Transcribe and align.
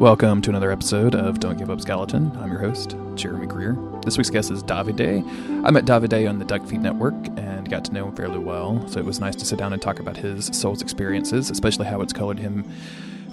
Welcome 0.00 0.40
to 0.40 0.48
another 0.48 0.72
episode 0.72 1.14
of 1.14 1.40
Don't 1.40 1.58
Give 1.58 1.68
Up 1.68 1.78
Skeleton. 1.78 2.34
I'm 2.38 2.50
your 2.50 2.58
host, 2.58 2.96
Jeremy 3.16 3.46
Greer. 3.46 3.76
This 4.02 4.16
week's 4.16 4.30
guest 4.30 4.50
is 4.50 4.62
Davide. 4.62 5.22
I 5.62 5.70
met 5.70 5.84
Davide 5.84 6.26
on 6.26 6.38
the 6.38 6.44
Duckfeed 6.46 6.80
Network 6.80 7.14
and 7.36 7.68
got 7.68 7.84
to 7.84 7.92
know 7.92 8.08
him 8.08 8.16
fairly 8.16 8.38
well, 8.38 8.88
so 8.88 8.98
it 8.98 9.04
was 9.04 9.20
nice 9.20 9.36
to 9.36 9.44
sit 9.44 9.58
down 9.58 9.74
and 9.74 9.82
talk 9.82 10.00
about 10.00 10.16
his 10.16 10.46
Souls 10.54 10.80
experiences, 10.80 11.50
especially 11.50 11.84
how 11.84 12.00
it's 12.00 12.14
colored 12.14 12.38
him 12.38 12.64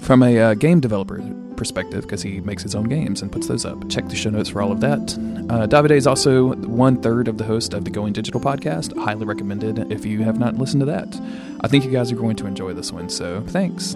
from 0.02 0.22
a 0.22 0.38
uh, 0.38 0.54
game 0.56 0.82
developer 0.82 1.24
perspective, 1.56 2.02
because 2.02 2.22
he 2.22 2.42
makes 2.42 2.64
his 2.64 2.76
own 2.76 2.90
games 2.90 3.22
and 3.22 3.32
puts 3.32 3.48
those 3.48 3.64
up. 3.64 3.90
Check 3.90 4.10
the 4.10 4.16
show 4.18 4.30
notes 4.30 4.50
for 4.50 4.62
all 4.62 4.74
of 4.74 4.82
that. 4.82 5.14
Uh, 5.50 5.68
Davide 5.68 5.92
is 5.92 6.06
also 6.06 6.54
one 6.54 7.02
third 7.02 7.30
of 7.30 7.38
the 7.38 7.46
host 7.46 7.74
of 7.74 7.86
the 7.86 7.92
Going 7.92 8.12
Digital 8.12 8.42
podcast. 8.42 8.94
Highly 9.02 9.24
recommended 9.24 9.90
if 9.90 10.06
you 10.06 10.22
have 10.24 10.38
not 10.38 10.56
listened 10.56 10.82
to 10.82 10.86
that. 10.88 11.18
I 11.62 11.70
think 11.70 11.86
you 11.86 11.92
guys 11.92 12.12
are 12.12 12.18
going 12.18 12.36
to 12.36 12.46
enjoy 12.46 12.74
this 12.74 12.92
one, 12.92 13.08
so 13.08 13.42
thanks. 13.48 13.96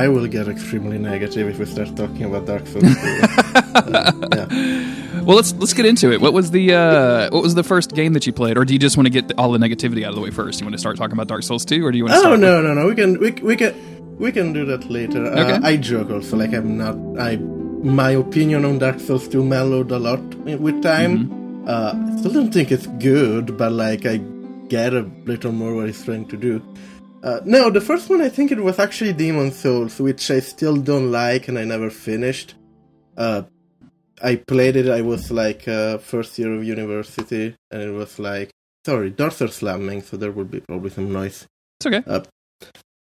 I 0.00 0.08
will 0.08 0.26
get 0.26 0.48
extremely 0.48 0.98
negative 0.98 1.46
if 1.46 1.58
we 1.58 1.66
start 1.66 1.94
talking 1.94 2.24
about 2.24 2.46
Dark 2.46 2.66
Souls. 2.66 2.84
uh, 2.84 4.12
yeah. 4.34 5.22
Well, 5.24 5.36
let's 5.36 5.52
let's 5.52 5.74
get 5.74 5.84
into 5.84 6.10
it. 6.10 6.22
What 6.22 6.32
was 6.32 6.52
the 6.52 6.72
uh, 6.72 7.28
what 7.30 7.42
was 7.42 7.54
the 7.54 7.62
first 7.62 7.94
game 7.94 8.14
that 8.14 8.26
you 8.26 8.32
played, 8.32 8.56
or 8.56 8.64
do 8.64 8.72
you 8.72 8.78
just 8.78 8.96
want 8.96 9.08
to 9.08 9.10
get 9.10 9.30
all 9.36 9.52
the 9.52 9.58
negativity 9.58 10.02
out 10.04 10.10
of 10.10 10.14
the 10.14 10.22
way 10.22 10.30
first? 10.30 10.58
You 10.58 10.64
want 10.64 10.72
to 10.72 10.78
start 10.78 10.96
talking 10.96 11.12
about 11.12 11.28
Dark 11.28 11.42
Souls 11.42 11.66
2, 11.66 11.84
or 11.84 11.92
do 11.92 11.98
you 11.98 12.04
want 12.06 12.14
to? 12.14 12.28
Oh 12.30 12.36
no, 12.36 12.56
with... 12.56 12.64
no, 12.64 12.74
no. 12.80 12.86
We 12.86 12.94
can 12.94 13.18
we, 13.20 13.30
we 13.32 13.56
can 13.56 14.16
we 14.18 14.32
can 14.32 14.54
do 14.54 14.64
that 14.64 14.88
later. 14.88 15.26
Uh. 15.26 15.60
I 15.62 15.76
joke 15.76 16.08
also. 16.10 16.38
Like 16.38 16.54
I'm 16.54 16.78
not. 16.78 16.96
I 17.20 17.36
my 17.36 18.12
opinion 18.12 18.64
on 18.64 18.78
Dark 18.78 19.00
Souls 19.00 19.28
2 19.28 19.44
mellowed 19.44 19.90
a 19.90 19.98
lot 19.98 20.22
with 20.66 20.82
time. 20.82 21.12
Mm-hmm. 21.18 21.68
Uh, 21.68 22.14
I 22.14 22.18
still 22.20 22.32
don't 22.32 22.54
think 22.54 22.72
it's 22.72 22.86
good, 22.86 23.58
but 23.58 23.72
like 23.72 24.06
I 24.06 24.16
get 24.68 24.94
a 24.94 25.02
little 25.26 25.52
more 25.52 25.74
what 25.74 25.88
he's 25.88 26.02
trying 26.02 26.26
to 26.28 26.38
do. 26.38 26.62
Uh, 27.22 27.40
no, 27.44 27.70
the 27.70 27.80
first 27.80 28.08
one 28.08 28.22
I 28.22 28.28
think 28.30 28.50
it 28.50 28.62
was 28.62 28.78
actually 28.78 29.12
Demon 29.12 29.52
Souls, 29.52 30.00
which 30.00 30.30
I 30.30 30.40
still 30.40 30.76
don't 30.76 31.10
like 31.10 31.48
and 31.48 31.58
I 31.58 31.64
never 31.64 31.90
finished. 31.90 32.54
Uh, 33.16 33.42
I 34.22 34.36
played 34.36 34.76
it. 34.76 34.88
I 34.88 35.02
was 35.02 35.30
like 35.30 35.68
uh, 35.68 35.98
first 35.98 36.38
year 36.38 36.54
of 36.54 36.64
university, 36.64 37.54
and 37.70 37.82
it 37.82 37.92
was 37.92 38.18
like 38.18 38.50
sorry, 38.84 39.10
doors 39.10 39.42
are 39.42 39.48
slamming, 39.48 40.02
so 40.02 40.16
there 40.16 40.32
will 40.32 40.44
be 40.44 40.60
probably 40.60 40.90
some 40.90 41.12
noise. 41.12 41.46
It's 41.78 41.86
okay. 41.86 42.02
Uh, 42.06 42.22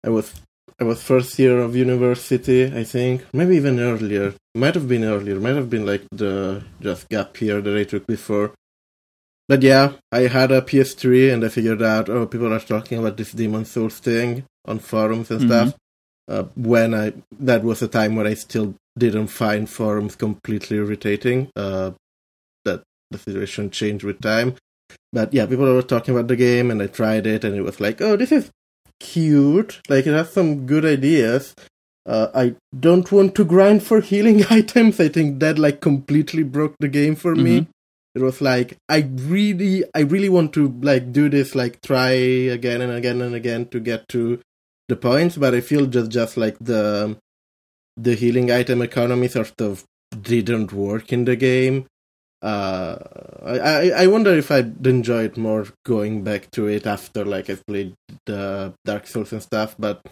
I 0.04 0.10
was 0.10 0.34
I 0.80 0.84
was 0.84 1.02
first 1.02 1.38
year 1.38 1.58
of 1.58 1.74
university, 1.74 2.66
I 2.66 2.84
think, 2.84 3.24
maybe 3.32 3.56
even 3.56 3.80
earlier. 3.80 4.34
Might 4.54 4.74
have 4.74 4.88
been 4.88 5.04
earlier. 5.04 5.36
Might 5.40 5.56
have 5.56 5.70
been 5.70 5.86
like 5.86 6.02
the 6.12 6.64
just 6.80 7.08
gap 7.08 7.40
year 7.40 7.60
that 7.60 7.76
I 7.76 7.84
took 7.84 8.06
before. 8.06 8.52
But 9.48 9.62
yeah, 9.62 9.92
I 10.10 10.22
had 10.22 10.50
a 10.50 10.60
PS3 10.60 11.32
and 11.32 11.44
I 11.44 11.48
figured 11.48 11.82
out, 11.82 12.08
oh, 12.08 12.26
people 12.26 12.52
are 12.52 12.58
talking 12.58 12.98
about 12.98 13.16
this 13.16 13.32
Demon 13.32 13.64
Souls 13.64 13.98
thing 13.98 14.44
on 14.64 14.80
forums 14.80 15.30
and 15.30 15.40
mm-hmm. 15.40 15.68
stuff. 15.68 15.74
Uh, 16.28 16.42
when 16.56 16.92
I 16.92 17.12
that 17.38 17.62
was 17.62 17.82
a 17.82 17.88
time 17.88 18.16
when 18.16 18.26
I 18.26 18.34
still 18.34 18.74
didn't 18.98 19.28
find 19.28 19.70
forums 19.70 20.16
completely 20.16 20.78
irritating. 20.78 21.50
Uh, 21.54 21.92
that 22.64 22.82
the 23.12 23.18
situation 23.18 23.70
changed 23.70 24.04
with 24.04 24.20
time. 24.20 24.56
But 25.12 25.32
yeah, 25.32 25.46
people 25.46 25.72
were 25.72 25.82
talking 25.82 26.14
about 26.14 26.26
the 26.26 26.36
game 26.36 26.70
and 26.72 26.82
I 26.82 26.88
tried 26.88 27.26
it 27.26 27.44
and 27.44 27.54
it 27.54 27.62
was 27.62 27.80
like, 27.80 28.00
oh, 28.00 28.16
this 28.16 28.32
is 28.32 28.50
cute. 28.98 29.80
Like 29.88 30.06
it 30.08 30.12
has 30.12 30.32
some 30.32 30.66
good 30.66 30.84
ideas. 30.84 31.54
Uh, 32.04 32.28
I 32.34 32.54
don't 32.78 33.10
want 33.12 33.36
to 33.36 33.44
grind 33.44 33.84
for 33.84 34.00
healing 34.00 34.44
items. 34.50 34.98
I 34.98 35.08
think 35.08 35.38
that 35.38 35.58
like 35.58 35.80
completely 35.80 36.42
broke 36.42 36.74
the 36.80 36.88
game 36.88 37.14
for 37.14 37.34
mm-hmm. 37.34 37.44
me 37.44 37.68
it 38.16 38.22
was 38.22 38.40
like 38.40 38.76
i 38.88 38.98
really 39.34 39.84
i 39.94 40.00
really 40.00 40.28
want 40.28 40.52
to 40.52 40.68
like 40.80 41.12
do 41.12 41.28
this 41.28 41.54
like 41.54 41.80
try 41.82 42.10
again 42.56 42.80
and 42.80 42.92
again 42.92 43.20
and 43.20 43.34
again 43.34 43.66
to 43.66 43.78
get 43.78 44.08
to 44.08 44.40
the 44.88 44.96
points 44.96 45.36
but 45.36 45.54
i 45.54 45.60
feel 45.60 45.86
just 45.86 46.10
just 46.10 46.36
like 46.36 46.56
the 46.58 47.16
the 47.96 48.14
healing 48.14 48.50
item 48.50 48.80
economy 48.82 49.28
sort 49.28 49.60
of 49.60 49.84
didn't 50.20 50.72
work 50.72 51.12
in 51.12 51.24
the 51.24 51.36
game. 51.36 51.86
Uh 52.42 52.96
i 53.44 53.90
i 54.02 54.06
wonder 54.06 54.36
if 54.36 54.50
i'd 54.50 54.86
enjoy 54.86 55.24
it 55.24 55.36
more 55.38 55.66
going 55.86 56.22
back 56.22 56.50
to 56.50 56.66
it 56.66 56.86
after 56.86 57.24
like 57.24 57.48
i 57.48 57.56
played 57.66 57.94
the 58.26 58.74
dark 58.84 59.06
souls 59.06 59.32
and 59.32 59.42
stuff 59.42 59.74
but 59.78 60.02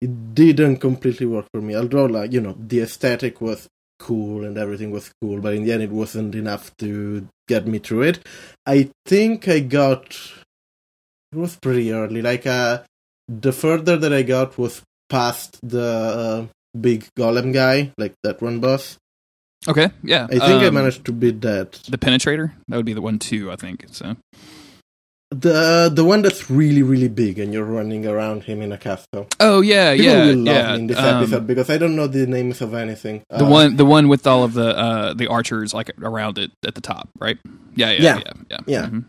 it 0.00 0.34
didn't 0.34 0.76
completely 0.76 1.26
work 1.26 1.46
for 1.52 1.60
me. 1.60 1.74
Although 1.74 2.06
like 2.06 2.32
you 2.32 2.40
know 2.40 2.56
the 2.58 2.80
aesthetic 2.80 3.40
was 3.40 3.68
cool 3.98 4.44
and 4.44 4.56
everything 4.56 4.90
was 4.90 5.10
cool, 5.20 5.40
but 5.40 5.54
in 5.54 5.64
the 5.64 5.72
end 5.72 5.82
it 5.82 5.90
wasn't 5.90 6.34
enough 6.34 6.76
to 6.78 7.26
get 7.48 7.66
me 7.66 7.78
through 7.78 8.02
it. 8.02 8.26
I 8.66 8.90
think 9.06 9.48
I 9.48 9.60
got 9.60 10.16
it 11.32 11.36
was 11.36 11.56
pretty 11.56 11.92
early. 11.92 12.22
Like 12.22 12.46
uh 12.46 12.82
the 13.28 13.52
further 13.52 13.96
that 13.96 14.12
I 14.12 14.22
got 14.22 14.56
was 14.56 14.82
past 15.08 15.58
the 15.62 15.82
uh, 15.82 16.46
big 16.78 17.06
golem 17.16 17.52
guy, 17.52 17.92
like 17.98 18.14
that 18.22 18.40
one 18.40 18.60
boss. 18.60 18.96
Okay, 19.66 19.90
yeah. 20.02 20.24
I 20.24 20.38
think 20.38 20.62
um, 20.62 20.64
I 20.64 20.70
managed 20.70 21.04
to 21.06 21.12
beat 21.12 21.40
that. 21.42 21.72
The 21.88 21.98
penetrator? 21.98 22.52
That 22.68 22.76
would 22.76 22.86
be 22.86 22.94
the 22.94 23.02
one 23.02 23.18
too, 23.18 23.50
I 23.50 23.56
think. 23.56 23.84
So 23.90 24.16
the 25.30 25.90
the 25.92 26.04
one 26.04 26.22
that's 26.22 26.50
really 26.50 26.82
really 26.82 27.08
big 27.08 27.38
and 27.38 27.52
you're 27.52 27.64
running 27.64 28.06
around 28.06 28.44
him 28.44 28.62
in 28.62 28.72
a 28.72 28.78
castle. 28.78 29.28
Oh 29.40 29.60
yeah, 29.60 29.94
People 29.94 30.06
yeah, 30.06 30.26
will 30.26 30.36
love 30.36 30.56
yeah. 30.56 30.72
me 30.72 30.78
in 30.78 30.86
this 30.86 30.98
um, 30.98 31.16
episode 31.16 31.46
because 31.46 31.68
I 31.68 31.76
don't 31.76 31.96
know 31.96 32.06
the 32.06 32.26
names 32.26 32.62
of 32.62 32.72
anything. 32.72 33.22
The 33.28 33.44
uh, 33.44 33.50
one, 33.50 33.76
the 33.76 33.84
one 33.84 34.08
with 34.08 34.26
all 34.26 34.42
of 34.42 34.54
the 34.54 34.76
uh 34.76 35.14
the 35.14 35.26
archers 35.26 35.74
like 35.74 35.90
around 36.00 36.38
it 36.38 36.50
at 36.66 36.74
the 36.74 36.80
top, 36.80 37.10
right? 37.18 37.38
Yeah, 37.74 37.90
yeah, 37.90 38.00
yeah, 38.00 38.16
yeah. 38.16 38.32
yeah. 38.50 38.58
yeah. 38.66 38.86
Mm-hmm. 38.86 39.00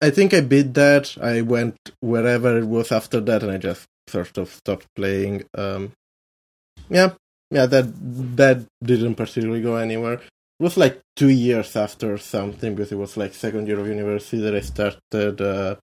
I 0.00 0.10
think 0.10 0.32
I 0.32 0.42
beat 0.42 0.74
that. 0.74 1.16
I 1.20 1.40
went 1.40 1.76
wherever 2.00 2.56
it 2.56 2.66
was 2.66 2.92
after 2.92 3.20
that, 3.20 3.42
and 3.42 3.50
I 3.50 3.58
just 3.58 3.84
sort 4.06 4.38
of 4.38 4.48
stopped 4.48 4.86
playing. 4.94 5.42
Um, 5.56 5.90
yeah, 6.88 7.14
yeah. 7.50 7.66
That 7.66 7.86
that 8.36 8.64
didn't 8.84 9.16
particularly 9.16 9.60
go 9.60 9.74
anywhere 9.74 10.20
it 10.58 10.62
was 10.62 10.76
like 10.76 11.00
two 11.14 11.28
years 11.28 11.76
after 11.76 12.18
something 12.18 12.74
because 12.74 12.90
it 12.90 12.96
was 12.98 13.16
like 13.16 13.34
second 13.34 13.68
year 13.68 13.78
of 13.78 13.86
university 13.86 14.40
that 14.42 14.54
I 14.54 14.60
started 14.60 15.40
uh, 15.40 15.76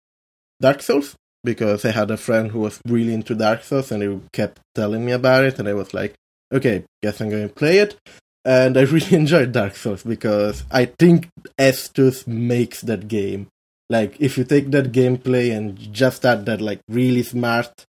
Dark 0.60 0.82
Souls 0.82 1.16
because 1.44 1.86
I 1.86 1.92
had 1.92 2.12
a 2.12 2.18
friend 2.18 2.52
who 2.52 2.60
was 2.60 2.82
really 2.86 3.14
into 3.14 3.36
Dark 3.36 3.64
Souls 3.64 3.92
and 3.92 4.04
he 4.04 4.20
kept 4.34 4.60
telling 4.74 5.06
me 5.06 5.14
about 5.14 5.46
it 5.46 5.60
and 5.60 5.68
I 5.68 5.74
was 5.74 5.94
like, 5.94 6.16
okay, 6.54 6.84
guess 7.02 7.22
I'm 7.22 7.30
going 7.30 7.48
to 7.48 7.54
play 7.54 7.78
it. 7.78 7.96
And 8.44 8.78
I 8.78 8.82
really 8.96 9.16
enjoyed 9.16 9.54
Dark 9.54 9.76
Souls 9.76 10.04
because 10.04 10.66
I 10.70 10.86
think 10.86 11.30
Estus 11.58 12.28
makes 12.28 12.82
that 12.82 13.08
game. 13.08 13.48
Like 13.90 14.20
if 14.20 14.38
you 14.38 14.44
take 14.44 14.72
that 14.72 14.92
gameplay 14.92 15.56
and 15.56 15.78
just 15.94 16.26
add 16.26 16.46
that 16.48 16.60
like 16.60 16.80
really 16.90 17.24
smart 17.24 17.86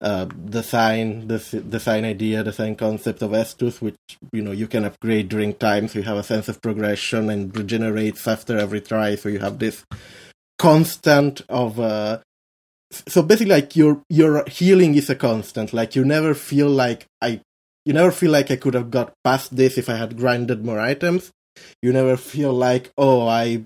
uh, 0.00 0.26
design, 0.26 1.26
the 1.26 1.38
design 1.68 2.04
idea, 2.04 2.44
design 2.44 2.76
concept 2.76 3.22
of 3.22 3.30
Estus, 3.30 3.80
which 3.80 3.96
you 4.32 4.42
know 4.42 4.52
you 4.52 4.66
can 4.66 4.84
upgrade 4.84 5.28
during 5.28 5.54
time, 5.54 5.88
so 5.88 5.98
you 5.98 6.04
have 6.04 6.18
a 6.18 6.22
sense 6.22 6.48
of 6.48 6.60
progression 6.60 7.30
and 7.30 7.56
regenerates 7.56 8.28
after 8.28 8.58
every 8.58 8.80
try. 8.80 9.14
So 9.14 9.28
you 9.28 9.38
have 9.38 9.58
this 9.58 9.84
constant 10.58 11.42
of. 11.48 11.80
Uh, 11.80 12.18
so 12.90 13.22
basically, 13.22 13.54
like 13.54 13.74
your 13.74 14.02
your 14.10 14.44
healing 14.46 14.94
is 14.94 15.08
a 15.08 15.14
constant. 15.14 15.72
Like 15.72 15.96
you 15.96 16.04
never 16.04 16.34
feel 16.34 16.68
like 16.68 17.06
I, 17.22 17.40
you 17.86 17.94
never 17.94 18.10
feel 18.10 18.30
like 18.30 18.50
I 18.50 18.56
could 18.56 18.74
have 18.74 18.90
got 18.90 19.14
past 19.24 19.56
this 19.56 19.78
if 19.78 19.88
I 19.88 19.96
had 19.96 20.18
grinded 20.18 20.64
more 20.64 20.78
items. 20.78 21.32
You 21.80 21.92
never 21.94 22.18
feel 22.18 22.52
like 22.52 22.92
oh 22.98 23.26
I 23.26 23.64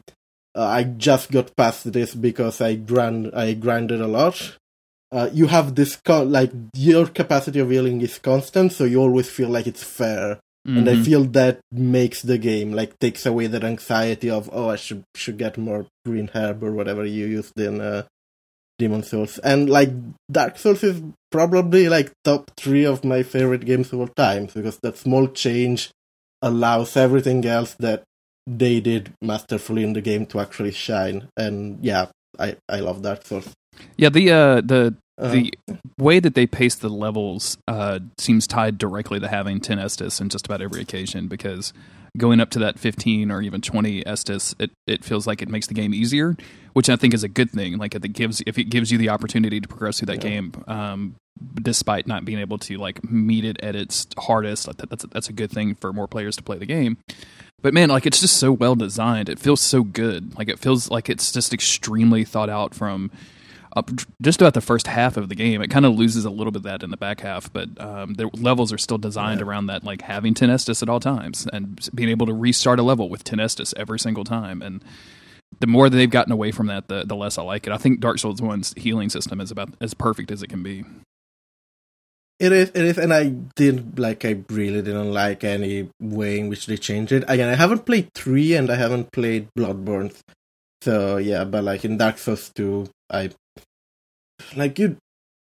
uh, 0.54 0.64
I 0.64 0.84
just 0.84 1.32
got 1.32 1.56
past 1.56 1.92
this 1.92 2.14
because 2.14 2.60
I 2.60 2.76
grind 2.76 3.32
I 3.34 3.54
grinded 3.54 4.00
a 4.00 4.06
lot 4.06 4.58
uh, 5.12 5.28
you 5.32 5.48
have 5.48 5.74
this 5.74 5.96
co- 5.96 6.22
like 6.22 6.52
your 6.74 7.06
capacity 7.06 7.58
of 7.58 7.70
healing 7.70 8.00
is 8.00 8.18
constant, 8.18 8.72
so 8.72 8.84
you 8.84 9.00
always 9.00 9.28
feel 9.28 9.48
like 9.48 9.66
it's 9.66 9.82
fair. 9.82 10.38
Mm-hmm. 10.66 10.78
And 10.78 10.88
I 10.88 10.92
mm-hmm. 10.92 11.02
feel 11.02 11.24
that 11.24 11.60
makes 11.72 12.22
the 12.22 12.36
game 12.36 12.72
like 12.72 12.98
takes 12.98 13.24
away 13.24 13.46
that 13.46 13.64
anxiety 13.64 14.28
of 14.28 14.50
oh 14.52 14.68
I 14.68 14.76
should 14.76 15.04
should 15.16 15.38
get 15.38 15.56
more 15.56 15.86
green 16.04 16.30
herb 16.34 16.62
or 16.62 16.72
whatever 16.72 17.04
you 17.04 17.26
used 17.26 17.58
in 17.58 17.80
uh, 17.80 18.02
Demon 18.78 19.02
Souls. 19.02 19.38
And 19.38 19.70
like 19.70 19.90
Dark 20.30 20.58
Souls 20.58 20.82
is 20.82 21.02
probably 21.30 21.88
like 21.88 22.12
top 22.24 22.50
three 22.56 22.84
of 22.84 23.04
my 23.04 23.22
favorite 23.22 23.64
games 23.64 23.92
of 23.92 24.00
all 24.00 24.08
time 24.08 24.48
because 24.52 24.78
that 24.82 24.98
small 24.98 25.28
change 25.28 25.90
allows 26.42 26.96
everything 26.96 27.44
else 27.46 27.74
that 27.78 28.02
they 28.46 28.80
did 28.80 29.12
masterfully 29.22 29.82
in 29.82 29.92
the 29.92 30.00
game 30.00 30.26
to 30.26 30.40
actually 30.40 30.72
shine. 30.72 31.28
And 31.36 31.82
yeah, 31.82 32.06
I 32.38 32.56
I 32.68 32.80
love 32.80 33.02
Dark 33.02 33.26
Souls. 33.26 33.52
Yeah, 33.96 34.08
the 34.08 34.30
uh, 34.30 34.60
the 34.60 34.94
uh, 35.20 35.30
the 35.30 35.52
way 35.98 36.18
that 36.18 36.34
they 36.34 36.46
pace 36.46 36.74
the 36.74 36.88
levels 36.88 37.58
uh, 37.68 38.00
seems 38.18 38.46
tied 38.46 38.78
directly 38.78 39.20
to 39.20 39.28
having 39.28 39.60
10 39.60 39.78
Estus 39.78 40.20
in 40.20 40.30
just 40.30 40.46
about 40.46 40.62
every 40.62 40.80
occasion 40.80 41.28
because 41.28 41.74
going 42.16 42.40
up 42.40 42.50
to 42.50 42.58
that 42.60 42.78
15 42.78 43.30
or 43.30 43.42
even 43.42 43.60
20 43.60 44.02
Estus, 44.04 44.54
it, 44.58 44.70
it 44.86 45.04
feels 45.04 45.26
like 45.26 45.42
it 45.42 45.48
makes 45.48 45.66
the 45.66 45.74
game 45.74 45.92
easier, 45.92 46.36
which 46.72 46.88
I 46.88 46.96
think 46.96 47.12
is 47.12 47.22
a 47.22 47.28
good 47.28 47.50
thing. 47.50 47.76
Like 47.76 47.94
if 47.94 48.04
it 48.04 48.12
gives 48.14 48.42
if 48.46 48.58
it 48.58 48.64
gives 48.64 48.90
you 48.90 48.98
the 48.98 49.10
opportunity 49.10 49.60
to 49.60 49.68
progress 49.68 49.98
through 49.98 50.06
that 50.06 50.24
yeah. 50.24 50.30
game, 50.30 50.52
um, 50.66 51.16
despite 51.60 52.06
not 52.06 52.24
being 52.24 52.38
able 52.38 52.58
to 52.58 52.78
like 52.78 53.04
meet 53.04 53.44
it 53.44 53.60
at 53.62 53.76
its 53.76 54.06
hardest, 54.18 54.66
like 54.66 54.78
that, 54.78 54.88
that's 54.88 55.04
a, 55.04 55.06
that's 55.08 55.28
a 55.28 55.32
good 55.32 55.50
thing 55.50 55.74
for 55.74 55.92
more 55.92 56.08
players 56.08 56.36
to 56.36 56.42
play 56.42 56.56
the 56.56 56.66
game. 56.66 56.96
But 57.62 57.74
man, 57.74 57.90
like 57.90 58.06
it's 58.06 58.20
just 58.20 58.38
so 58.38 58.52
well 58.52 58.74
designed. 58.74 59.28
It 59.28 59.38
feels 59.38 59.60
so 59.60 59.82
good. 59.82 60.36
Like 60.38 60.48
it 60.48 60.58
feels 60.58 60.90
like 60.90 61.10
it's 61.10 61.30
just 61.30 61.52
extremely 61.52 62.24
thought 62.24 62.48
out 62.48 62.74
from 62.74 63.10
up 63.76 63.90
just 64.20 64.40
about 64.40 64.54
the 64.54 64.60
first 64.60 64.86
half 64.86 65.16
of 65.16 65.28
the 65.28 65.34
game. 65.34 65.62
It 65.62 65.70
kind 65.70 65.86
of 65.86 65.94
loses 65.94 66.24
a 66.24 66.30
little 66.30 66.50
bit 66.50 66.58
of 66.58 66.62
that 66.64 66.82
in 66.82 66.90
the 66.90 66.96
back 66.96 67.20
half, 67.20 67.52
but 67.52 67.68
um, 67.80 68.14
the 68.14 68.28
levels 68.34 68.72
are 68.72 68.78
still 68.78 68.98
designed 68.98 69.40
yeah. 69.40 69.46
around 69.46 69.66
that, 69.66 69.84
like 69.84 70.02
having 70.02 70.34
10 70.34 70.48
Estus 70.48 70.82
at 70.82 70.88
all 70.88 71.00
times 71.00 71.46
and 71.52 71.88
being 71.94 72.08
able 72.08 72.26
to 72.26 72.34
restart 72.34 72.78
a 72.78 72.82
level 72.82 73.08
with 73.08 73.24
10 73.24 73.38
Estus 73.38 73.72
every 73.76 73.98
single 73.98 74.24
time. 74.24 74.62
And 74.62 74.84
the 75.58 75.66
more 75.66 75.88
they've 75.88 76.10
gotten 76.10 76.32
away 76.32 76.52
from 76.52 76.66
that, 76.68 76.88
the, 76.88 77.04
the 77.04 77.16
less 77.16 77.38
I 77.38 77.42
like 77.42 77.66
it. 77.66 77.72
I 77.72 77.78
think 77.78 78.00
Dark 78.00 78.18
Souls 78.18 78.40
1's 78.40 78.74
healing 78.76 79.08
system 79.08 79.40
is 79.40 79.50
about 79.50 79.70
as 79.80 79.94
perfect 79.94 80.30
as 80.30 80.42
it 80.42 80.48
can 80.48 80.62
be. 80.62 80.84
It 82.40 82.52
is, 82.52 82.70
it 82.70 82.84
is, 82.84 82.98
and 82.98 83.12
I 83.12 83.28
didn't 83.54 83.98
like. 83.98 84.24
I 84.24 84.42
really 84.48 84.80
didn't 84.80 85.12
like 85.12 85.44
any 85.44 85.90
way 86.00 86.40
in 86.40 86.48
which 86.48 86.64
they 86.64 86.78
changed 86.78 87.12
it. 87.12 87.22
Again, 87.28 87.50
I 87.50 87.54
haven't 87.54 87.84
played 87.84 88.14
three, 88.14 88.54
and 88.54 88.70
I 88.70 88.76
haven't 88.76 89.12
played 89.12 89.48
Bloodborne, 89.54 90.18
so 90.80 91.18
yeah. 91.18 91.44
But 91.44 91.64
like 91.64 91.84
in 91.84 91.98
Dark 91.98 92.16
Souls 92.16 92.48
two, 92.48 92.88
I 93.10 93.28
like 94.56 94.78
you 94.78 94.96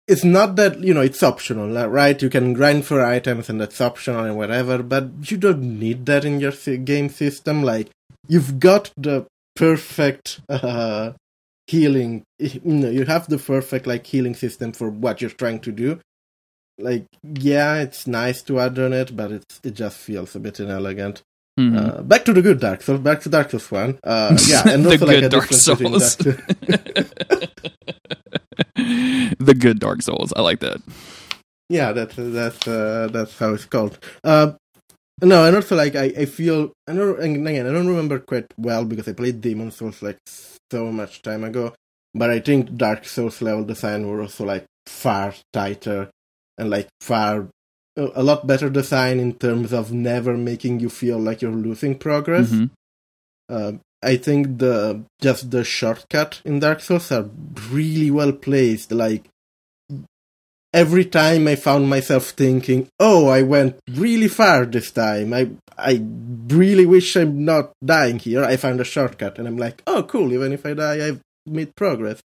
it's 0.07 0.23
not 0.23 0.55
that 0.55 0.79
you 0.79 0.93
know 0.93 1.01
it's 1.01 1.21
optional 1.21 1.67
right 1.87 2.21
you 2.21 2.29
can 2.29 2.53
grind 2.53 2.85
for 2.85 3.03
items 3.03 3.49
and 3.49 3.59
that's 3.59 3.81
optional 3.81 4.23
and 4.23 4.37
whatever 4.37 4.81
but 4.81 5.09
you 5.29 5.37
don't 5.37 5.61
need 5.61 6.05
that 6.05 6.23
in 6.23 6.39
your 6.39 6.53
game 6.83 7.09
system 7.09 7.63
like 7.63 7.89
you've 8.27 8.59
got 8.59 8.91
the 8.95 9.25
perfect 9.55 10.39
uh, 10.49 11.11
healing 11.67 12.23
you 12.39 12.61
know 12.63 12.89
you 12.89 13.05
have 13.05 13.27
the 13.27 13.37
perfect 13.37 13.85
like 13.85 14.05
healing 14.05 14.35
system 14.35 14.71
for 14.71 14.89
what 14.89 15.21
you're 15.21 15.29
trying 15.29 15.59
to 15.59 15.71
do 15.71 15.99
like 16.77 17.05
yeah 17.23 17.75
it's 17.75 18.07
nice 18.07 18.41
to 18.41 18.59
add 18.59 18.77
on 18.79 18.93
it 18.93 19.15
but 19.15 19.31
it's 19.31 19.59
it 19.63 19.73
just 19.73 19.97
feels 19.97 20.35
a 20.35 20.39
bit 20.39 20.59
inelegant 20.59 21.21
Mm-hmm. 21.59 21.77
Uh, 21.77 22.03
back 22.03 22.23
to 22.25 22.33
the 22.33 22.41
good 22.43 22.59
Dark 22.59 22.83
Souls. 22.83 22.99
Back 22.99 23.21
to 23.21 23.29
Dark 23.29 23.49
Souls 23.49 23.71
one. 23.71 23.97
Uh, 24.03 24.37
yeah, 24.45 24.61
and 24.69 24.85
also 24.85 25.07
like 25.07 25.23
a 25.23 25.29
Dark 25.29 25.51
Souls. 25.51 26.17
the 29.39 29.55
good 29.57 29.79
Dark 29.79 30.01
Souls. 30.01 30.33
I 30.35 30.41
like 30.41 30.59
that. 30.59 30.81
Yeah, 31.69 31.91
that's 31.91 32.15
that's 32.15 32.67
uh, 32.67 33.09
that's 33.11 33.37
how 33.37 33.53
it's 33.53 33.65
called. 33.65 33.99
Uh, 34.23 34.53
no, 35.21 35.45
and 35.45 35.55
also 35.55 35.75
like 35.75 35.95
I, 35.95 36.05
I 36.17 36.25
feel 36.25 36.71
I 36.87 36.93
don't 36.93 37.19
again 37.21 37.67
I 37.67 37.71
don't 37.71 37.87
remember 37.87 38.19
quite 38.19 38.53
well 38.57 38.85
because 38.85 39.07
I 39.07 39.13
played 39.13 39.41
Demon 39.41 39.71
Souls 39.71 40.01
like 40.01 40.17
so 40.71 40.91
much 40.91 41.21
time 41.21 41.43
ago. 41.43 41.73
But 42.13 42.29
I 42.29 42.39
think 42.39 42.77
Dark 42.77 43.05
Souls 43.05 43.41
level 43.41 43.63
design 43.63 44.07
were 44.07 44.21
also 44.21 44.45
like 44.45 44.65
far 44.85 45.33
tighter 45.51 46.09
and 46.57 46.69
like 46.69 46.87
far 47.01 47.49
a 47.97 48.23
lot 48.23 48.45
better 48.47 48.69
design 48.69 49.19
in 49.19 49.33
terms 49.33 49.73
of 49.73 49.91
never 49.91 50.37
making 50.37 50.79
you 50.79 50.89
feel 50.89 51.17
like 51.17 51.41
you're 51.41 51.51
losing 51.51 51.97
progress. 51.97 52.49
Mm-hmm. 52.49 52.65
Uh, 53.49 53.71
I 54.01 54.17
think 54.17 54.59
the 54.59 55.03
just 55.21 55.51
the 55.51 55.63
shortcut 55.63 56.41
in 56.45 56.59
Dark 56.59 56.81
Souls 56.81 57.11
are 57.11 57.29
really 57.71 58.11
well 58.11 58.31
placed. 58.31 58.91
Like 58.91 59.25
every 60.73 61.05
time 61.05 61.47
I 61.47 61.55
found 61.55 61.89
myself 61.89 62.29
thinking, 62.29 62.87
"Oh, 62.99 63.27
I 63.27 63.41
went 63.41 63.79
really 63.89 64.27
far 64.27 64.65
this 64.65 64.91
time. 64.91 65.33
I 65.33 65.49
I 65.77 66.01
really 66.47 66.85
wish 66.85 67.15
I'm 67.15 67.43
not 67.43 67.71
dying 67.83 68.19
here." 68.19 68.43
I 68.43 68.57
found 68.57 68.79
a 68.79 68.83
shortcut, 68.83 69.39
and 69.39 69.47
I'm 69.47 69.57
like, 69.57 69.81
"Oh, 69.87 70.03
cool! 70.03 70.31
Even 70.33 70.53
if 70.53 70.65
I 70.65 70.73
die, 70.73 71.07
I've 71.07 71.21
made 71.45 71.75
progress." 71.75 72.21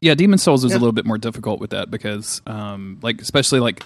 Yeah, 0.00 0.14
Demon 0.14 0.38
Souls 0.38 0.64
is 0.64 0.70
yeah. 0.70 0.78
a 0.78 0.80
little 0.80 0.92
bit 0.92 1.04
more 1.04 1.18
difficult 1.18 1.60
with 1.60 1.70
that 1.70 1.90
because, 1.90 2.40
um, 2.46 2.98
like 3.02 3.20
especially 3.20 3.60
like 3.60 3.82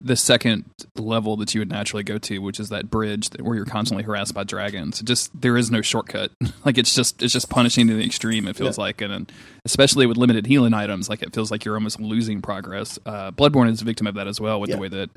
the 0.00 0.16
second 0.16 0.64
level 0.96 1.36
that 1.36 1.54
you 1.54 1.60
would 1.60 1.70
naturally 1.70 2.02
go 2.02 2.18
to, 2.18 2.38
which 2.38 2.60
is 2.60 2.68
that 2.68 2.90
bridge 2.90 3.30
that, 3.30 3.42
where 3.42 3.56
you're 3.56 3.64
constantly 3.64 4.04
harassed 4.04 4.34
by 4.34 4.44
dragons. 4.44 5.00
Just 5.00 5.38
there 5.40 5.56
is 5.56 5.70
no 5.70 5.80
shortcut. 5.80 6.30
like 6.64 6.76
it's 6.76 6.94
just 6.94 7.22
it's 7.22 7.32
just 7.32 7.48
punishing 7.48 7.86
to 7.88 7.94
the 7.94 8.04
extreme. 8.04 8.46
It 8.46 8.56
feels 8.56 8.76
yeah. 8.76 8.84
like, 8.84 9.00
and, 9.00 9.12
and, 9.12 9.32
especially 9.64 10.06
with 10.06 10.16
limited 10.16 10.46
healing 10.46 10.74
items, 10.74 11.08
like 11.08 11.22
it 11.22 11.34
feels 11.34 11.50
like 11.50 11.64
you're 11.64 11.74
almost 11.74 11.98
losing 12.00 12.42
progress. 12.42 12.98
Uh, 13.06 13.30
Bloodborne 13.30 13.70
is 13.70 13.80
a 13.80 13.84
victim 13.84 14.06
of 14.06 14.14
that 14.16 14.28
as 14.28 14.40
well 14.40 14.60
with 14.60 14.70
yeah. 14.70 14.76
the 14.76 14.82
way 14.82 14.88
that 14.88 15.10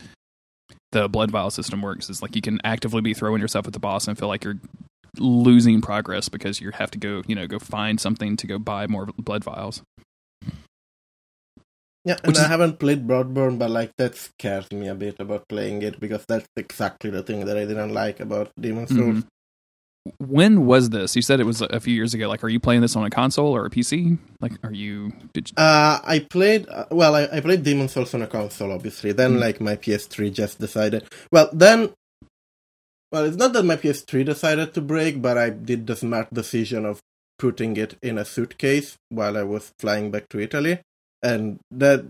the 0.91 1.09
blood 1.09 1.29
vial 1.29 1.51
system 1.51 1.81
works. 1.81 2.09
Is 2.09 2.21
like 2.21 2.35
you 2.35 2.41
can 2.41 2.59
actively 2.63 3.01
be 3.01 3.13
throwing 3.13 3.41
yourself 3.41 3.67
at 3.67 3.73
the 3.73 3.79
boss 3.79 4.07
and 4.07 4.17
feel 4.17 4.29
like 4.29 4.43
you're 4.43 4.59
losing 5.17 5.81
progress 5.81 6.29
because 6.29 6.61
you 6.61 6.69
have 6.71 6.91
to 6.91 6.97
go 6.97 7.23
you 7.27 7.35
know 7.35 7.47
go 7.47 7.57
find 7.59 7.99
something 7.99 8.37
to 8.37 8.47
go 8.47 8.57
buy 8.57 8.87
more 8.87 9.07
blood 9.17 9.43
vials. 9.43 9.81
Yeah, 12.05 12.17
and 12.23 12.33
is... 12.33 12.39
I 12.39 12.47
haven't 12.47 12.79
played 12.79 13.07
Bloodborne, 13.07 13.57
but 13.59 13.69
like 13.69 13.95
that 13.97 14.15
scares 14.15 14.71
me 14.71 14.87
a 14.87 14.95
bit 14.95 15.19
about 15.19 15.47
playing 15.47 15.81
it 15.81 15.99
because 15.99 16.25
that's 16.27 16.47
exactly 16.55 17.09
the 17.09 17.23
thing 17.23 17.45
that 17.45 17.57
I 17.57 17.65
didn't 17.65 17.93
like 17.93 18.19
about 18.19 18.51
Demon 18.59 18.87
Souls. 18.87 18.99
Mm-hmm. 18.99 19.19
When 20.17 20.65
was 20.65 20.89
this? 20.89 21.15
You 21.15 21.21
said 21.21 21.39
it 21.39 21.43
was 21.43 21.61
a 21.61 21.79
few 21.79 21.93
years 21.93 22.13
ago. 22.13 22.29
Like, 22.29 22.43
are 22.43 22.49
you 22.49 22.59
playing 22.59 22.81
this 22.81 22.95
on 22.95 23.03
a 23.03 23.09
console 23.09 23.55
or 23.55 23.65
a 23.65 23.69
PC? 23.69 24.17
Like, 24.39 24.53
are 24.63 24.71
you? 24.71 25.11
Did 25.33 25.51
you... 25.51 25.55
Uh, 25.57 25.99
I 26.03 26.19
played. 26.19 26.67
Uh, 26.69 26.85
well, 26.89 27.15
I, 27.15 27.27
I, 27.31 27.41
played 27.41 27.63
Demon 27.63 27.89
Souls 27.89 28.13
on 28.13 28.21
a 28.21 28.27
console, 28.27 28.71
obviously. 28.71 29.11
Then, 29.11 29.31
mm-hmm. 29.31 29.41
like, 29.41 29.61
my 29.61 29.75
PS3 29.75 30.33
just 30.33 30.59
decided. 30.59 31.03
Well, 31.31 31.49
then. 31.51 31.91
Well, 33.11 33.25
it's 33.25 33.37
not 33.37 33.53
that 33.53 33.63
my 33.63 33.75
PS3 33.75 34.25
decided 34.25 34.73
to 34.75 34.81
break, 34.81 35.21
but 35.21 35.37
I 35.37 35.49
did 35.49 35.85
the 35.85 35.95
smart 35.95 36.33
decision 36.33 36.85
of 36.85 37.01
putting 37.37 37.75
it 37.75 37.97
in 38.01 38.17
a 38.17 38.25
suitcase 38.25 38.97
while 39.09 39.35
I 39.37 39.43
was 39.43 39.73
flying 39.79 40.11
back 40.11 40.29
to 40.29 40.39
Italy 40.39 40.79
and 41.21 41.59
that 41.71 42.05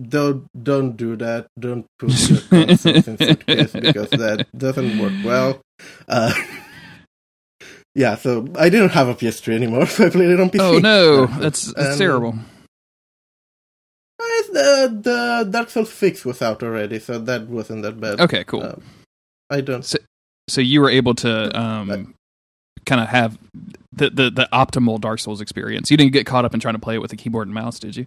don't 0.00 0.46
don't 0.62 0.96
do 0.96 1.16
that. 1.16 1.48
Don't 1.58 1.86
put 1.98 2.10
your 2.30 2.40
consoles 2.40 3.08
in 3.08 3.18
suitcase 3.18 3.72
because 3.72 4.10
that 4.10 4.46
doesn't 4.56 4.98
work 4.98 5.12
well. 5.24 5.60
Uh, 6.08 6.32
yeah, 7.94 8.16
so 8.16 8.48
I 8.56 8.68
didn't 8.68 8.90
have 8.90 9.08
a 9.08 9.14
PS3 9.14 9.54
anymore, 9.54 9.86
so 9.86 10.06
I 10.06 10.10
played 10.10 10.30
it 10.30 10.40
on 10.40 10.50
PC. 10.50 10.60
Oh 10.60 10.78
no, 10.78 11.26
that's 11.26 11.72
that's 11.72 11.90
and, 11.90 11.98
terrible. 11.98 12.34
The 14.50 14.98
the 15.02 15.48
Dark 15.50 15.68
Souls 15.68 15.92
fix 15.92 16.24
was 16.24 16.40
out 16.40 16.62
already, 16.62 16.98
so 16.98 17.18
that 17.18 17.48
wasn't 17.48 17.82
that 17.82 18.00
bad. 18.00 18.20
Okay, 18.20 18.44
cool. 18.44 18.62
Uh, 18.62 18.76
I 19.50 19.60
don't. 19.60 19.84
So, 19.84 19.98
so 20.48 20.60
you 20.60 20.80
were 20.80 20.90
able 20.90 21.14
to 21.16 21.58
um, 21.58 22.14
kind 22.86 23.00
of 23.00 23.08
have 23.08 23.38
the, 23.92 24.10
the 24.10 24.30
the 24.30 24.48
optimal 24.52 25.00
Dark 25.00 25.20
Souls 25.20 25.40
experience. 25.40 25.90
You 25.90 25.96
didn't 25.96 26.12
get 26.12 26.26
caught 26.26 26.44
up 26.44 26.54
in 26.54 26.60
trying 26.60 26.74
to 26.74 26.80
play 26.80 26.94
it 26.94 27.02
with 27.02 27.12
a 27.12 27.16
keyboard 27.16 27.46
and 27.46 27.54
mouse, 27.54 27.78
did 27.78 27.96
you? 27.96 28.06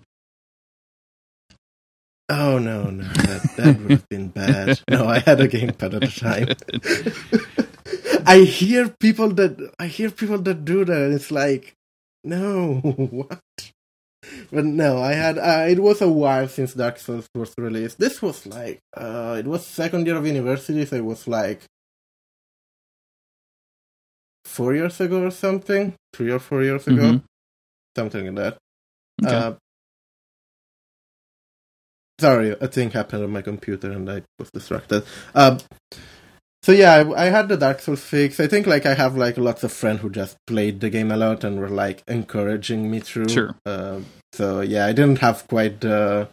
Oh 2.33 2.59
no, 2.59 2.83
no, 2.89 3.03
that 3.03 3.55
that 3.57 3.77
would 3.77 3.91
have 3.91 4.07
been 4.07 4.29
bad. 4.29 4.79
No, 4.89 5.05
I 5.05 5.19
had 5.19 5.41
a 5.41 5.49
gamepad 5.49 5.93
at 5.95 5.99
the 5.99 6.07
time. 6.07 6.47
I 8.25 8.39
hear 8.39 8.87
people 8.87 9.31
that 9.31 9.59
I 9.77 9.87
hear 9.87 10.09
people 10.09 10.37
that 10.37 10.63
do 10.63 10.85
that, 10.85 10.97
and 10.97 11.13
it's 11.13 11.29
like, 11.29 11.73
no, 12.23 12.75
what? 13.11 13.41
But 14.49 14.63
no, 14.63 15.03
I 15.03 15.11
had. 15.11 15.37
Uh, 15.37 15.65
it 15.67 15.79
was 15.79 16.01
a 16.01 16.07
while 16.07 16.47
since 16.47 16.73
Dark 16.73 16.99
Souls 16.99 17.27
was 17.35 17.53
released. 17.57 17.99
This 17.99 18.21
was 18.21 18.45
like, 18.45 18.79
uh, 18.95 19.35
it 19.37 19.45
was 19.45 19.65
second 19.65 20.07
year 20.07 20.15
of 20.15 20.25
university, 20.25 20.85
so 20.85 20.95
it 20.95 21.03
was 21.03 21.27
like 21.27 21.63
four 24.45 24.73
years 24.73 25.01
ago 25.01 25.25
or 25.25 25.31
something, 25.31 25.95
three 26.13 26.31
or 26.31 26.39
four 26.39 26.63
years 26.63 26.87
ago, 26.87 27.01
mm-hmm. 27.01 27.25
something 27.97 28.25
like 28.27 28.35
that. 28.35 28.57
Okay. 29.21 29.35
Uh, 29.35 29.53
Sorry, 32.21 32.55
a 32.61 32.67
thing 32.67 32.91
happened 32.91 33.23
on 33.23 33.31
my 33.31 33.41
computer 33.41 33.91
and 33.91 34.07
I 34.07 34.21
was 34.37 34.51
distracted. 34.51 35.03
Um, 35.33 35.57
so 36.61 36.71
yeah, 36.71 36.93
I, 36.93 37.23
I, 37.23 37.25
had 37.29 37.47
the 37.47 37.57
Dark 37.57 37.81
Souls 37.81 38.03
fix. 38.03 38.39
I 38.39 38.45
think 38.45 38.67
like 38.67 38.85
I 38.85 38.93
have 38.93 39.17
like 39.17 39.39
lots 39.39 39.63
of 39.63 39.71
friends 39.71 40.01
who 40.01 40.11
just 40.11 40.37
played 40.45 40.81
the 40.81 40.91
game 40.91 41.11
a 41.11 41.17
lot 41.17 41.43
and 41.43 41.59
were 41.59 41.67
like 41.67 42.03
encouraging 42.07 42.91
me 42.91 42.99
through. 42.99 43.29
Sure. 43.29 43.55
Uh, 43.65 44.01
so 44.33 44.61
yeah, 44.61 44.85
I 44.85 44.93
didn't 44.93 45.17
have 45.19 45.47
quite 45.47 45.81
the 45.81 46.27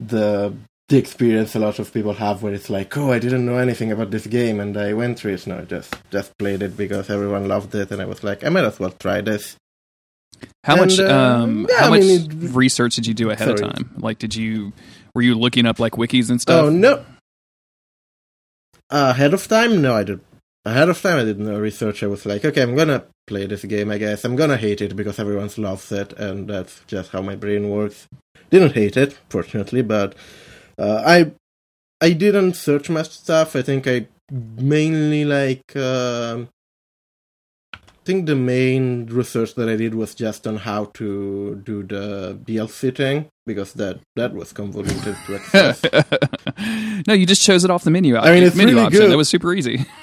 the 0.00 0.52
the 0.88 0.98
experience 0.98 1.54
a 1.54 1.60
lot 1.60 1.78
of 1.78 1.94
people 1.94 2.14
have 2.14 2.42
where 2.42 2.52
it's 2.52 2.68
like, 2.68 2.96
oh, 2.96 3.12
I 3.12 3.20
didn't 3.20 3.46
know 3.46 3.58
anything 3.58 3.92
about 3.92 4.10
this 4.10 4.26
game 4.26 4.58
and 4.58 4.76
I 4.76 4.92
went 4.94 5.20
through 5.20 5.34
it. 5.34 5.46
No, 5.46 5.58
I 5.58 5.64
just 5.64 5.94
just 6.10 6.36
played 6.38 6.60
it 6.60 6.76
because 6.76 7.08
everyone 7.08 7.46
loved 7.46 7.72
it 7.76 7.92
and 7.92 8.02
I 8.02 8.06
was 8.06 8.24
like, 8.24 8.42
I 8.42 8.48
might 8.48 8.64
as 8.64 8.80
well 8.80 8.90
try 8.90 9.20
this. 9.20 9.56
How 10.64 10.74
and, 10.74 10.80
much 10.80 10.98
um, 10.98 11.66
yeah, 11.70 11.80
how 11.80 11.86
I 11.86 11.90
much 11.90 12.00
mean, 12.00 12.44
it, 12.44 12.54
research 12.54 12.96
did 12.96 13.06
you 13.06 13.14
do 13.14 13.30
ahead 13.30 13.58
sorry. 13.58 13.70
of 13.70 13.76
time? 13.76 13.90
Like, 13.98 14.18
did 14.18 14.34
you 14.34 14.72
were 15.14 15.22
you 15.22 15.34
looking 15.34 15.66
up 15.66 15.78
like 15.78 15.92
wikis 15.92 16.30
and 16.30 16.40
stuff? 16.40 16.64
Oh 16.64 16.70
no. 16.70 17.04
Uh, 18.90 19.12
ahead 19.14 19.34
of 19.34 19.46
time, 19.46 19.80
no, 19.80 19.94
I 19.94 20.04
did. 20.04 20.20
Ahead 20.64 20.88
of 20.88 21.00
time, 21.00 21.18
I 21.18 21.24
did 21.24 21.38
no 21.38 21.58
research. 21.58 22.02
I 22.02 22.06
was 22.06 22.24
like, 22.26 22.44
okay, 22.44 22.62
I'm 22.62 22.74
gonna 22.74 23.04
play 23.26 23.46
this 23.46 23.64
game. 23.64 23.90
I 23.90 23.98
guess 23.98 24.24
I'm 24.24 24.36
gonna 24.36 24.56
hate 24.56 24.80
it 24.80 24.96
because 24.96 25.18
everyone 25.18 25.50
loves 25.56 25.90
it, 25.92 26.12
and 26.14 26.48
that's 26.48 26.80
just 26.86 27.10
how 27.10 27.22
my 27.22 27.36
brain 27.36 27.70
works. 27.70 28.08
Didn't 28.50 28.72
hate 28.72 28.96
it, 28.96 29.18
fortunately, 29.28 29.82
but 29.82 30.14
uh, 30.78 31.02
I 31.04 31.32
I 32.00 32.12
didn't 32.12 32.54
search 32.54 32.90
much 32.90 33.10
stuff. 33.10 33.56
I 33.56 33.62
think 33.62 33.86
I 33.86 34.06
mainly 34.30 35.24
like 35.24 35.76
I 35.76 36.46
think 38.04 38.26
the 38.26 38.36
main 38.36 39.06
research 39.06 39.54
that 39.54 39.68
I 39.68 39.76
did 39.76 39.94
was 39.94 40.14
just 40.14 40.46
on 40.46 40.56
how 40.56 40.86
to 40.94 41.56
do 41.64 41.82
the 41.82 42.38
DLC 42.44 42.94
thing 42.94 43.26
because 43.46 43.72
that 43.74 44.00
that 44.16 44.32
was 44.32 44.52
convoluted 44.52 45.16
to 45.26 45.34
access. 45.34 45.82
no, 47.06 47.14
you 47.14 47.26
just 47.26 47.42
chose 47.42 47.64
it 47.64 47.70
off 47.70 47.84
the 47.84 47.90
menu. 47.90 48.16
I 48.16 48.32
mean, 48.32 48.42
it's 48.42 48.56
menu 48.56 48.74
really 48.74 48.86
option. 48.86 49.00
good. 49.00 49.10
That 49.10 49.16
was 49.16 49.28
super 49.28 49.54
easy. 49.54 49.84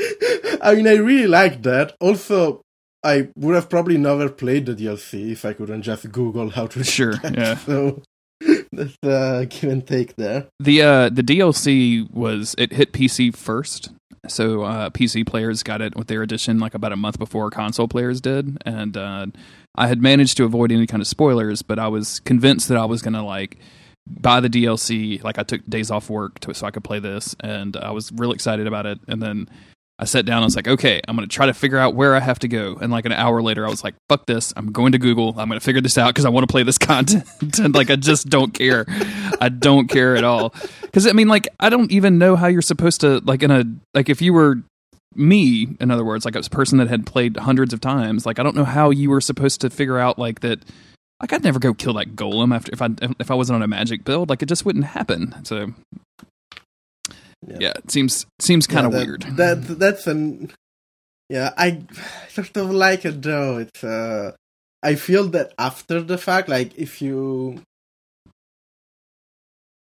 I 0.62 0.74
mean, 0.74 0.86
I 0.86 0.94
really 0.94 1.26
liked 1.26 1.62
that. 1.64 1.94
Also, 2.00 2.62
I 3.02 3.28
would 3.36 3.54
have 3.54 3.68
probably 3.68 3.98
never 3.98 4.28
played 4.28 4.66
the 4.66 4.74
DLC 4.74 5.32
if 5.32 5.44
I 5.44 5.52
couldn't 5.52 5.82
just 5.82 6.10
Google 6.10 6.50
how 6.50 6.66
to. 6.68 6.84
Sure, 6.84 7.14
yeah. 7.22 7.56
So 7.58 8.02
that's 8.72 8.96
uh, 9.02 9.44
give 9.48 9.70
and 9.70 9.86
take 9.86 10.16
there. 10.16 10.46
The 10.60 10.82
uh, 10.82 11.08
the 11.10 11.22
DLC 11.22 12.10
was 12.10 12.54
it 12.58 12.72
hit 12.72 12.92
PC 12.92 13.34
first, 13.36 13.90
so 14.28 14.62
uh, 14.62 14.90
PC 14.90 15.26
players 15.26 15.62
got 15.62 15.80
it 15.80 15.96
with 15.96 16.06
their 16.06 16.22
edition 16.22 16.58
like 16.58 16.74
about 16.74 16.92
a 16.92 16.96
month 16.96 17.18
before 17.18 17.50
console 17.50 17.88
players 17.88 18.20
did, 18.20 18.58
and 18.64 18.96
uh, 18.96 19.26
I 19.74 19.86
had 19.88 20.00
managed 20.00 20.36
to 20.38 20.44
avoid 20.44 20.72
any 20.72 20.86
kind 20.86 21.00
of 21.00 21.06
spoilers, 21.06 21.62
but 21.62 21.78
I 21.78 21.88
was 21.88 22.20
convinced 22.20 22.68
that 22.68 22.78
I 22.78 22.84
was 22.84 23.02
gonna 23.02 23.24
like 23.24 23.58
buy 24.06 24.40
the 24.40 24.48
DLC. 24.48 25.22
Like 25.22 25.38
I 25.38 25.42
took 25.42 25.64
days 25.66 25.90
off 25.90 26.10
work 26.10 26.38
to, 26.40 26.54
so 26.54 26.66
I 26.66 26.70
could 26.70 26.84
play 26.84 26.98
this, 26.98 27.34
and 27.40 27.76
I 27.76 27.90
was 27.90 28.12
real 28.12 28.32
excited 28.32 28.66
about 28.66 28.86
it. 28.86 28.98
And 29.08 29.22
then 29.22 29.48
I 29.98 30.06
sat 30.06 30.26
down. 30.26 30.42
I 30.42 30.44
was 30.44 30.56
like, 30.56 30.66
okay, 30.66 31.00
I'm 31.06 31.14
gonna 31.14 31.28
try 31.28 31.46
to 31.46 31.54
figure 31.54 31.78
out 31.78 31.94
where 31.94 32.16
I 32.16 32.20
have 32.20 32.40
to 32.40 32.48
go. 32.48 32.76
And 32.80 32.90
like 32.90 33.04
an 33.06 33.12
hour 33.12 33.40
later, 33.42 33.64
I 33.64 33.70
was 33.70 33.84
like, 33.84 33.94
fuck 34.08 34.26
this. 34.26 34.52
I'm 34.56 34.72
going 34.72 34.92
to 34.92 34.98
Google. 34.98 35.28
I'm 35.38 35.48
gonna 35.48 35.60
figure 35.60 35.80
this 35.80 35.96
out 35.96 36.08
because 36.08 36.24
I 36.24 36.30
want 36.30 36.48
to 36.48 36.52
play 36.52 36.64
this 36.64 36.78
content. 36.92 37.24
and 37.58 37.74
like 37.74 37.90
I 37.90 37.96
just 37.96 38.28
don't 38.28 38.52
care. 38.52 38.86
I 39.40 39.48
don't 39.50 39.88
care 39.88 40.16
at 40.16 40.24
all. 40.24 40.52
Because 40.82 41.06
I 41.06 41.12
mean, 41.12 41.28
like 41.28 41.48
I 41.60 41.70
don't 41.70 41.92
even 41.92 42.18
know 42.18 42.34
how 42.34 42.48
you're 42.48 42.62
supposed 42.62 43.02
to 43.02 43.20
like 43.20 43.42
in 43.42 43.50
a 43.50 43.64
like 43.94 44.08
if 44.08 44.20
you 44.20 44.32
were 44.32 44.62
me, 45.14 45.76
in 45.78 45.92
other 45.92 46.04
words, 46.04 46.24
like 46.24 46.34
a 46.34 46.42
person 46.42 46.78
that 46.78 46.88
had 46.88 47.06
played 47.06 47.36
hundreds 47.36 47.72
of 47.72 47.80
times, 47.80 48.26
like 48.26 48.40
I 48.40 48.42
don't 48.42 48.56
know 48.56 48.64
how 48.64 48.90
you 48.90 49.10
were 49.10 49.20
supposed 49.20 49.60
to 49.60 49.70
figure 49.70 49.98
out 49.98 50.18
like 50.18 50.40
that. 50.40 50.64
Like 51.20 51.32
I'd 51.32 51.44
never 51.44 51.60
go 51.60 51.72
kill 51.72 51.94
that 51.94 52.16
golem 52.16 52.52
after 52.54 52.72
if 52.72 52.82
I 52.82 52.88
if 53.20 53.30
I 53.30 53.34
wasn't 53.34 53.54
on 53.54 53.62
a 53.62 53.68
magic 53.68 54.04
build. 54.04 54.28
Like 54.28 54.42
it 54.42 54.46
just 54.46 54.64
wouldn't 54.64 54.86
happen. 54.86 55.36
So 55.44 55.72
Yeah. 57.46 57.56
yeah, 57.60 57.72
it 57.76 57.90
seems 57.90 58.26
seems 58.40 58.66
kind 58.66 58.86
of 58.86 58.92
Yeah, 58.92 59.04
weird. 59.04 59.22
That 59.36 59.62
that's 59.78 60.06
an 60.06 60.50
yeah. 61.28 61.52
I 61.58 61.82
sort 62.28 62.56
of 62.56 62.70
like 62.70 63.04
it 63.04 63.22
though. 63.22 63.58
It's 63.58 63.82
uh, 63.84 64.32
I 64.82 64.94
feel 64.94 65.28
that 65.28 65.52
after 65.58 66.00
the 66.02 66.18
fact, 66.18 66.48
like 66.48 66.76
if 66.78 67.00
you, 67.02 67.60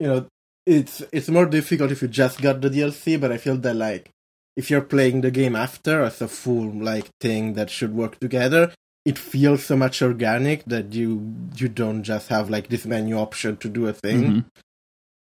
you 0.01 0.07
know, 0.07 0.27
it's 0.67 1.03
it's 1.13 1.29
more 1.29 1.47
difficult 1.47 1.91
if 1.93 2.03
you 2.03 2.09
just 2.09 2.41
got 2.41 2.61
the 2.61 2.71
DLC. 2.71 3.21
But 3.21 3.33
I 3.33 3.37
feel 3.39 3.57
that 3.59 3.75
like 3.75 4.11
if 4.57 4.71
you're 4.71 4.83
playing 4.83 5.21
the 5.23 5.31
game 5.31 5.57
after 5.57 6.03
as 6.03 6.21
a 6.21 6.29
full 6.29 6.71
like 6.71 7.09
thing 7.21 7.55
that 7.55 7.71
should 7.71 7.95
work 7.95 8.19
together, 8.21 8.73
it 9.05 9.19
feels 9.19 9.65
so 9.65 9.77
much 9.77 10.03
organic 10.03 10.65
that 10.67 10.93
you 10.93 11.35
you 11.57 11.69
don't 11.69 12.03
just 12.03 12.29
have 12.29 12.51
like 12.51 12.69
this 12.69 12.87
menu 12.87 13.17
option 13.19 13.57
to 13.59 13.69
do 13.69 13.87
a 13.87 13.93
thing 13.93 14.23
Mhm. 14.23 14.45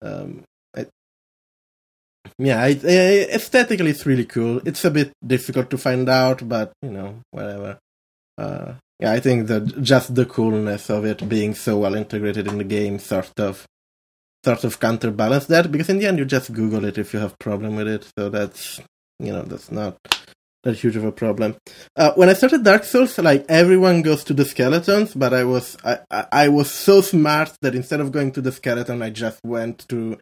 um 0.01 0.43
yeah 2.37 2.61
I, 2.61 2.79
I, 2.83 3.27
aesthetically 3.33 3.91
it's 3.91 4.05
really 4.05 4.25
cool. 4.25 4.61
It's 4.65 4.85
a 4.85 4.91
bit 4.91 5.11
difficult 5.25 5.69
to 5.71 5.77
find 5.77 6.07
out 6.09 6.47
but 6.47 6.71
you 6.81 6.91
know 6.91 7.21
whatever. 7.31 7.79
Uh 8.37 8.73
yeah 8.99 9.13
i 9.13 9.19
think 9.19 9.47
that 9.47 9.81
just 9.81 10.13
the 10.13 10.25
coolness 10.25 10.89
of 10.89 11.05
it 11.05 11.27
being 11.29 11.55
so 11.55 11.77
well 11.77 11.95
integrated 11.95 12.47
in 12.47 12.57
the 12.57 12.65
game 12.65 12.99
sort 12.99 13.39
of 13.39 13.65
sort 14.43 14.63
of 14.63 14.79
counterbalance 14.79 15.45
that 15.47 15.71
because 15.71 15.89
in 15.89 15.99
the 15.99 16.07
end 16.07 16.17
you 16.17 16.25
just 16.25 16.53
google 16.53 16.85
it 16.85 16.97
if 16.97 17.13
you 17.13 17.19
have 17.19 17.37
problem 17.39 17.75
with 17.75 17.87
it. 17.87 18.07
So 18.17 18.29
that's 18.29 18.79
you 19.19 19.31
know 19.31 19.43
that's 19.43 19.71
not 19.71 19.97
that 20.63 20.77
huge 20.77 20.95
of 20.95 21.05
a 21.05 21.11
problem. 21.11 21.55
Uh, 21.95 22.11
when 22.15 22.27
I 22.27 22.33
started 22.33 22.63
Dark 22.63 22.83
Souls, 22.83 23.17
like 23.17 23.45
everyone 23.47 24.01
goes 24.01 24.25
to 24.25 24.33
the 24.33 24.43
skeletons, 24.43 25.13
but 25.13 25.33
I 25.33 25.43
was 25.43 25.77
I, 25.83 25.99
I, 26.11 26.25
I 26.31 26.49
was 26.49 26.69
so 26.69 27.01
smart 27.01 27.57
that 27.61 27.75
instead 27.75 28.01
of 28.01 28.11
going 28.11 28.31
to 28.33 28.41
the 28.41 28.51
skeleton, 28.51 29.01
I 29.01 29.09
just 29.09 29.39
went 29.43 29.87
to 29.89 30.17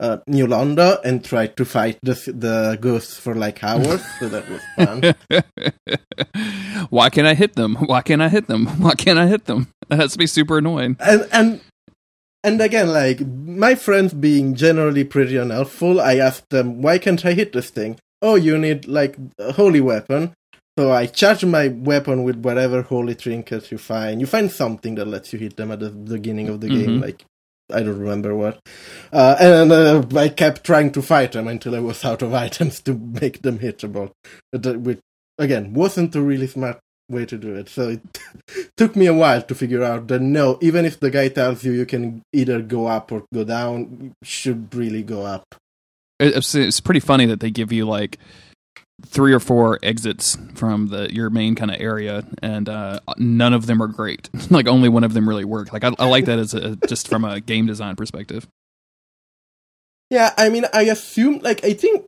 uh, 0.00 0.18
New 0.26 0.46
Londo 0.46 0.98
and 1.04 1.22
tried 1.24 1.56
to 1.58 1.64
fight 1.64 1.98
the 2.02 2.14
the 2.34 2.78
ghosts 2.80 3.18
for 3.18 3.34
like 3.34 3.62
hours. 3.62 4.02
so 4.18 4.28
that 4.28 4.44
was 4.48 4.62
fun. 4.76 5.14
Why 6.90 7.10
can't 7.10 7.26
I 7.26 7.34
hit 7.34 7.54
them? 7.54 7.76
Why 7.76 8.02
can't 8.02 8.22
I 8.22 8.28
hit 8.28 8.46
them? 8.46 8.66
Why 8.82 8.94
can't 8.94 9.18
I 9.18 9.26
hit 9.26 9.44
them? 9.44 9.68
That 9.88 9.98
has 10.00 10.12
to 10.12 10.18
be 10.18 10.26
super 10.26 10.58
annoying. 10.58 10.96
and 11.00 11.28
and 11.32 11.60
and 12.42 12.60
again, 12.60 12.88
like 12.88 13.20
my 13.20 13.74
friends 13.74 14.14
being 14.14 14.54
generally 14.54 15.04
pretty 15.04 15.36
unhelpful, 15.36 16.00
I 16.00 16.14
asked 16.16 16.48
them, 16.50 16.80
"Why 16.82 16.98
can't 16.98 17.24
I 17.26 17.32
hit 17.34 17.52
this 17.52 17.70
thing?" 17.70 17.98
Oh, 18.22 18.34
you 18.34 18.56
need 18.58 18.86
like 18.88 19.16
a 19.38 19.52
holy 19.52 19.80
weapon. 19.80 20.32
So 20.78 20.92
I 20.92 21.06
charge 21.06 21.44
my 21.44 21.68
weapon 21.68 22.22
with 22.22 22.36
whatever 22.36 22.80
holy 22.82 23.14
trinket 23.14 23.70
you 23.70 23.76
find. 23.76 24.20
You 24.20 24.26
find 24.26 24.50
something 24.50 24.94
that 24.94 25.06
lets 25.08 25.32
you 25.32 25.38
hit 25.38 25.56
them 25.56 25.70
at 25.70 25.80
the 25.80 25.90
beginning 25.90 26.48
of 26.48 26.60
the 26.62 26.68
game, 26.68 26.98
Mhm. 26.98 27.02
like 27.02 27.24
I 27.72 27.82
don't 27.82 27.98
remember 27.98 28.34
what. 28.34 28.60
Uh, 29.12 29.36
and 29.38 29.72
uh, 29.72 30.04
I 30.18 30.28
kept 30.28 30.64
trying 30.64 30.92
to 30.92 31.02
fight 31.02 31.32
them 31.32 31.48
until 31.48 31.74
I 31.74 31.80
was 31.80 32.04
out 32.04 32.22
of 32.22 32.34
items 32.46 32.80
to 32.82 32.94
make 32.94 33.42
them 33.42 33.58
hittable. 33.58 34.12
But 34.52 34.76
Which 34.78 35.00
again 35.38 35.72
wasn't 35.72 36.14
a 36.14 36.20
really 36.20 36.46
smart 36.46 36.78
way 37.08 37.26
to 37.26 37.36
do 37.36 37.54
it. 37.54 37.68
So 37.68 37.90
it 37.90 38.00
took 38.76 38.96
me 38.96 39.06
a 39.06 39.14
while 39.14 39.42
to 39.42 39.54
figure 39.54 39.82
out 39.82 40.08
that 40.08 40.22
no, 40.22 40.58
even 40.60 40.84
if 40.84 41.00
the 41.00 41.10
guy 41.10 41.28
tells 41.28 41.64
you 41.64 41.72
you 41.72 41.86
can 41.86 42.22
either 42.32 42.62
go 42.62 42.86
up 42.86 43.12
or 43.12 43.24
go 43.34 43.44
down, 43.44 43.98
you 44.00 44.12
should 44.22 44.74
really 44.74 45.02
go 45.02 45.24
up. 45.24 45.44
It's, 46.18 46.54
it's 46.54 46.80
pretty 46.80 47.00
funny 47.00 47.26
that 47.26 47.40
they 47.40 47.50
give 47.50 47.72
you 47.72 47.86
like 47.86 48.18
three 49.06 49.32
or 49.32 49.40
four 49.40 49.78
exits 49.82 50.36
from 50.54 50.88
the 50.88 51.12
your 51.12 51.30
main 51.30 51.54
kind 51.54 51.70
of 51.70 51.80
area, 51.80 52.24
and 52.42 52.68
uh, 52.68 53.00
none 53.18 53.52
of 53.52 53.66
them 53.66 53.82
are 53.82 53.88
great. 53.88 54.28
like 54.50 54.66
only 54.66 54.88
one 54.88 55.04
of 55.04 55.14
them 55.14 55.28
really 55.28 55.44
work. 55.44 55.72
Like 55.72 55.84
I, 55.84 55.92
I 55.98 56.06
like 56.06 56.26
that 56.26 56.38
as 56.38 56.54
a, 56.54 56.76
just 56.86 57.08
from 57.08 57.24
a 57.24 57.40
game 57.40 57.66
design 57.66 57.96
perspective. 57.96 58.46
Yeah, 60.10 60.34
I 60.36 60.48
mean, 60.48 60.64
I 60.74 60.82
assume, 60.82 61.38
like, 61.38 61.64
I 61.64 61.72
think 61.72 62.04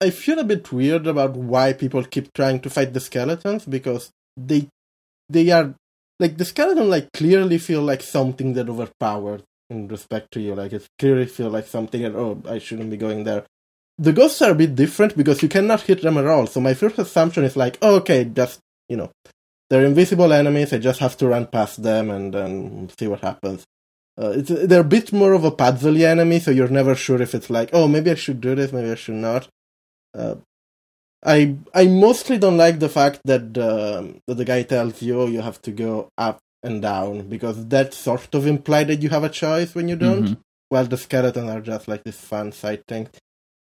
I 0.00 0.10
feel 0.10 0.38
a 0.38 0.44
bit 0.44 0.72
weird 0.72 1.06
about 1.06 1.36
why 1.36 1.72
people 1.72 2.02
keep 2.04 2.32
trying 2.32 2.60
to 2.60 2.70
fight 2.70 2.92
the 2.92 3.00
skeletons 3.00 3.64
because 3.64 4.10
they 4.36 4.68
they 5.28 5.50
are 5.50 5.74
like 6.18 6.36
the 6.36 6.44
skeleton 6.44 6.90
like 6.90 7.12
clearly 7.12 7.58
feel 7.58 7.82
like 7.82 8.02
something 8.02 8.54
that 8.54 8.68
overpowered 8.68 9.42
in 9.70 9.88
respect 9.88 10.30
to 10.32 10.40
you. 10.40 10.54
Like 10.54 10.72
it 10.72 10.86
clearly 10.98 11.26
feel 11.26 11.50
like 11.50 11.66
something 11.66 12.02
that 12.02 12.14
oh 12.14 12.42
I 12.48 12.58
shouldn't 12.58 12.90
be 12.90 12.96
going 12.96 13.24
there. 13.24 13.44
The 13.98 14.12
ghosts 14.12 14.42
are 14.42 14.50
a 14.50 14.54
bit 14.56 14.74
different 14.74 15.16
because 15.16 15.42
you 15.42 15.48
cannot 15.48 15.82
hit 15.82 16.02
them 16.02 16.18
at 16.18 16.26
all. 16.26 16.46
So 16.46 16.60
my 16.60 16.74
first 16.74 16.98
assumption 16.98 17.44
is 17.44 17.56
like, 17.56 17.78
oh, 17.80 17.96
okay, 17.96 18.24
just 18.24 18.58
you 18.88 18.96
know, 18.96 19.10
they're 19.70 19.84
invisible 19.84 20.32
enemies. 20.32 20.72
I 20.72 20.78
just 20.78 21.00
have 21.00 21.16
to 21.18 21.28
run 21.28 21.46
past 21.46 21.82
them 21.82 22.10
and 22.10 22.34
then 22.34 22.90
see 22.98 23.06
what 23.06 23.20
happens. 23.20 23.64
Uh, 24.20 24.30
it's 24.36 24.48
they're 24.48 24.80
a 24.80 24.84
bit 24.84 25.12
more 25.12 25.32
of 25.32 25.44
a 25.44 25.50
puzzly 25.50 26.04
enemy, 26.04 26.38
so 26.40 26.50
you're 26.50 26.68
never 26.68 26.94
sure 26.94 27.20
if 27.22 27.34
it's 27.34 27.50
like, 27.50 27.70
oh, 27.72 27.88
maybe 27.88 28.10
I 28.10 28.14
should 28.14 28.40
do 28.40 28.54
this, 28.54 28.72
maybe 28.72 28.90
I 28.90 28.94
should 28.96 29.14
not. 29.16 29.48
Uh, 30.16 30.36
I 31.24 31.56
I 31.72 31.86
mostly 31.86 32.38
don't 32.38 32.56
like 32.56 32.78
the 32.80 32.88
fact 32.88 33.20
that 33.24 33.54
the 33.54 34.14
that 34.26 34.34
the 34.34 34.44
guy 34.44 34.62
tells 34.62 35.00
you 35.02 35.20
oh, 35.20 35.26
you 35.26 35.40
have 35.40 35.60
to 35.62 35.70
go 35.72 36.08
up 36.18 36.38
and 36.62 36.82
down 36.82 37.28
because 37.28 37.66
that 37.68 37.94
sort 37.94 38.34
of 38.34 38.46
implies 38.46 38.86
that 38.88 39.02
you 39.02 39.08
have 39.10 39.24
a 39.24 39.28
choice 39.28 39.74
when 39.74 39.88
you 39.88 39.96
don't. 39.96 40.24
Mhm. 40.24 40.38
While 40.70 40.86
the 40.86 40.96
skeletons 40.96 41.50
are 41.50 41.60
just 41.60 41.86
like 41.88 42.02
this 42.04 42.16
fun 42.20 42.50
side 42.52 42.82
thing. 42.88 43.08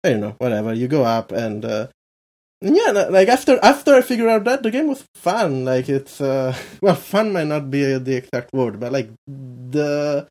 I 0.03 0.09
don't 0.09 0.21
know, 0.21 0.35
whatever. 0.39 0.73
You 0.73 0.87
go 0.87 1.03
up 1.03 1.31
and 1.31 1.63
uh, 1.63 1.87
yeah, 2.61 2.91
like 2.91 3.27
after 3.27 3.59
after 3.63 3.93
I 3.95 4.01
figured 4.01 4.29
out 4.29 4.43
that 4.45 4.63
the 4.63 4.71
game 4.71 4.87
was 4.87 5.03
fun. 5.15 5.65
Like 5.65 5.89
it's 5.89 6.21
uh, 6.21 6.55
well, 6.81 6.95
fun 6.95 7.33
might 7.33 7.47
not 7.47 7.71
be 7.71 7.97
the 7.97 8.15
exact 8.15 8.53
word, 8.53 8.79
but 8.79 8.91
like 8.91 9.09
the 9.27 10.27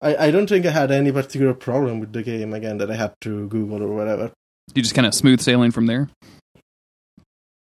I 0.00 0.26
I 0.26 0.30
don't 0.30 0.48
think 0.48 0.66
I 0.66 0.70
had 0.70 0.90
any 0.90 1.12
particular 1.12 1.54
problem 1.54 2.00
with 2.00 2.12
the 2.12 2.22
game 2.22 2.52
again 2.52 2.78
that 2.78 2.90
I 2.90 2.96
had 2.96 3.14
to 3.22 3.48
Google 3.48 3.82
or 3.82 3.94
whatever. 3.94 4.32
You 4.74 4.82
just 4.82 4.94
kind 4.94 5.06
of 5.06 5.14
smooth 5.14 5.40
sailing 5.40 5.70
from 5.70 5.86
there. 5.86 6.10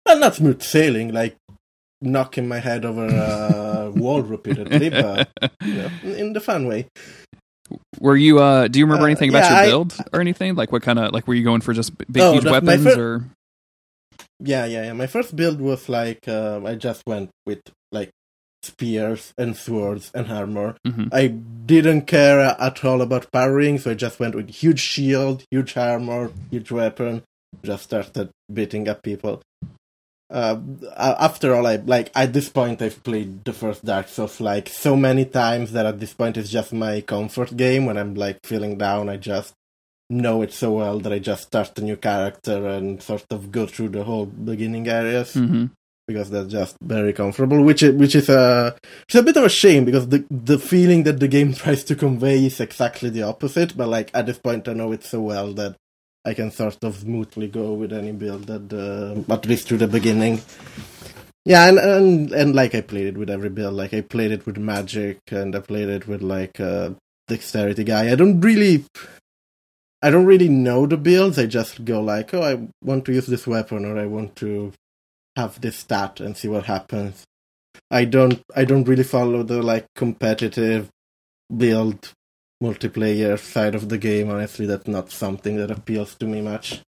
Well, 0.07 0.19
not 0.19 0.37
smooth 0.37 0.63
sailing, 0.63 1.13
like 1.13 1.37
knocking 2.01 2.47
my 2.47 2.61
head 2.61 2.85
over 2.85 3.07
a 3.07 3.91
wall 3.95 4.23
repeatedly, 4.23 4.91
but 4.91 5.29
you 5.65 5.75
know, 5.75 5.91
in, 6.03 6.15
in 6.15 6.33
the 6.33 6.41
fun 6.41 6.67
way. 6.67 6.87
Were 8.01 8.17
you? 8.17 8.39
uh 8.41 8.69
Do 8.69 8.79
you 8.79 8.85
remember 8.87 9.05
Uh, 9.05 9.11
anything 9.11 9.31
about 9.31 9.45
yeah, 9.45 9.51
your 9.51 9.59
I- 9.59 9.67
build 9.67 9.95
or 10.13 10.21
anything? 10.21 10.55
Like 10.55 10.73
what 10.73 10.83
kind 10.83 10.99
of 10.99 11.13
like 11.13 11.27
were 11.27 11.35
you 11.35 11.45
going 11.45 11.61
for 11.61 11.73
just 11.75 11.97
big 11.99 12.23
Oh, 12.23 12.33
huge 12.35 12.45
weapons 12.45 12.85
fir- 12.85 13.01
or? 13.01 13.25
Yeah, 14.41 14.67
yeah, 14.67 14.85
yeah. 14.85 14.93
My 14.93 15.07
first 15.07 15.35
build 15.35 15.61
was 15.61 15.89
like 15.89 16.29
um, 16.29 16.67
I 16.67 16.75
just 16.75 17.03
went 17.07 17.31
with 17.47 17.61
like 17.93 18.11
spears 18.63 19.33
and 19.39 19.57
swords 19.57 20.11
and 20.15 20.31
armor. 20.31 20.77
Mhm. 20.87 21.09
I 21.13 21.29
didn't 21.29 22.03
care 22.07 22.41
at 22.41 22.85
all 22.85 23.01
about 23.01 23.31
parrying, 23.33 23.79
so 23.79 23.91
I 23.91 23.95
just 23.95 24.19
went 24.21 24.35
with 24.35 24.51
huge 24.51 24.81
shield, 24.81 25.45
huge 25.51 25.77
armor, 25.77 26.31
huge 26.51 26.71
weapon. 26.71 27.23
Just 27.65 27.85
started 27.85 28.31
beating 28.53 28.89
up 28.89 29.03
people. 29.03 29.41
Uh, 30.29 30.59
after 30.97 31.55
all, 31.55 31.67
I 31.67 31.77
like 31.77 32.11
at 32.15 32.33
this 32.33 32.49
point 32.49 32.83
I've 32.83 33.03
played 33.05 33.45
the 33.45 33.53
first 33.53 33.85
Dark 33.85 34.09
Souls 34.09 34.41
like 34.41 34.69
so 34.69 34.97
many 34.97 35.25
times 35.25 35.73
that 35.73 35.87
at 35.87 36.01
this 36.01 36.15
point 36.15 36.37
it's 36.37 36.51
just 36.51 36.73
my 36.73 37.01
comfort 37.01 37.57
game. 37.57 37.87
When 37.87 37.97
I'm 37.97 38.15
like 38.15 38.41
feeling 38.45 38.77
down, 38.77 39.09
I 39.09 39.19
just 39.19 39.55
know 40.11 40.43
it 40.43 40.53
so 40.53 40.73
well 40.73 40.99
that 41.01 41.13
I 41.13 41.19
just 41.19 41.45
start 41.45 41.79
a 41.79 41.83
new 41.83 41.97
character 41.97 42.67
and 42.67 43.03
sort 43.03 43.27
of 43.31 43.53
go 43.53 43.67
through 43.67 43.91
the 43.91 44.05
whole 44.05 44.27
beginning 44.27 44.89
areas. 44.89 45.35
Mm-hmm. 45.35 45.67
Because 46.09 46.31
that's 46.31 46.53
just 46.53 46.77
very 46.81 47.13
comfortable, 47.13 47.63
which 47.65 47.83
is, 47.83 47.93
which 47.95 48.15
is 48.15 48.29
a 48.29 48.77
it's 49.09 49.17
a 49.17 49.25
bit 49.25 49.37
of 49.37 49.43
a 49.43 49.49
shame 49.49 49.85
because 49.85 50.09
the 50.09 50.25
the 50.31 50.59
feeling 50.59 51.03
that 51.03 51.19
the 51.19 51.27
game 51.29 51.53
tries 51.55 51.83
to 51.85 51.97
convey 51.97 52.47
is 52.47 52.61
exactly 52.61 53.11
the 53.11 53.23
opposite. 53.23 53.77
But 53.77 53.89
like 53.89 54.11
at 54.15 54.27
this 54.27 54.39
point, 54.39 54.69
I 54.69 54.73
know 54.73 54.93
it 54.93 55.03
so 55.03 55.21
well 55.21 55.53
that 55.55 55.77
I 56.27 56.35
can 56.35 56.51
sort 56.51 56.83
of 56.83 56.97
smoothly 56.97 57.47
go 57.47 57.73
with 57.75 57.93
any 57.93 58.11
build 58.11 58.49
that 58.49 58.73
uh, 58.73 59.33
at 59.33 59.47
least 59.47 59.69
through 59.69 59.79
the 59.79 59.87
beginning. 59.87 60.43
Yeah, 61.45 61.69
and, 61.69 61.79
and 61.79 62.33
and 62.33 62.57
like 62.57 62.75
I 62.75 62.81
played 62.81 63.07
it 63.07 63.17
with 63.17 63.31
every 63.31 63.49
build. 63.49 63.75
Like 63.75 63.95
I 63.95 64.01
played 64.01 64.33
it 64.33 64.45
with 64.45 64.57
magic, 64.59 65.21
and 65.31 65.55
I 65.55 65.61
played 65.61 65.89
it 65.89 66.09
with 66.09 66.23
like 66.23 66.59
a 66.59 66.97
dexterity 67.29 67.85
guy. 67.85 68.11
I 68.11 68.17
don't 68.17 68.41
really, 68.41 68.85
I 70.03 70.11
don't 70.11 70.27
really 70.27 70.49
know 70.49 70.87
the 70.87 70.97
builds. 70.97 71.39
I 71.39 71.47
just 71.47 71.85
go 71.85 72.01
like, 72.01 72.35
oh, 72.35 72.43
I 72.43 72.67
want 72.83 73.05
to 73.05 73.13
use 73.13 73.27
this 73.29 73.47
weapon, 73.47 73.85
or 73.85 73.97
I 73.97 74.07
want 74.07 74.35
to 74.37 74.73
have 75.37 75.61
this 75.61 75.77
stat 75.77 76.19
and 76.19 76.37
see 76.37 76.49
what 76.49 76.65
happens. 76.65 77.25
I 77.89 78.05
don't, 78.05 78.43
I 78.57 78.65
don't 78.65 78.89
really 78.89 79.05
follow 79.05 79.45
the 79.45 79.63
like 79.63 79.87
competitive 79.95 80.89
build 81.57 82.11
multiplayer 82.63 83.39
side 83.39 83.75
of 83.75 83.89
the 83.89 83.99
game. 83.99 84.31
Honestly, 84.31 84.67
that's 84.67 84.89
not 84.89 85.11
something 85.11 85.57
that 85.57 85.71
appeals 85.71 86.15
to 86.17 86.27
me 86.27 86.41
much. 86.41 86.81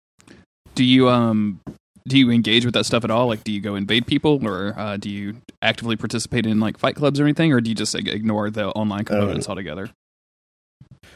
Do 0.75 0.83
you 0.83 1.09
um 1.09 1.59
do 2.07 2.17
you 2.17 2.31
engage 2.31 2.65
with 2.65 2.73
that 2.73 2.85
stuff 2.85 3.03
at 3.03 3.11
all? 3.11 3.27
Like, 3.27 3.43
do 3.43 3.51
you 3.51 3.59
go 3.59 3.75
invade 3.75 4.07
people, 4.07 4.39
or 4.47 4.73
uh, 4.77 4.97
do 4.97 5.09
you 5.09 5.41
actively 5.61 5.95
participate 5.95 6.45
in 6.45 6.59
like 6.59 6.77
fight 6.77 6.95
clubs 6.95 7.19
or 7.19 7.23
anything, 7.23 7.51
or 7.51 7.61
do 7.61 7.69
you 7.69 7.75
just 7.75 7.93
like, 7.93 8.07
ignore 8.07 8.49
the 8.49 8.67
online 8.69 9.05
components 9.05 9.49
altogether? 9.49 9.89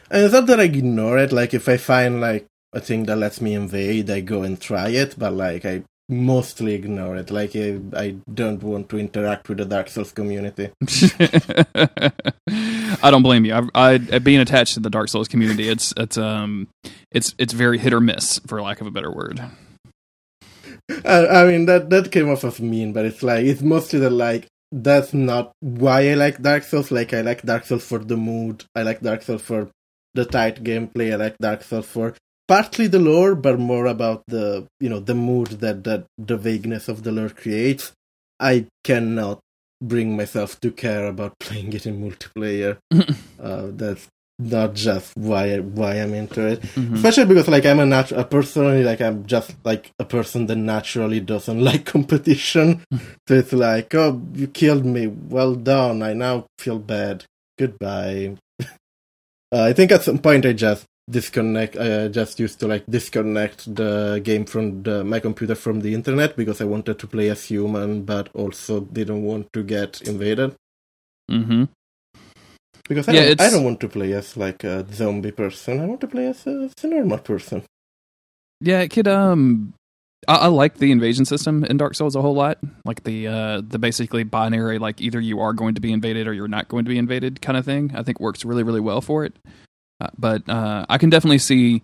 And 0.10 0.26
it's 0.26 0.34
not 0.34 0.48
that 0.48 0.60
I 0.60 0.64
ignore 0.64 1.18
it. 1.18 1.32
Like, 1.32 1.54
if 1.54 1.70
I 1.70 1.78
find 1.78 2.20
like 2.20 2.46
a 2.74 2.82
thing 2.82 3.06
that 3.06 3.16
lets 3.16 3.40
me 3.40 3.54
invade, 3.54 4.10
I 4.10 4.20
go 4.20 4.44
and 4.44 4.60
try 4.60 4.90
it. 4.90 5.16
But 5.18 5.34
like, 5.34 5.66
I 5.66 5.84
mostly 6.10 6.74
ignore 6.74 7.16
it. 7.16 7.32
Like, 7.32 7.56
I, 7.56 7.80
I 7.96 8.16
don't 8.32 8.62
want 8.62 8.90
to 8.90 9.00
interact 9.00 9.48
with 9.48 9.60
the 9.60 9.66
Dark 9.66 9.88
Souls 9.88 10.12
community. 10.12 10.72
I 13.04 13.12
don't 13.12 13.24
blame 13.24 13.46
you. 13.46 13.54
I, 13.54 13.94
I, 14.12 14.20
being 14.20 14.40
attached 14.40 14.76
to 14.76 14.80
the 14.80 14.90
Dark 14.90 15.10
Souls 15.10 15.28
community, 15.28 15.70
it's 15.70 15.94
it's 15.98 16.18
um 16.18 16.68
it's 17.12 17.36
it's 17.38 17.54
very 17.54 17.78
hit 17.78 17.94
or 17.94 18.00
miss, 18.00 18.40
for 18.48 18.62
lack 18.62 18.82
of 18.82 18.88
a 18.88 18.92
better 18.92 19.12
word. 19.12 19.42
I, 21.06 21.28
I 21.28 21.46
mean 21.46 21.66
that 21.66 21.90
that 21.90 22.12
came 22.12 22.30
off 22.30 22.44
as 22.44 22.60
mean, 22.60 22.94
but 22.94 23.06
it's 23.06 23.24
like 23.24 23.46
it's 23.46 23.62
mostly 23.62 24.00
the 24.00 24.10
like 24.10 24.48
that's 24.72 25.14
not 25.14 25.52
why 25.60 26.10
I 26.10 26.14
like 26.16 26.42
Dark 26.42 26.64
Souls. 26.64 26.92
Like 26.92 27.14
I 27.14 27.22
like 27.22 27.44
Dark 27.44 27.66
Souls 27.66 27.86
for 27.86 28.00
the 28.00 28.18
mood. 28.18 28.66
I 28.76 28.84
like 28.84 29.02
Dark 29.02 29.22
Souls 29.22 29.42
for 29.42 29.70
the 30.14 30.26
tight 30.26 30.64
gameplay. 30.64 31.14
I 31.14 31.16
like 31.16 31.38
Dark 31.38 31.64
Souls 31.64 31.86
for 31.86 32.16
partly 32.48 32.88
the 32.88 33.00
lore, 33.00 33.36
but 33.36 33.60
more 33.60 33.86
about 33.86 34.24
the 34.28 34.68
you 34.80 34.90
know 34.90 35.00
the 35.00 35.16
mood 35.16 35.60
that 35.62 35.84
that 35.84 36.06
the 36.18 36.38
vagueness 36.38 36.88
of 36.88 37.04
the 37.04 37.12
lore 37.12 37.30
creates. 37.30 37.92
I 38.40 38.68
cannot 38.84 39.40
bring 39.82 40.16
myself 40.16 40.60
to 40.62 40.72
care 40.72 41.08
about 41.08 41.38
playing 41.40 41.74
it 41.74 41.86
in 41.86 42.02
multiplayer. 42.02 42.78
uh, 43.42 43.68
that's 43.72 44.08
not 44.40 44.74
just 44.74 45.16
why 45.16 45.60
why 45.60 45.96
I'm 45.96 46.14
into 46.14 46.48
it. 46.48 46.62
Mm-hmm. 46.62 46.96
Especially 46.96 47.26
because 47.26 47.48
like 47.48 47.66
I'm 47.66 47.80
a 47.80 47.86
natural 47.86 48.22
a 48.22 48.26
person 48.26 48.84
like 48.84 49.02
I'm 49.02 49.26
just 49.26 49.56
like 49.64 49.92
a 50.00 50.06
person 50.06 50.48
that 50.48 50.56
naturally 50.56 51.20
doesn't 51.20 51.64
like 51.70 51.86
competition. 51.86 52.82
so 53.28 53.36
it's 53.36 53.54
like, 53.54 53.94
oh, 53.96 54.22
you 54.34 54.48
killed 54.48 54.86
me. 54.86 55.08
Well 55.08 55.56
done. 55.56 56.02
I 56.02 56.14
now 56.14 56.46
feel 56.58 56.80
bad. 56.80 57.26
Goodbye. 57.58 58.38
uh, 58.60 58.66
I 59.52 59.74
think 59.74 59.92
at 59.92 60.04
some 60.04 60.20
point 60.20 60.46
I 60.46 60.54
just 60.54 60.86
disconnect. 61.12 61.78
I 61.78 62.08
just 62.08 62.40
used 62.40 62.60
to 62.62 62.68
like 62.68 62.86
disconnect 62.90 63.74
the 63.74 64.22
game 64.24 64.46
from 64.46 64.84
the, 64.84 65.04
my 65.04 65.20
computer 65.20 65.56
from 65.56 65.82
the 65.82 65.94
internet 65.94 66.36
because 66.36 66.62
I 66.62 66.66
wanted 66.66 67.00
to 67.00 67.08
play 67.08 67.30
as 67.30 67.46
human, 67.46 68.04
but 68.04 68.30
also 68.34 68.82
didn't 68.82 69.24
want 69.24 69.52
to 69.54 69.64
get 69.64 70.02
invaded. 70.02 70.56
Mm-hmm. 71.30 71.66
Because 72.88 73.08
I, 73.08 73.14
yeah, 73.14 73.26
don't, 73.30 73.42
I 73.42 73.50
don't 73.50 73.64
want 73.64 73.80
to 73.82 73.90
play 73.90 74.14
as 74.14 74.36
like 74.36 74.64
a 74.64 74.86
zombie 74.94 75.32
person. 75.32 75.80
I 75.80 75.86
want 75.86 76.02
to 76.02 76.08
play 76.08 76.28
as 76.28 76.46
a, 76.48 76.70
as 76.78 76.84
a 76.84 76.88
normal 76.88 77.20
person. 77.20 77.64
Yeah, 78.60 78.82
it 78.82 78.90
could. 78.90 79.08
Um, 79.08 79.74
I, 80.28 80.36
I, 80.36 80.48
like 80.48 80.78
the 80.78 80.92
invasion 80.92 81.26
system 81.26 81.64
in 81.64 81.78
Dark 81.78 81.96
Souls 81.96 82.16
a 82.16 82.22
whole 82.22 82.36
lot. 82.36 82.60
Like 82.86 83.04
the 83.04 83.28
uh, 83.28 83.62
the 83.66 83.80
basically 83.80 84.24
binary, 84.24 84.78
like 84.78 85.02
either 85.02 85.20
you 85.20 85.40
are 85.40 85.54
going 85.54 85.76
to 85.76 85.82
be 85.82 85.92
invaded 85.92 86.28
or 86.28 86.34
you're 86.34 86.48
not 86.48 86.68
going 86.68 86.86
to 86.86 86.90
be 86.90 86.98
invaded 86.98 87.42
kind 87.42 87.58
of 87.58 87.66
thing. 87.66 87.92
I 87.96 88.04
think 88.04 88.20
works 88.20 88.46
really 88.46 88.64
really 88.64 88.82
well 88.82 89.02
for 89.02 89.26
it. 89.26 89.36
Uh, 90.02 90.08
but 90.18 90.48
uh, 90.50 90.86
I 90.90 90.98
can 90.98 91.10
definitely 91.10 91.38
see 91.38 91.84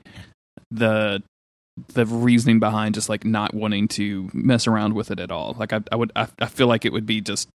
the 0.72 1.22
the 1.94 2.08
reasoning 2.08 2.60
behind 2.60 2.96
just 2.96 3.08
like 3.08 3.24
not 3.24 3.54
wanting 3.54 3.88
to 3.88 4.32
mess 4.34 4.66
around 4.66 4.96
with 4.96 5.12
it 5.12 5.20
at 5.20 5.30
all. 5.30 5.56
Like 5.60 5.74
I, 5.74 5.82
I 5.92 5.96
would, 5.96 6.12
I, 6.16 6.28
I 6.40 6.48
feel 6.48 6.66
like 6.66 6.86
it 6.86 6.92
would 6.92 7.06
be 7.06 7.22
just 7.22 7.48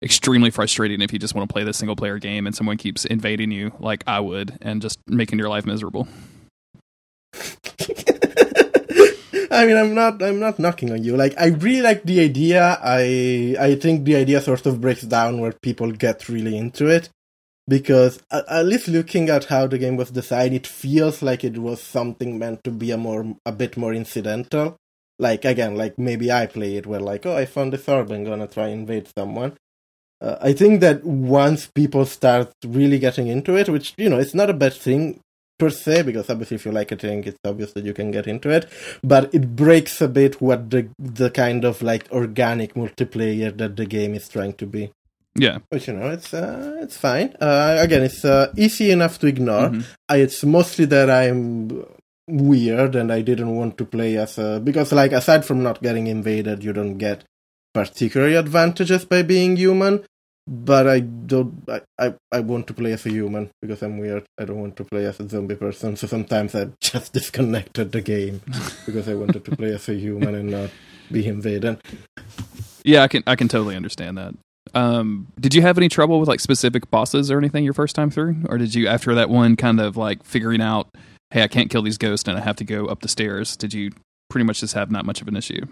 extremely 0.00 0.50
frustrating 0.50 1.00
if 1.00 1.12
you 1.12 1.18
just 1.18 1.34
want 1.34 1.48
to 1.48 1.52
play 1.52 1.64
this 1.64 1.76
single 1.76 1.96
player 1.96 2.20
game 2.20 2.46
and 2.46 2.54
someone 2.54 2.76
keeps 2.76 3.04
invading 3.04 3.50
you 3.50 3.72
like 3.80 4.04
I 4.06 4.20
would 4.20 4.56
and 4.62 4.80
just 4.80 5.00
making 5.08 5.40
your 5.40 5.48
life 5.48 5.66
miserable. 5.66 6.06
I 9.50 9.66
mean, 9.66 9.76
I'm 9.76 9.94
not, 9.94 10.22
I'm 10.22 10.38
not 10.38 10.58
knocking 10.60 10.92
on 10.92 11.02
you. 11.02 11.16
Like, 11.16 11.34
I 11.38 11.46
really 11.46 11.80
like 11.80 12.04
the 12.04 12.20
idea. 12.20 12.78
I, 12.82 13.56
I 13.58 13.74
think 13.76 14.04
the 14.04 14.16
idea 14.16 14.40
sort 14.40 14.66
of 14.66 14.80
breaks 14.80 15.02
down 15.02 15.40
where 15.40 15.54
people 15.62 15.90
get 15.92 16.28
really 16.28 16.56
into 16.56 16.86
it, 16.86 17.08
because 17.66 18.20
at 18.30 18.66
least 18.66 18.88
looking 18.88 19.28
at 19.28 19.46
how 19.46 19.66
the 19.66 19.78
game 19.78 19.96
was 19.96 20.10
designed, 20.10 20.54
it 20.54 20.66
feels 20.66 21.22
like 21.22 21.44
it 21.44 21.58
was 21.58 21.82
something 21.82 22.38
meant 22.38 22.62
to 22.64 22.70
be 22.70 22.90
a 22.90 22.96
more, 22.96 23.36
a 23.46 23.52
bit 23.52 23.76
more 23.76 23.94
incidental. 23.94 24.76
Like 25.18 25.44
again, 25.44 25.76
like 25.76 25.98
maybe 25.98 26.32
I 26.32 26.46
play 26.46 26.76
it 26.76 26.86
where 26.86 27.00
like, 27.00 27.24
oh, 27.24 27.36
I 27.36 27.46
found 27.46 27.72
this 27.72 27.88
orb, 27.88 28.10
I'm 28.10 28.24
gonna 28.24 28.48
try 28.48 28.68
invade 28.68 29.08
someone 29.16 29.56
uh, 30.24 30.38
I 30.40 30.52
think 30.54 30.80
that 30.80 31.04
once 31.04 31.66
people 31.66 32.06
start 32.06 32.52
really 32.64 32.98
getting 32.98 33.26
into 33.26 33.56
it, 33.56 33.68
which 33.68 33.94
you 33.98 34.08
know, 34.08 34.18
it's 34.18 34.34
not 34.34 34.48
a 34.48 34.54
bad 34.54 34.72
thing 34.72 35.20
per 35.58 35.70
se, 35.70 36.02
because 36.02 36.30
obviously 36.30 36.54
if 36.56 36.64
you 36.64 36.72
like 36.72 36.92
a 36.92 36.96
thing, 36.96 37.24
it's 37.24 37.38
obvious 37.44 37.72
that 37.72 37.84
you 37.84 37.92
can 37.92 38.10
get 38.10 38.26
into 38.26 38.48
it. 38.48 38.66
But 39.02 39.34
it 39.34 39.54
breaks 39.54 40.00
a 40.00 40.08
bit 40.08 40.40
what 40.40 40.70
the 40.70 40.88
the 40.98 41.30
kind 41.30 41.64
of 41.64 41.82
like 41.82 42.10
organic 42.10 42.74
multiplayer 42.74 43.56
that 43.56 43.76
the 43.76 43.86
game 43.86 44.14
is 44.14 44.28
trying 44.28 44.54
to 44.54 44.66
be. 44.66 44.92
Yeah, 45.36 45.58
which 45.68 45.88
you 45.88 45.94
know, 45.94 46.10
it's 46.10 46.32
uh, 46.32 46.78
it's 46.80 46.96
fine. 46.96 47.34
Uh, 47.40 47.76
again, 47.80 48.02
it's 48.02 48.24
uh, 48.24 48.52
easy 48.56 48.90
enough 48.90 49.18
to 49.18 49.26
ignore. 49.26 49.68
Mm-hmm. 49.68 49.80
I, 50.08 50.16
it's 50.18 50.44
mostly 50.44 50.84
that 50.86 51.10
I'm 51.10 51.84
weird 52.28 52.94
and 52.96 53.12
I 53.12 53.20
didn't 53.22 53.54
want 53.54 53.76
to 53.78 53.84
play 53.84 54.16
as 54.16 54.38
a 54.38 54.60
because 54.62 54.92
like 54.92 55.12
aside 55.12 55.44
from 55.44 55.62
not 55.62 55.82
getting 55.82 56.06
invaded, 56.06 56.62
you 56.62 56.72
don't 56.72 56.98
get 56.98 57.24
particular 57.72 58.38
advantages 58.38 59.04
by 59.04 59.22
being 59.22 59.56
human. 59.56 60.04
But 60.46 60.86
I 60.86 61.00
don't. 61.00 61.64
I, 61.68 61.80
I, 61.98 62.14
I 62.30 62.40
want 62.40 62.66
to 62.66 62.74
play 62.74 62.92
as 62.92 63.06
a 63.06 63.10
human 63.10 63.50
because 63.62 63.82
I'm 63.82 63.98
weird. 63.98 64.26
I 64.38 64.44
don't 64.44 64.60
want 64.60 64.76
to 64.76 64.84
play 64.84 65.06
as 65.06 65.18
a 65.18 65.26
zombie 65.26 65.54
person. 65.56 65.96
So 65.96 66.06
sometimes 66.06 66.54
I 66.54 66.66
just 66.80 67.14
disconnected 67.14 67.92
the 67.92 68.02
game 68.02 68.42
because 68.84 69.08
I 69.08 69.14
wanted 69.14 69.44
to 69.46 69.56
play 69.56 69.72
as 69.72 69.88
a 69.88 69.94
human 69.94 70.34
and 70.34 70.50
not 70.50 70.70
be 71.10 71.26
invaded. 71.26 71.80
Yeah, 72.86 73.02
I 73.02 73.08
can 73.08 73.22
I 73.26 73.34
can 73.34 73.48
totally 73.48 73.76
understand 73.76 74.18
that. 74.18 74.34
Um, 74.74 75.28
did 75.38 75.54
you 75.54 75.62
have 75.62 75.78
any 75.78 75.88
trouble 75.88 76.18
with 76.18 76.28
like 76.28 76.40
specific 76.40 76.90
bosses 76.90 77.30
or 77.30 77.38
anything 77.38 77.64
your 77.64 77.74
first 77.74 77.94
time 77.94 78.10
through, 78.10 78.36
or 78.48 78.58
did 78.58 78.74
you 78.74 78.88
after 78.88 79.14
that 79.14 79.30
one 79.30 79.56
kind 79.56 79.80
of 79.80 79.96
like 79.96 80.24
figuring 80.24 80.60
out, 80.60 80.88
hey, 81.30 81.42
I 81.42 81.48
can't 81.48 81.70
kill 81.70 81.82
these 81.82 81.98
ghosts 81.98 82.28
and 82.28 82.36
I 82.36 82.40
have 82.40 82.56
to 82.56 82.64
go 82.64 82.86
up 82.86 83.00
the 83.00 83.08
stairs? 83.08 83.56
Did 83.56 83.72
you 83.72 83.92
pretty 84.30 84.44
much 84.44 84.60
just 84.60 84.74
have 84.74 84.90
not 84.90 85.04
much 85.04 85.22
of 85.22 85.28
an 85.28 85.36
issue? 85.36 85.64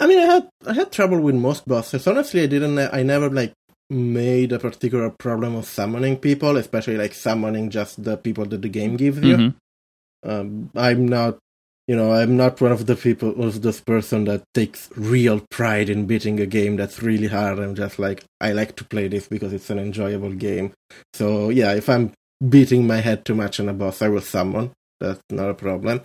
I 0.00 0.06
mean, 0.06 0.18
I 0.18 0.24
had 0.24 0.48
I 0.66 0.72
had 0.72 0.90
trouble 0.90 1.20
with 1.20 1.34
most 1.34 1.68
bosses. 1.68 2.06
Honestly, 2.06 2.42
I 2.42 2.46
didn't. 2.46 2.78
I 2.78 3.02
never 3.02 3.28
like 3.28 3.52
made 3.90 4.52
a 4.52 4.58
particular 4.58 5.10
problem 5.10 5.54
of 5.54 5.66
summoning 5.66 6.16
people, 6.16 6.56
especially 6.56 6.96
like 6.96 7.12
summoning 7.12 7.68
just 7.68 8.02
the 8.02 8.16
people 8.16 8.46
that 8.46 8.62
the 8.62 8.68
game 8.68 8.96
gives 8.96 9.20
you. 9.20 9.36
Mm-hmm. 9.36 10.30
Um, 10.30 10.70
I'm 10.74 11.06
not, 11.06 11.38
you 11.88 11.96
know, 11.96 12.12
I'm 12.12 12.36
not 12.36 12.60
one 12.60 12.72
of 12.72 12.86
the 12.86 12.94
people, 12.94 13.42
of 13.42 13.62
this 13.62 13.80
person 13.80 14.24
that 14.24 14.44
takes 14.54 14.88
real 14.96 15.44
pride 15.50 15.90
in 15.90 16.06
beating 16.06 16.38
a 16.40 16.46
game 16.46 16.76
that's 16.76 17.02
really 17.02 17.26
hard. 17.26 17.58
I'm 17.58 17.74
just 17.74 17.98
like, 17.98 18.24
I 18.40 18.52
like 18.52 18.76
to 18.76 18.84
play 18.84 19.08
this 19.08 19.26
because 19.28 19.52
it's 19.52 19.70
an 19.70 19.78
enjoyable 19.78 20.32
game. 20.32 20.72
So 21.14 21.48
yeah, 21.48 21.72
if 21.74 21.88
I'm 21.88 22.12
beating 22.48 22.86
my 22.86 22.98
head 22.98 23.24
too 23.24 23.34
much 23.34 23.58
on 23.58 23.68
a 23.68 23.72
boss, 23.72 24.02
I 24.02 24.08
will 24.08 24.20
summon. 24.20 24.72
That's 25.00 25.20
not 25.30 25.50
a 25.50 25.54
problem. 25.54 26.02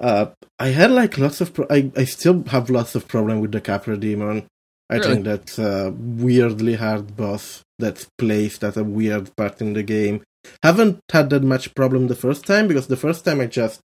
Uh, 0.00 0.26
I 0.58 0.68
had 0.68 0.90
like 0.90 1.18
lots 1.18 1.40
of. 1.40 1.54
Pro- 1.54 1.68
I 1.70 1.92
I 1.96 2.04
still 2.04 2.42
have 2.48 2.68
lots 2.68 2.96
of 2.96 3.06
problem 3.06 3.40
with 3.40 3.52
the 3.52 3.60
Capra 3.60 3.96
Demon. 3.96 4.46
I 4.90 4.96
really? 4.96 5.14
think 5.14 5.24
that's 5.24 5.58
a 5.58 5.94
weirdly 5.96 6.74
hard 6.74 7.16
boss 7.16 7.62
that's 7.78 8.06
placed 8.18 8.64
at 8.64 8.76
a 8.76 8.84
weird 8.84 9.34
part 9.36 9.60
in 9.60 9.72
the 9.72 9.82
game. 9.82 10.22
Haven't 10.62 11.00
had 11.10 11.30
that 11.30 11.42
much 11.42 11.74
problem 11.74 12.08
the 12.08 12.16
first 12.16 12.44
time 12.44 12.68
because 12.68 12.88
the 12.88 12.96
first 12.96 13.24
time 13.24 13.40
I 13.40 13.46
just 13.46 13.80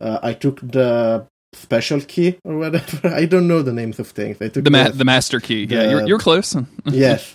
uh, 0.00 0.18
I 0.22 0.34
took 0.34 0.60
the 0.60 1.26
special 1.52 2.00
key 2.00 2.38
or 2.44 2.58
whatever. 2.58 3.08
I 3.14 3.26
don't 3.26 3.48
know 3.48 3.62
the 3.62 3.72
names 3.72 3.98
of 3.98 4.08
things. 4.08 4.38
I 4.40 4.48
took 4.48 4.64
the 4.64 4.70
ma- 4.70 4.88
the, 4.88 4.98
the 4.98 5.04
master 5.04 5.40
key. 5.40 5.66
The, 5.66 5.74
yeah, 5.74 5.90
you're 5.90 6.06
you're 6.06 6.18
close. 6.18 6.56
yes. 6.86 7.34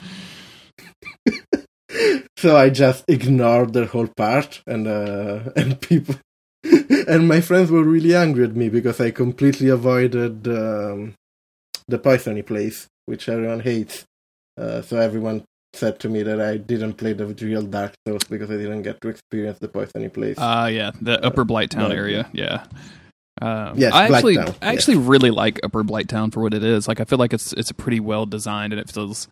so 2.37 2.55
I 2.55 2.69
just 2.69 3.05
ignored 3.07 3.73
the 3.73 3.85
whole 3.85 4.09
part, 4.15 4.61
and 4.67 4.87
uh, 4.87 5.51
and 5.55 5.79
people 5.79 6.15
and 6.63 7.27
my 7.27 7.41
friends 7.41 7.71
were 7.71 7.83
really 7.83 8.15
angry 8.15 8.43
at 8.43 8.55
me 8.55 8.69
because 8.69 8.99
I 8.99 9.11
completely 9.11 9.69
avoided 9.69 10.47
um, 10.47 11.15
the 11.87 11.99
poisony 11.99 12.45
place, 12.45 12.87
which 13.05 13.29
everyone 13.29 13.61
hates. 13.61 14.05
Uh, 14.57 14.81
so 14.81 14.97
everyone 14.97 15.45
said 15.79 15.99
to 16.01 16.09
me 16.09 16.23
that 16.23 16.39
I 16.41 16.57
didn't 16.57 16.93
play 16.93 17.13
the 17.13 17.25
real 17.25 17.61
Dark 17.63 17.93
Souls 18.07 18.23
because 18.25 18.51
I 18.51 18.57
didn't 18.57 18.83
get 18.83 18.99
to 19.01 19.07
experience 19.07 19.59
the 19.59 19.67
poisony 19.67 20.13
place. 20.13 20.35
Ah, 20.37 20.63
uh, 20.63 20.67
yeah, 20.67 20.91
the 21.01 21.23
Upper 21.25 21.45
Blighttown 21.45 21.89
uh, 21.91 21.95
area, 21.95 22.29
yeah. 22.33 22.65
Um, 23.41 23.77
yes, 23.77 23.93
I 23.93 24.07
actually, 24.07 24.35
Blighttown, 24.35 24.55
I 24.61 24.73
actually 24.73 24.97
really 24.97 25.31
like 25.31 25.59
Upper 25.63 25.83
Blighttown 25.83 26.33
for 26.33 26.41
what 26.41 26.53
it 26.53 26.63
is. 26.63 26.87
Like, 26.87 26.99
I 26.99 27.05
feel 27.05 27.17
like 27.19 27.33
it's 27.33 27.53
it's 27.53 27.71
a 27.71 27.73
pretty 27.73 27.99
well 27.99 28.25
designed, 28.25 28.73
and 28.73 28.79
it 28.79 28.89
feels 28.91 29.27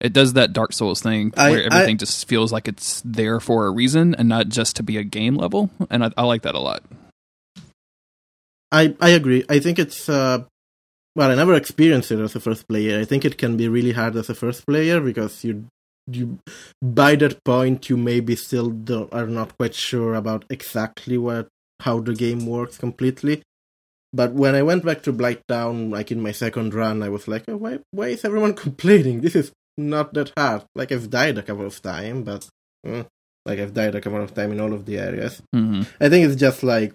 it 0.00 0.12
does 0.12 0.32
that 0.34 0.52
Dark 0.52 0.72
Souls 0.72 1.00
thing 1.00 1.32
I- 1.36 1.50
where 1.50 1.62
everything 1.64 1.94
I- 1.96 1.98
just 2.04 2.26
feels 2.28 2.52
like 2.52 2.66
it's 2.68 3.00
there 3.04 3.38
for 3.40 3.66
a 3.66 3.70
reason 3.70 4.14
and 4.16 4.28
not 4.28 4.48
just 4.48 4.76
to 4.76 4.82
be 4.82 4.98
a 4.98 5.04
game 5.04 5.36
level. 5.36 5.70
And 5.88 6.04
I, 6.04 6.10
I 6.16 6.24
like 6.24 6.42
that 6.42 6.54
a 6.56 6.60
lot. 6.60 6.82
I 8.72 8.94
I 9.00 9.10
agree. 9.10 9.44
I 9.48 9.60
think 9.60 9.78
it's 9.78 10.08
uh, 10.08 10.44
well, 11.14 11.30
I 11.30 11.34
never 11.36 11.54
experienced 11.54 12.10
it 12.10 12.18
as 12.18 12.34
a 12.34 12.40
first 12.40 12.66
player. 12.66 12.98
I 12.98 13.04
think 13.04 13.24
it 13.24 13.38
can 13.38 13.56
be 13.56 13.68
really 13.68 13.92
hard 13.92 14.16
as 14.16 14.28
a 14.28 14.34
first 14.34 14.66
player 14.66 15.00
because 15.00 15.44
you 15.44 15.66
you 16.06 16.38
by 16.82 17.16
that 17.16 17.42
point 17.44 17.88
you 17.88 17.96
maybe 17.96 18.36
still 18.36 18.70
don't, 18.70 19.12
are 19.12 19.26
not 19.26 19.56
quite 19.56 19.74
sure 19.74 20.14
about 20.14 20.44
exactly 20.50 21.16
what 21.18 21.48
how 21.80 22.00
the 22.00 22.14
game 22.14 22.46
works 22.46 22.78
completely. 22.78 23.42
But 24.12 24.32
when 24.32 24.54
I 24.54 24.62
went 24.62 24.84
back 24.84 25.02
to 25.02 25.12
Blighttown, 25.12 25.90
like 25.90 26.12
in 26.12 26.22
my 26.22 26.30
second 26.30 26.72
run, 26.72 27.02
I 27.02 27.08
was 27.08 27.26
like, 27.26 27.44
oh, 27.48 27.56
why 27.56 27.78
why 27.90 28.08
is 28.08 28.24
everyone 28.24 28.54
complaining? 28.66 29.20
This 29.20 29.34
is 29.34 29.52
not 29.76 30.14
that 30.14 30.32
hard. 30.36 30.64
Like 30.74 30.92
I've 30.92 31.10
died 31.10 31.38
a 31.38 31.42
couple 31.42 31.66
of 31.66 31.80
times, 31.82 32.24
but 32.24 32.48
mm, 32.86 33.06
like 33.44 33.58
I've 33.58 33.74
died 33.74 33.94
a 33.94 34.00
couple 34.00 34.22
of 34.22 34.34
times 34.34 34.52
in 34.52 34.60
all 34.60 34.72
of 34.72 34.86
the 34.86 34.98
areas. 34.98 35.42
hmm 35.52 35.82
I 36.00 36.08
think 36.08 36.26
it's 36.26 36.40
just 36.40 36.62
like 36.62 36.94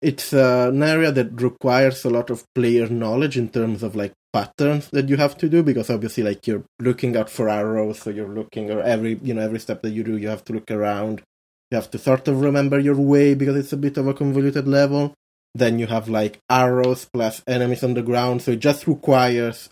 it's 0.00 0.32
uh, 0.32 0.70
an 0.72 0.82
area 0.82 1.10
that 1.10 1.40
requires 1.40 2.04
a 2.04 2.10
lot 2.10 2.30
of 2.30 2.44
player 2.54 2.88
knowledge 2.88 3.36
in 3.36 3.48
terms 3.48 3.82
of 3.82 3.96
like 3.96 4.12
patterns 4.38 4.88
that 4.90 5.08
you 5.08 5.16
have 5.16 5.36
to 5.36 5.48
do 5.48 5.62
because 5.62 5.90
obviously 5.90 6.22
like 6.22 6.46
you're 6.46 6.64
looking 6.80 7.16
out 7.16 7.30
for 7.30 7.48
arrows 7.48 8.00
so 8.00 8.10
you're 8.10 8.28
looking 8.28 8.70
or 8.70 8.80
every 8.82 9.18
you 9.22 9.34
know 9.34 9.42
every 9.42 9.58
step 9.58 9.82
that 9.82 9.90
you 9.90 10.04
do 10.04 10.16
you 10.16 10.28
have 10.28 10.44
to 10.44 10.52
look 10.52 10.70
around. 10.70 11.22
You 11.70 11.76
have 11.76 11.90
to 11.90 11.98
sort 11.98 12.28
of 12.28 12.40
remember 12.40 12.78
your 12.78 12.96
way 12.96 13.34
because 13.34 13.56
it's 13.56 13.72
a 13.72 13.76
bit 13.76 13.98
of 13.98 14.06
a 14.06 14.14
convoluted 14.14 14.66
level. 14.66 15.12
Then 15.54 15.78
you 15.78 15.86
have 15.86 16.08
like 16.08 16.38
arrows 16.48 17.06
plus 17.12 17.42
enemies 17.46 17.82
on 17.82 17.94
the 17.94 18.02
ground 18.02 18.42
so 18.42 18.52
it 18.52 18.60
just 18.60 18.86
requires 18.86 19.68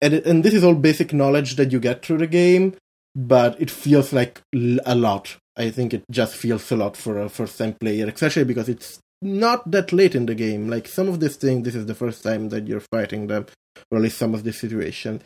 and, 0.00 0.14
it, 0.14 0.26
and 0.26 0.44
this 0.44 0.54
is 0.54 0.64
all 0.64 0.74
basic 0.74 1.12
knowledge 1.12 1.56
that 1.56 1.72
you 1.72 1.80
get 1.80 2.04
through 2.04 2.18
the 2.18 2.26
game 2.26 2.74
but 3.14 3.60
it 3.60 3.70
feels 3.70 4.12
like 4.12 4.40
a 4.54 4.94
lot. 4.94 5.36
I 5.56 5.70
think 5.70 5.94
it 5.94 6.04
just 6.10 6.34
feels 6.34 6.70
a 6.72 6.76
lot 6.76 6.96
for 6.96 7.18
a 7.18 7.28
first 7.28 7.58
time 7.58 7.74
player 7.74 8.08
especially 8.08 8.44
because 8.44 8.68
it's 8.68 9.00
not 9.24 9.70
that 9.70 9.92
late 9.92 10.14
in 10.14 10.26
the 10.26 10.34
game 10.34 10.68
like 10.68 10.86
some 10.86 11.08
of 11.08 11.20
these 11.20 11.36
things 11.36 11.64
this 11.64 11.74
is 11.74 11.86
the 11.86 11.94
first 11.94 12.22
time 12.22 12.50
that 12.50 12.68
you're 12.68 12.80
fighting 12.80 13.26
them 13.26 13.46
or 13.90 13.98
at 13.98 14.02
least 14.02 14.18
some 14.18 14.34
of 14.34 14.44
the 14.44 14.52
situation 14.52 15.20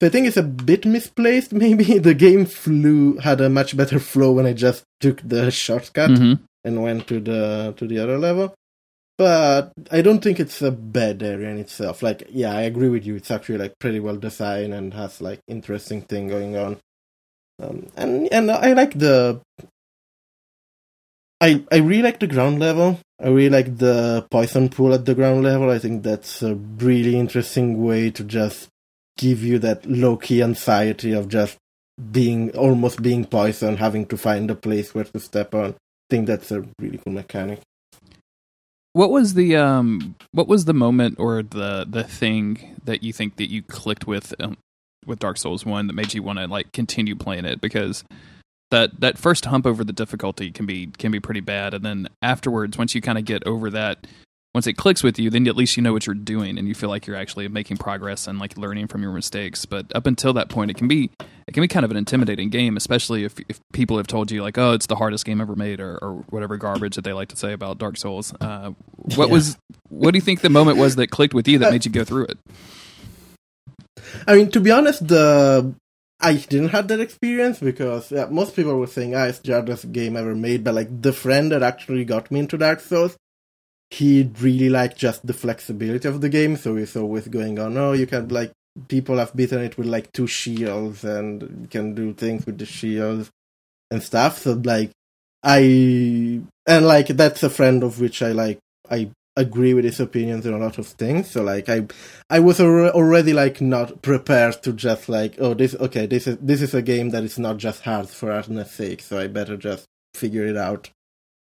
so 0.00 0.06
i 0.06 0.10
think 0.10 0.26
it's 0.26 0.36
a 0.36 0.42
bit 0.42 0.84
misplaced 0.84 1.52
maybe 1.64 1.98
the 1.98 2.14
game 2.14 2.44
flew 2.46 3.18
had 3.18 3.40
a 3.40 3.50
much 3.50 3.76
better 3.76 3.98
flow 3.98 4.32
when 4.32 4.46
i 4.46 4.52
just 4.52 4.84
took 5.00 5.20
the 5.22 5.50
shortcut 5.50 6.10
hmm 6.10 6.34
and 6.64 6.82
went 6.82 7.06
to 7.08 7.20
the 7.20 7.74
to 7.76 7.86
the 7.86 7.98
other 7.98 8.18
level. 8.18 8.54
But 9.18 9.72
I 9.90 10.00
don't 10.00 10.20
think 10.20 10.40
it's 10.40 10.62
a 10.62 10.70
bad 10.70 11.22
area 11.22 11.50
in 11.50 11.58
itself. 11.58 12.02
Like, 12.02 12.24
yeah, 12.30 12.56
I 12.56 12.62
agree 12.62 12.88
with 12.88 13.04
you. 13.06 13.14
It's 13.14 13.30
actually 13.30 13.58
like 13.58 13.78
pretty 13.78 14.00
well 14.00 14.16
designed 14.16 14.72
and 14.72 14.94
has 14.94 15.20
like 15.20 15.40
interesting 15.46 16.02
thing 16.02 16.28
going 16.28 16.56
on. 16.56 16.78
Um, 17.60 17.88
and 17.96 18.32
and 18.32 18.50
I 18.50 18.72
like 18.72 18.98
the. 18.98 19.40
I 21.42 21.64
I 21.72 21.78
really 21.78 22.02
like 22.02 22.20
the 22.20 22.28
ground 22.28 22.60
level. 22.60 23.00
I 23.20 23.28
really 23.28 23.50
like 23.50 23.76
the 23.78 24.24
poison 24.30 24.68
pool 24.68 24.94
at 24.94 25.04
the 25.04 25.14
ground 25.14 25.42
level. 25.42 25.70
I 25.70 25.80
think 25.80 26.04
that's 26.04 26.40
a 26.40 26.54
really 26.54 27.18
interesting 27.18 27.82
way 27.82 28.12
to 28.12 28.22
just 28.22 28.68
give 29.18 29.42
you 29.42 29.58
that 29.58 29.84
low 29.84 30.16
key 30.16 30.40
anxiety 30.40 31.12
of 31.12 31.28
just 31.28 31.58
being 32.12 32.56
almost 32.56 33.02
being 33.02 33.24
poisoned, 33.24 33.78
having 33.78 34.06
to 34.06 34.16
find 34.16 34.50
a 34.50 34.54
place 34.54 34.94
where 34.94 35.04
to 35.04 35.18
step 35.18 35.52
on 35.52 35.70
I 35.70 35.74
think 36.10 36.28
that's 36.28 36.52
a 36.52 36.64
really 36.78 36.98
cool 36.98 37.12
mechanic. 37.12 37.60
What 38.92 39.10
was 39.10 39.34
the 39.34 39.56
um 39.56 40.14
what 40.30 40.46
was 40.46 40.66
the 40.66 40.74
moment 40.74 41.16
or 41.18 41.42
the 41.42 41.84
the 41.90 42.04
thing 42.04 42.76
that 42.84 43.02
you 43.02 43.12
think 43.12 43.34
that 43.36 43.50
you 43.50 43.62
clicked 43.62 44.06
with 44.06 44.32
um, 44.38 44.58
with 45.06 45.18
Dark 45.18 45.38
Souls 45.38 45.66
1 45.66 45.88
that 45.88 45.94
made 45.94 46.14
you 46.14 46.22
want 46.22 46.38
to 46.38 46.46
like 46.46 46.70
continue 46.70 47.16
playing 47.16 47.46
it 47.46 47.60
because 47.60 48.04
that 48.72 49.00
that 49.00 49.16
first 49.18 49.44
hump 49.44 49.64
over 49.66 49.84
the 49.84 49.92
difficulty 49.92 50.50
can 50.50 50.66
be 50.66 50.88
can 50.98 51.12
be 51.12 51.20
pretty 51.20 51.40
bad. 51.40 51.72
And 51.74 51.84
then 51.84 52.08
afterwards 52.20 52.76
once 52.76 52.94
you 52.96 53.00
kind 53.00 53.16
of 53.18 53.24
get 53.24 53.46
over 53.46 53.70
that 53.70 54.06
once 54.54 54.66
it 54.66 54.74
clicks 54.74 55.02
with 55.02 55.18
you 55.18 55.30
then 55.30 55.46
at 55.48 55.56
least 55.56 55.78
you 55.78 55.82
know 55.82 55.92
what 55.94 56.04
you're 56.06 56.14
doing 56.14 56.58
and 56.58 56.68
you 56.68 56.74
feel 56.74 56.90
like 56.90 57.06
you're 57.06 57.16
actually 57.16 57.48
making 57.48 57.78
progress 57.78 58.26
and 58.26 58.38
like 58.38 58.58
learning 58.58 58.86
from 58.88 59.02
your 59.02 59.12
mistakes. 59.12 59.64
But 59.64 59.86
up 59.94 60.06
until 60.06 60.32
that 60.34 60.48
point 60.48 60.70
it 60.70 60.76
can 60.76 60.88
be 60.88 61.10
it 61.46 61.52
can 61.54 61.62
be 61.62 61.68
kind 61.68 61.84
of 61.84 61.90
an 61.90 61.96
intimidating 61.96 62.50
game 62.50 62.76
especially 62.76 63.24
if 63.24 63.34
if 63.48 63.60
people 63.72 63.96
have 63.98 64.06
told 64.08 64.30
you 64.30 64.42
like 64.42 64.58
oh 64.58 64.72
it's 64.72 64.86
the 64.88 64.96
hardest 64.96 65.24
game 65.24 65.40
ever 65.40 65.54
made 65.56 65.78
or, 65.80 65.96
or 66.02 66.14
whatever 66.30 66.56
garbage 66.56 66.96
that 66.96 67.04
they 67.04 67.12
like 67.12 67.28
to 67.28 67.36
say 67.36 67.52
about 67.52 67.78
Dark 67.78 67.96
Souls. 67.96 68.34
Uh, 68.40 68.72
what 69.16 69.28
Yeah. 69.28 69.32
was 69.34 69.56
what 69.88 70.10
do 70.12 70.16
you 70.18 70.22
think 70.22 70.40
the 70.40 70.50
moment 70.50 70.76
was 70.76 70.96
that 70.96 71.10
clicked 71.10 71.34
with 71.34 71.46
you 71.46 71.58
that 71.60 71.70
made 71.70 71.84
you 71.84 71.90
go 71.92 72.04
through 72.04 72.24
it? 72.26 72.38
I 74.26 74.34
mean, 74.36 74.50
to 74.50 74.60
be 74.60 74.70
honest, 74.70 75.06
the 75.06 75.74
I 76.22 76.34
didn't 76.34 76.68
have 76.68 76.86
that 76.88 77.00
experience 77.00 77.58
because 77.58 78.12
yeah, 78.12 78.26
most 78.26 78.54
people 78.54 78.76
were 78.78 78.86
saying, 78.86 79.14
"Ah, 79.14 79.24
it's 79.24 79.40
the 79.40 79.52
hardest 79.54 79.90
game 79.92 80.16
ever 80.16 80.34
made." 80.34 80.62
But 80.62 80.74
like 80.74 81.02
the 81.02 81.12
friend 81.12 81.50
that 81.50 81.62
actually 81.62 82.04
got 82.04 82.30
me 82.30 82.40
into 82.40 82.56
Dark 82.56 82.80
Souls, 82.80 83.16
he 83.90 84.30
really 84.40 84.68
liked 84.68 84.96
just 84.96 85.26
the 85.26 85.34
flexibility 85.34 86.08
of 86.08 86.20
the 86.20 86.28
game. 86.28 86.56
So 86.56 86.76
he's 86.76 86.96
always 86.96 87.26
going 87.28 87.58
on, 87.58 87.76
"Oh, 87.76 87.92
you 87.92 88.06
can 88.06 88.28
like 88.28 88.52
people 88.88 89.18
have 89.18 89.34
beaten 89.34 89.60
it 89.60 89.76
with 89.76 89.86
like 89.86 90.12
two 90.12 90.26
shields 90.26 91.04
and 91.04 91.42
you 91.42 91.68
can 91.68 91.94
do 91.94 92.14
things 92.14 92.46
with 92.46 92.58
the 92.58 92.66
shields 92.66 93.30
and 93.90 94.02
stuff." 94.02 94.38
So 94.38 94.52
like 94.52 94.92
I 95.42 96.40
and 96.66 96.86
like 96.86 97.08
that's 97.08 97.42
a 97.42 97.50
friend 97.50 97.82
of 97.82 98.00
which 98.00 98.22
I 98.22 98.32
like. 98.32 98.58
I 98.88 99.10
agree 99.36 99.72
with 99.74 99.84
his 99.84 100.00
opinions 100.00 100.46
on 100.46 100.52
a 100.52 100.58
lot 100.58 100.78
of 100.78 100.86
things. 100.86 101.30
So 101.30 101.42
like 101.42 101.68
I 101.68 101.86
I 102.28 102.40
was 102.40 102.60
al- 102.60 102.90
already 102.90 103.32
like 103.32 103.60
not 103.60 104.02
prepared 104.02 104.62
to 104.62 104.72
just 104.72 105.08
like 105.08 105.36
oh 105.38 105.54
this 105.54 105.74
okay 105.76 106.06
this 106.06 106.26
is 106.26 106.38
this 106.38 106.62
is 106.62 106.74
a 106.74 106.82
game 106.82 107.10
that 107.10 107.24
is 107.24 107.38
not 107.38 107.56
just 107.56 107.82
hard 107.82 108.08
for 108.08 108.30
hardness 108.30 108.72
sake 108.72 109.00
so 109.00 109.18
I 109.18 109.26
better 109.26 109.56
just 109.56 109.86
figure 110.14 110.46
it 110.46 110.56
out. 110.56 110.90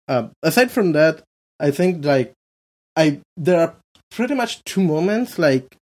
Um, 0.08 0.32
aside 0.44 0.72
from 0.72 0.94
that, 0.94 1.24
I 1.60 1.72
think 1.72 2.06
like 2.06 2.34
I 2.96 3.22
there 3.36 3.60
are 3.60 3.76
pretty 4.12 4.36
much 4.36 4.64
two 4.64 4.82
moments 4.82 5.38
like 5.38 5.76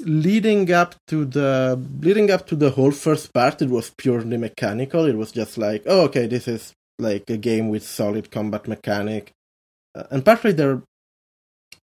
leading 0.00 0.70
up 0.72 0.96
to 1.06 1.24
the 1.24 1.80
leading 2.00 2.30
up 2.30 2.46
to 2.48 2.56
the 2.56 2.70
whole 2.70 2.90
first 2.90 3.32
part. 3.32 3.62
It 3.62 3.70
was 3.70 3.90
purely 3.96 4.36
mechanical. 4.36 5.06
It 5.06 5.16
was 5.16 5.32
just 5.32 5.56
like 5.56 5.84
oh 5.86 6.02
okay 6.02 6.26
this 6.26 6.46
is 6.46 6.74
like 6.98 7.30
a 7.30 7.38
game 7.38 7.70
with 7.70 7.84
solid 7.84 8.30
combat 8.30 8.68
mechanic, 8.68 9.32
uh, 9.94 10.04
and 10.10 10.24
partly 10.24 10.52
there 10.52 10.82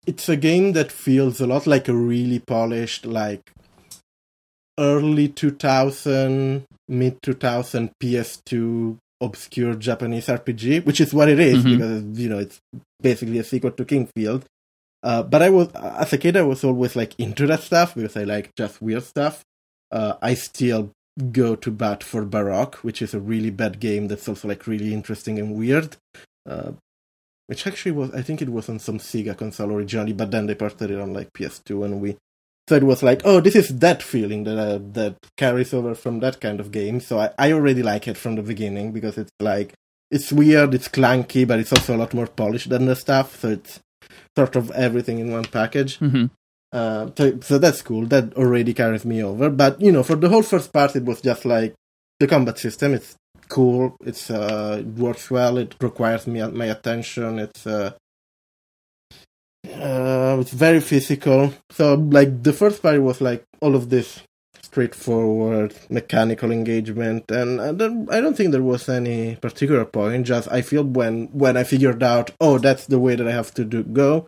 it's 0.07 0.27
a 0.29 0.35
game 0.35 0.73
that 0.73 0.91
feels 0.91 1.39
a 1.39 1.47
lot 1.47 1.67
like 1.67 1.87
a 1.87 1.93
really 1.95 2.39
polished 2.39 3.05
like 3.05 3.51
early 4.79 5.27
2000 5.27 6.65
mid 6.87 7.21
2000 7.21 7.91
ps2 8.01 8.97
obscure 9.21 9.75
japanese 9.75 10.27
rpg 10.27 10.83
which 10.85 10.99
is 10.99 11.13
what 11.13 11.29
it 11.29 11.39
is 11.39 11.63
Mhm. 11.63 11.71
because 11.77 12.19
you 12.19 12.29
know 12.29 12.39
it's 12.39 12.59
basically 13.01 13.37
a 13.39 13.43
sequel 13.43 13.71
to 13.71 13.85
King's 13.85 14.09
Field. 14.15 14.45
Uh, 15.03 15.23
but 15.23 15.41
i 15.41 15.49
was 15.49 15.67
as 15.75 16.13
a 16.13 16.17
kid 16.17 16.37
i 16.37 16.41
was 16.41 16.63
always 16.63 16.95
like 16.95 17.13
into 17.19 17.45
that 17.47 17.61
stuff 17.61 17.95
because 17.95 18.15
i 18.17 18.23
like 18.23 18.51
just 18.55 18.81
weird 18.81 19.03
stuff. 19.03 19.43
Uh, 19.91 20.13
i 20.21 20.33
still 20.33 20.91
go 21.31 21.55
to 21.55 21.69
bat 21.69 22.03
for 22.03 22.23
baroque 22.25 22.75
which 22.77 23.01
is 23.01 23.13
a 23.13 23.19
really 23.19 23.49
bad 23.49 23.79
game 23.79 24.07
that's 24.07 24.27
also 24.29 24.47
like 24.47 24.65
really 24.67 24.93
interesting 24.93 25.37
and 25.37 25.55
weird. 25.55 25.97
Uh, 26.49 26.71
which 27.51 27.67
actually 27.67 27.91
was 27.91 28.11
I 28.13 28.21
think 28.21 28.41
it 28.41 28.47
was 28.49 28.69
on 28.69 28.79
some 28.79 28.97
Sega 28.97 29.37
console 29.37 29.73
originally, 29.73 30.13
but 30.13 30.31
then 30.31 30.45
they 30.45 30.55
ported 30.55 30.89
it 30.89 31.01
on 31.01 31.13
like 31.13 31.33
PS2 31.33 31.83
and 31.83 31.99
we. 31.99 32.15
So 32.69 32.75
it 32.77 32.83
was 32.83 33.03
like, 33.03 33.23
oh, 33.25 33.41
this 33.41 33.57
is 33.57 33.77
that 33.79 34.01
feeling 34.01 34.45
that 34.45 34.57
uh, 34.57 34.79
that 34.93 35.17
carries 35.35 35.73
over 35.73 35.93
from 35.93 36.21
that 36.21 36.39
kind 36.39 36.61
of 36.61 36.71
game. 36.71 37.01
So 37.01 37.19
I, 37.19 37.31
I 37.37 37.51
already 37.51 37.83
like 37.83 38.07
it 38.07 38.15
from 38.15 38.35
the 38.37 38.41
beginning 38.41 38.93
because 38.93 39.17
it's 39.17 39.33
like 39.41 39.73
it's 40.09 40.31
weird, 40.31 40.73
it's 40.73 40.87
clunky, 40.87 41.45
but 41.45 41.59
it's 41.59 41.73
also 41.73 41.93
a 41.93 42.01
lot 42.03 42.13
more 42.13 42.27
polished 42.27 42.69
than 42.69 42.85
the 42.85 42.95
stuff. 42.95 43.37
So 43.41 43.49
it's 43.49 43.81
sort 44.37 44.55
of 44.55 44.71
everything 44.71 45.19
in 45.19 45.33
one 45.33 45.43
package. 45.59 45.97
hmm 45.97 46.27
Uh, 46.71 47.11
so, 47.17 47.37
so 47.41 47.57
that's 47.59 47.81
cool. 47.81 48.05
That 48.07 48.33
already 48.35 48.73
carries 48.73 49.03
me 49.03 49.21
over. 49.21 49.49
But 49.49 49.81
you 49.81 49.91
know, 49.91 50.03
for 50.03 50.15
the 50.15 50.29
whole 50.29 50.43
first 50.53 50.71
part, 50.71 50.95
it 50.95 51.03
was 51.03 51.19
just 51.19 51.43
like 51.43 51.73
the 52.21 52.27
combat 52.27 52.57
system. 52.59 52.93
It's 52.93 53.17
cool. 53.47 53.95
It's 54.01 54.29
uh, 54.29 54.83
works 54.97 55.29
well. 55.29 55.57
It 55.57 55.75
requires 55.79 56.27
me 56.27 56.45
my 56.47 56.65
attention. 56.65 57.39
It's 57.39 57.67
uh, 57.67 57.91
uh, 59.67 60.37
it's 60.39 60.51
very 60.51 60.81
physical. 60.81 61.53
So 61.71 61.95
like 61.95 62.43
the 62.43 62.53
first 62.53 62.81
part 62.81 63.01
was 63.01 63.21
like 63.21 63.43
all 63.61 63.75
of 63.75 63.89
this 63.89 64.21
straightforward 64.71 65.75
mechanical 65.89 66.51
engagement, 66.51 67.29
and 67.29 67.59
I 67.61 67.71
don't 68.21 68.35
think 68.35 68.51
there 68.51 68.63
was 68.63 68.87
any 68.87 69.35
particular 69.35 69.85
point. 69.85 70.25
Just 70.25 70.47
I 70.51 70.61
feel 70.61 70.83
when 70.83 71.27
when 71.27 71.57
I 71.57 71.63
figured 71.63 72.01
out, 72.03 72.31
oh, 72.39 72.57
that's 72.57 72.87
the 72.87 72.99
way 72.99 73.15
that 73.15 73.27
I 73.27 73.31
have 73.31 73.53
to 73.55 73.65
do 73.65 73.83
go. 73.83 74.27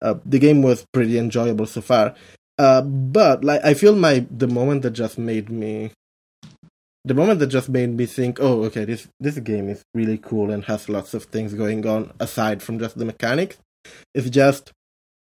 Uh, 0.00 0.14
the 0.24 0.38
game 0.38 0.62
was 0.62 0.86
pretty 0.92 1.18
enjoyable 1.18 1.66
so 1.66 1.80
far, 1.80 2.14
uh, 2.58 2.82
but 2.82 3.42
like 3.42 3.64
I 3.64 3.74
feel 3.74 3.96
my 3.96 4.26
the 4.30 4.46
moment 4.46 4.82
that 4.82 4.90
just 4.90 5.18
made 5.18 5.50
me, 5.50 5.90
the 7.08 7.14
moment 7.14 7.40
that 7.40 7.48
just 7.48 7.68
made 7.68 7.90
me 7.96 8.06
think, 8.06 8.38
oh, 8.40 8.64
okay, 8.64 8.84
this 8.84 9.08
this 9.18 9.38
game 9.38 9.68
is 9.68 9.82
really 9.94 10.18
cool 10.18 10.50
and 10.50 10.64
has 10.64 10.88
lots 10.88 11.14
of 11.14 11.24
things 11.24 11.54
going 11.54 11.86
on 11.86 12.12
aside 12.20 12.62
from 12.62 12.78
just 12.78 12.98
the 12.98 13.04
mechanics. 13.04 13.58
It's 14.14 14.30
just, 14.30 14.72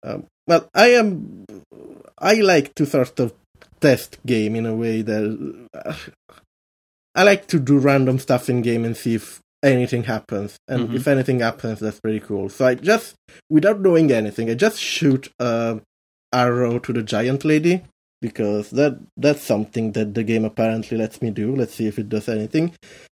um, 0.02 0.26
well, 0.46 0.68
I 0.74 0.88
am, 0.88 1.46
I 2.18 2.34
like 2.34 2.74
to 2.74 2.86
sort 2.86 3.20
of 3.20 3.32
test 3.80 4.18
game 4.26 4.56
in 4.56 4.66
a 4.66 4.74
way 4.74 5.02
that 5.02 5.66
uh, 5.72 5.94
I 7.14 7.22
like 7.22 7.46
to 7.48 7.60
do 7.60 7.78
random 7.78 8.18
stuff 8.18 8.48
in 8.50 8.62
game 8.62 8.84
and 8.84 8.96
see 8.96 9.14
if 9.14 9.40
anything 9.62 10.04
happens. 10.04 10.58
And 10.66 10.88
mm-hmm. 10.88 10.96
if 10.96 11.06
anything 11.06 11.40
happens, 11.40 11.80
that's 11.80 12.00
pretty 12.00 12.20
cool. 12.20 12.48
So 12.48 12.66
I 12.66 12.74
just, 12.74 13.14
without 13.48 13.80
knowing 13.80 14.10
anything, 14.10 14.50
I 14.50 14.54
just 14.54 14.80
shoot 14.80 15.28
a 15.38 15.80
arrow 16.32 16.78
to 16.78 16.92
the 16.92 17.02
giant 17.02 17.44
lady 17.44 17.82
because 18.20 18.70
that 18.70 18.98
that's 19.16 19.42
something 19.42 19.92
that 19.92 20.14
the 20.14 20.24
game 20.24 20.44
apparently 20.44 20.96
lets 20.96 21.22
me 21.22 21.31
do. 21.31 21.54
Let's 21.54 21.74
see 21.74 21.87
if 21.87 21.98
it 21.98 22.09
does 22.09 22.28
anything. 22.28 22.74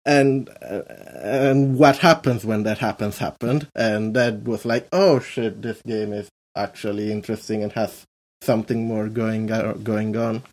And 0.06 0.50
uh, 0.62 0.82
and 1.22 1.78
what 1.78 1.98
happens 1.98 2.46
when 2.46 2.64
that 2.64 2.80
happens 2.80 3.18
happened, 3.18 3.68
and 3.76 4.16
that 4.16 4.44
was 4.44 4.66
like, 4.66 4.88
oh 4.92 5.20
shit, 5.20 5.62
this 5.62 5.82
game 5.86 6.14
is 6.14 6.30
actually 6.56 7.12
interesting 7.12 7.64
and 7.64 7.72
has 7.74 8.06
something 8.42 8.88
more 8.88 9.08
going 9.08 9.52
uh, 9.52 9.74
going 9.74 10.16
on. 10.16 10.44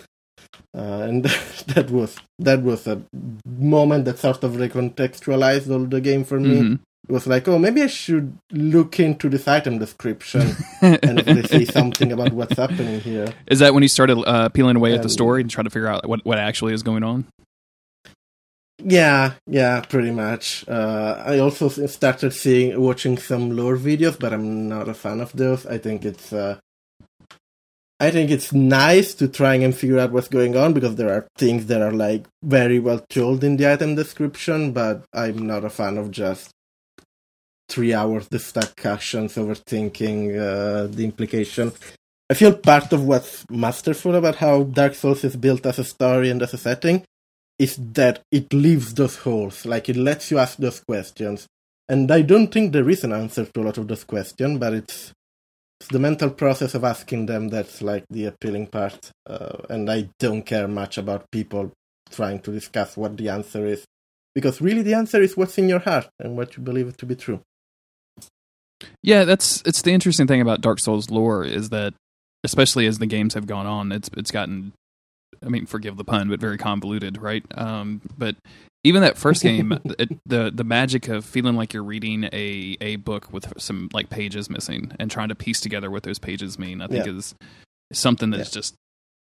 Uh, 0.75 1.07
and 1.09 1.25
that 1.75 1.91
was 1.91 2.17
that 2.39 2.63
was 2.63 2.87
a 2.87 3.03
moment 3.47 4.05
that 4.05 4.19
sort 4.19 4.45
of 4.45 4.53
recontextualized 4.53 5.71
all 5.71 5.87
the 5.87 6.01
game 6.01 6.25
for 6.25 6.39
me. 6.41 6.61
Mm-hmm. 6.61 6.75
Was 7.09 7.27
like, 7.27 7.47
oh, 7.47 7.59
maybe 7.59 7.83
I 7.83 7.87
should 7.87 8.37
look 8.51 8.99
into 8.99 9.29
this 9.29 9.47
item 9.47 9.79
description 9.79 10.57
and 10.81 11.21
if 11.21 11.25
they 11.25 11.43
say 11.43 11.65
something 11.65 12.11
about 12.11 12.33
what's 12.33 12.57
happening 12.57 13.01
here. 13.01 13.33
Is 13.47 13.61
that 13.61 13.75
when 13.75 13.83
you 13.83 13.89
started 13.89 14.19
uh, 14.27 14.49
peeling 14.49 14.77
away 14.77 14.91
and, 14.91 14.99
at 14.99 15.03
the 15.03 15.09
story 15.09 15.41
and 15.41 15.51
trying 15.51 15.65
to 15.65 15.71
figure 15.71 15.89
out 15.89 16.09
what, 16.09 16.25
what 16.25 16.39
actually 16.39 16.75
is 16.75 16.83
going 16.83 17.05
on? 17.05 17.27
Yeah, 18.83 19.35
yeah, 19.47 19.81
pretty 19.81 20.11
much. 20.11 20.65
Uh, 20.69 21.23
I 21.25 21.39
also 21.39 21.69
started 21.69 22.33
seeing, 22.33 22.81
watching 22.81 23.19
some 23.19 23.57
lore 23.57 23.77
videos, 23.77 24.19
but 24.19 24.33
I'm 24.33 24.69
not 24.69 24.89
a 24.89 24.95
fan 24.95 25.21
of 25.21 25.33
those. 25.33 25.65
I 25.65 25.79
think 25.79 26.05
it's 26.05 26.33
uh, 26.33 26.59
I 27.99 28.11
think 28.11 28.31
it's 28.31 28.53
nice 28.53 29.15
to 29.15 29.29
try 29.29 29.55
and 29.55 29.75
figure 29.75 29.99
out 29.99 30.13
what's 30.13 30.29
going 30.29 30.55
on 30.55 30.75
because 30.75 30.97
there 30.97 31.11
are 31.11 31.27
things 31.37 31.67
that 31.67 31.81
are 31.81 31.93
like 31.93 32.27
very 32.43 32.79
well 32.79 33.01
told 33.09 33.43
in 33.43 33.57
the 33.57 33.73
item 33.73 33.95
description, 33.95 34.73
but 34.73 35.05
I'm 35.15 35.47
not 35.47 35.65
a 35.65 35.71
fan 35.71 35.97
of 35.97 36.11
just 36.11 36.51
three 37.69 37.93
hours 37.93 38.29
the 38.29 38.39
stack 38.39 38.85
actions 38.85 39.35
overthinking 39.35 40.39
uh, 40.39 40.87
the 40.87 41.05
implication. 41.05 41.73
I 42.29 42.35
feel 42.35 42.55
part 42.57 42.93
of 42.93 43.05
what's 43.05 43.45
masterful 43.51 44.15
about 44.15 44.37
how 44.37 44.65
Dark 44.65 44.95
Souls 44.95 45.23
is 45.25 45.37
built 45.37 45.65
as 45.65 45.79
a 45.79 45.85
story 45.85 46.31
and 46.31 46.43
as 46.43 46.55
a 46.55 46.59
setting 46.59 47.05
is 47.59 47.77
that 47.77 48.23
it 48.31 48.53
leaves 48.53 48.95
those 48.95 49.17
holes, 49.17 49.65
like 49.65 49.89
it 49.89 49.97
lets 49.97 50.31
you 50.31 50.39
ask 50.39 50.59
those 50.59 50.81
questions. 50.81 51.47
And 51.89 52.11
I 52.11 52.23
don't 52.23 52.49
think 52.49 52.73
there 52.73 52.91
is 52.91 53.05
an 53.05 53.13
answer 53.13 53.45
to 53.45 53.61
a 53.61 53.65
lot 53.65 53.79
of 53.79 53.89
those 53.89 54.05
questions, 54.05 54.59
but 54.59 54.75
it's 54.75 55.13
it's 55.81 55.91
the 55.91 55.99
mental 55.99 56.31
process 56.31 56.75
of 56.75 56.85
asking 56.85 57.27
them 57.27 57.49
that's 57.49 57.83
like 57.83 58.05
the 58.09 58.25
appealing 58.27 58.67
part. 58.67 59.11
Uh, 59.29 59.59
and 59.69 59.91
I 59.91 60.09
don't 60.19 60.43
care 60.43 60.67
much 60.67 60.97
about 60.97 61.31
people 61.31 61.71
trying 62.11 62.41
to 62.41 62.53
discuss 62.53 62.97
what 62.97 63.17
the 63.17 63.29
answer 63.29 63.67
is, 63.67 63.85
because 64.35 64.61
really 64.61 64.83
the 64.83 64.95
answer 64.95 65.21
is 65.21 65.37
what's 65.37 65.59
in 65.59 65.69
your 65.69 65.81
heart 65.81 66.09
and 66.19 66.37
what 66.37 66.57
you 66.57 66.63
believe 66.63 66.97
to 66.97 67.07
be 67.07 67.15
true. 67.15 67.41
Yeah, 69.03 69.25
that's 69.25 69.63
it's 69.65 69.83
the 69.83 69.93
interesting 69.93 70.27
thing 70.27 70.41
about 70.41 70.61
Dark 70.61 70.81
Souls 70.81 71.11
lore 71.11 71.45
is 71.45 71.71
that, 71.71 71.95
especially 72.45 72.87
as 72.87 72.99
the 72.99 73.07
games 73.07 73.35
have 73.35 73.47
gone 73.47 73.67
on, 73.67 73.93
it's 73.93 74.11
it's 74.17 74.31
gotten 74.31 74.73
I 75.45 75.49
mean, 75.49 75.67
forgive 75.67 75.97
the 75.97 76.05
pun, 76.05 76.29
but 76.29 76.41
very 76.41 76.59
convoluted, 76.59 77.21
right? 77.21 77.45
Um, 77.57 78.01
but 78.17 78.37
even 78.85 79.03
that 79.03 79.19
first 79.19 79.43
game, 79.43 79.73
it, 79.99 80.11
the 80.27 80.51
the 80.55 80.65
magic 80.65 81.09
of 81.09 81.25
feeling 81.25 81.57
like 81.57 81.73
you're 81.73 81.85
reading 81.85 82.25
a 82.33 82.77
a 82.81 82.97
book 82.97 83.33
with 83.33 83.53
some 83.61 83.89
like 83.93 84.11
pages 84.11 84.49
missing 84.51 84.93
and 84.99 85.11
trying 85.11 85.29
to 85.29 85.35
piece 85.35 85.61
together 85.61 85.91
what 85.91 86.03
those 86.03 86.19
pages 86.19 86.59
mean, 86.59 86.81
I 86.81 86.87
think 86.87 87.07
yeah. 87.07 87.13
is 87.13 87.35
something 87.93 88.31
that's 88.31 88.51
yeah. 88.51 88.61
just 88.61 88.75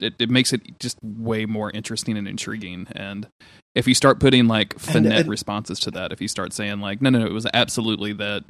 it, 0.01 0.15
it 0.19 0.31
makes 0.31 0.53
it 0.53 0.79
just 0.81 0.99
way 1.03 1.47
more 1.47 1.71
interesting 1.71 2.17
and 2.17 2.27
intriguing. 2.27 2.87
And 2.93 3.29
if 3.75 3.87
you 3.87 3.95
start 3.95 4.21
putting 4.21 4.49
like 4.49 4.79
finette 4.79 5.13
and, 5.13 5.21
and, 5.21 5.29
responses 5.29 5.79
to 5.81 5.91
that, 5.93 6.13
if 6.13 6.21
you 6.21 6.29
start 6.29 6.53
saying 6.53 6.81
like, 6.81 7.01
no, 7.01 7.11
no, 7.11 7.21
no, 7.21 7.27
it 7.27 7.33
was 7.33 7.47
absolutely 7.55 8.13
that, 8.15 8.45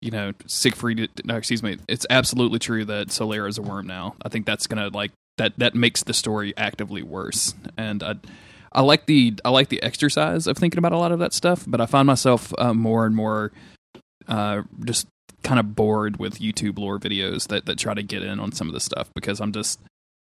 you 0.00 0.10
know, 0.10 0.32
Siegfried, 0.46 1.10
no, 1.24 1.36
excuse 1.36 1.62
me, 1.62 1.78
it's 1.88 2.06
absolutely 2.10 2.58
true 2.58 2.84
that 2.84 3.08
Solaire 3.08 3.48
is 3.48 3.58
a 3.58 3.62
worm 3.62 3.86
now. 3.86 4.14
I 4.22 4.28
think 4.28 4.46
that's 4.46 4.66
gonna 4.66 4.88
like 4.88 5.12
that 5.38 5.58
that 5.58 5.74
makes 5.74 6.02
the 6.02 6.14
story 6.14 6.54
actively 6.56 7.02
worse. 7.02 7.54
And 7.76 8.02
I, 8.02 8.16
I 8.72 8.82
like 8.82 9.06
the 9.06 9.34
I 9.44 9.50
like 9.50 9.68
the 9.68 9.82
exercise 9.82 10.46
of 10.46 10.56
thinking 10.56 10.78
about 10.78 10.92
a 10.92 10.98
lot 10.98 11.12
of 11.12 11.18
that 11.20 11.32
stuff, 11.32 11.64
but 11.66 11.80
I 11.80 11.86
find 11.86 12.06
myself 12.06 12.52
uh, 12.58 12.74
more 12.74 13.06
and 13.06 13.14
more 13.14 13.52
uh, 14.28 14.62
just 14.84 15.06
kind 15.42 15.58
of 15.58 15.74
bored 15.74 16.18
with 16.18 16.38
YouTube 16.38 16.78
lore 16.78 16.98
videos 16.98 17.48
that 17.48 17.66
that 17.66 17.78
try 17.78 17.94
to 17.94 18.02
get 18.02 18.22
in 18.22 18.40
on 18.40 18.52
some 18.52 18.68
of 18.68 18.74
the 18.74 18.80
stuff 18.80 19.10
because 19.14 19.40
I'm 19.40 19.52
just 19.52 19.80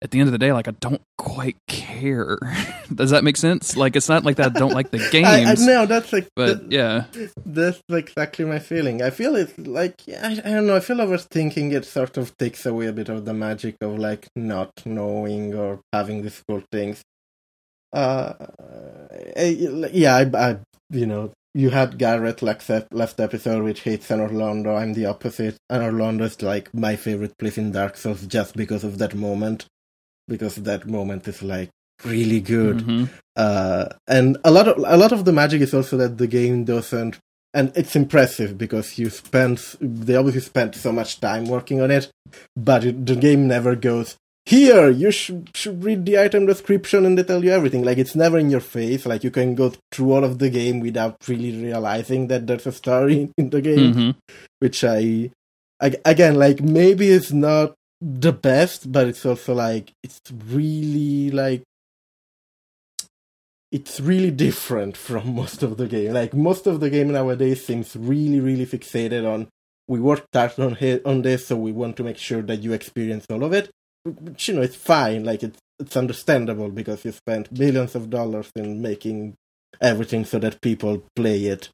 at 0.02 0.12
the 0.12 0.20
end 0.20 0.28
of 0.28 0.32
the 0.32 0.38
day, 0.38 0.54
like 0.54 0.68
I 0.68 0.72
don't 0.72 1.02
quite 1.18 1.58
care. 1.68 2.40
Does 2.94 3.12
that 3.12 3.24
make 3.24 3.38
sense? 3.38 3.76
Like 3.76 3.96
it's 3.96 4.08
not 4.08 4.24
like 4.24 4.38
that. 4.38 4.56
I 4.56 4.60
don't 4.60 4.74
like 4.74 4.92
the 4.92 5.00
games. 5.12 5.28
I, 5.28 5.52
I, 5.52 5.56
no, 5.66 5.86
that's 5.86 6.14
like, 6.14 6.30
but 6.36 6.70
that, 6.70 6.72
yeah, 6.72 7.06
that's 7.46 7.82
exactly 7.90 8.46
my 8.46 8.60
feeling. 8.60 9.02
I 9.02 9.10
feel 9.10 9.36
it's 9.36 9.58
like 9.58 10.02
I, 10.08 10.40
I 10.44 10.52
don't 10.52 10.68
know. 10.68 10.76
I 10.76 10.80
feel 10.80 10.98
overthinking 10.98 11.74
it 11.74 11.86
sort 11.86 12.18
of 12.18 12.36
takes 12.38 12.66
away 12.66 12.88
a 12.88 12.94
bit 12.94 13.10
of 13.10 13.26
the 13.26 13.34
magic 13.34 13.76
of 13.82 14.00
like 14.00 14.28
not 14.36 14.72
knowing 14.86 15.54
or 15.54 15.82
having 15.92 16.22
these 16.22 16.42
cool 16.48 16.64
things. 16.72 17.04
Uh, 17.92 18.34
I, 19.36 19.90
yeah, 19.92 20.16
I, 20.16 20.38
I, 20.38 20.60
you 20.92 21.08
know, 21.08 21.32
you 21.56 21.72
had 21.72 21.98
Garrett 21.98 22.44
last, 22.44 22.70
last 22.92 23.20
episode, 23.20 23.64
which 23.64 23.82
hates 23.82 24.08
Anor 24.10 24.32
Londo. 24.32 24.80
I'm 24.80 24.94
the 24.94 25.08
opposite. 25.08 25.58
Anor 25.72 25.94
Londo 25.94 26.22
is 26.22 26.42
like 26.44 26.72
my 26.74 26.96
favorite 26.96 27.36
place 27.40 27.58
in 27.58 27.72
Dark 27.72 27.98
Souls 27.98 28.28
just 28.28 28.56
because 28.56 28.84
of 28.84 29.00
that 29.00 29.16
moment 29.16 29.66
because 30.30 30.56
that 30.56 30.88
moment 30.88 31.28
is 31.28 31.44
like 31.44 31.70
really 32.06 32.40
good. 32.40 32.78
Mm-hmm. 32.78 33.06
Uh, 33.36 33.86
and 34.08 34.38
a 34.46 34.52
lot 34.52 34.68
of 34.68 34.78
a 34.86 34.98
lot 34.98 35.12
of 35.12 35.26
the 35.26 35.34
magic 35.34 35.62
is 35.62 35.74
also 35.74 35.98
that 35.98 36.18
the 36.18 36.28
game 36.28 36.64
doesn't, 36.64 37.20
and 37.54 37.72
it's 37.76 37.96
impressive 37.96 38.58
because 38.58 38.98
you 38.98 39.10
spend 39.10 39.58
they 39.82 40.16
obviously 40.16 40.42
spent 40.42 40.76
so 40.76 40.92
much 40.92 41.20
time 41.20 41.46
working 41.46 41.82
on 41.82 41.92
it, 41.92 42.10
but 42.56 42.86
it, 42.86 43.06
the 43.06 43.16
game 43.16 43.48
never 43.48 43.76
goes. 43.76 44.16
Here, 44.46 44.90
you 44.90 45.12
should, 45.12 45.56
should 45.56 45.84
read 45.84 46.08
the 46.08 46.18
item 46.18 46.48
description 46.48 47.06
and 47.06 47.16
they 47.16 47.22
tell 47.22 47.46
you 47.46 47.52
everything. 47.52 47.84
Like, 47.84 48.00
it's 48.00 48.16
never 48.16 48.40
in 48.40 48.50
your 48.50 48.62
face. 48.62 49.06
Like, 49.06 49.24
you 49.24 49.30
can 49.30 49.54
go 49.54 49.74
through 49.92 50.12
all 50.12 50.24
of 50.24 50.40
the 50.40 50.50
game 50.50 50.80
without 50.80 51.18
really 51.28 51.52
realizing 51.52 52.28
that 52.30 52.48
there's 52.48 52.66
a 52.66 52.72
story 52.72 53.30
in 53.38 53.52
the 53.52 53.62
game. 53.62 53.94
Mm-hmm. 53.94 54.12
Which 54.58 54.84
I, 54.84 55.30
I, 55.80 55.96
again, 56.04 56.34
like, 56.34 56.62
maybe 56.62 57.10
it's 57.10 57.32
not 57.32 57.76
the 58.02 58.32
best, 58.32 58.92
but 58.92 59.08
it's 59.08 59.26
also 59.26 59.54
like 59.54 59.94
it's 60.04 60.22
really 60.48 61.32
like 61.32 61.64
it's 63.72 64.00
really 64.00 64.32
different 64.32 64.98
from 65.08 65.36
most 65.36 65.64
of 65.64 65.78
the 65.78 65.88
game. 65.88 66.14
Like 66.14 66.34
most 66.34 66.68
of 66.68 66.80
the 66.80 66.90
game 66.90 67.12
nowadays 67.12 67.66
seems 67.66 67.96
really, 67.96 68.40
really 68.40 68.66
fixated 68.66 69.32
on 69.32 69.48
we 69.90 70.00
worked 70.00 70.28
hard 70.34 70.58
on 70.60 70.78
on 71.04 71.24
this, 71.24 71.48
so 71.48 71.58
we 71.58 71.72
want 71.72 71.98
to 71.98 72.04
make 72.04 72.18
sure 72.18 72.44
that 72.44 72.62
you 72.62 72.74
experience 72.74 73.26
all 73.30 73.44
of 73.44 73.54
it. 73.54 73.72
Which, 74.06 74.48
you 74.48 74.54
know, 74.54 74.62
it's 74.62 74.76
fine. 74.76 75.24
Like 75.24 75.44
it's 75.44 75.60
it's 75.80 75.98
understandable 75.98 76.70
because 76.70 77.04
you 77.04 77.12
spent 77.12 77.52
millions 77.52 77.96
of 77.96 78.10
dollars 78.10 78.52
in 78.56 78.82
making 78.82 79.36
everything 79.82 80.26
so 80.26 80.38
that 80.40 80.62
people 80.62 81.04
play 81.16 81.46
it. 81.46 81.70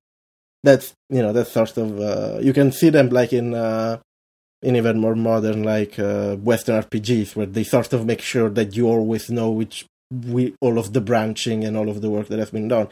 That's 0.63 0.93
you 1.09 1.21
know 1.21 1.33
that's 1.33 1.51
sort 1.51 1.77
of 1.77 1.99
uh, 1.99 2.39
you 2.41 2.53
can 2.53 2.71
see 2.71 2.89
them 2.89 3.09
like 3.09 3.33
in 3.33 3.53
uh, 3.53 3.99
in 4.61 4.75
even 4.75 4.99
more 4.99 5.15
modern 5.15 5.63
like 5.63 5.99
uh, 5.99 6.35
Western 6.37 6.81
RPGs, 6.81 7.35
where 7.35 7.45
they 7.45 7.63
sort 7.63 7.93
of 7.93 8.05
make 8.05 8.21
sure 8.21 8.49
that 8.49 8.75
you 8.75 8.87
always 8.87 9.29
know 9.29 9.51
which 9.51 9.85
we 10.11 10.55
all 10.61 10.77
of 10.77 10.93
the 10.93 11.01
branching 11.01 11.63
and 11.63 11.75
all 11.75 11.89
of 11.89 12.01
the 12.01 12.09
work 12.09 12.27
that 12.27 12.39
has 12.39 12.51
been 12.51 12.67
done. 12.67 12.89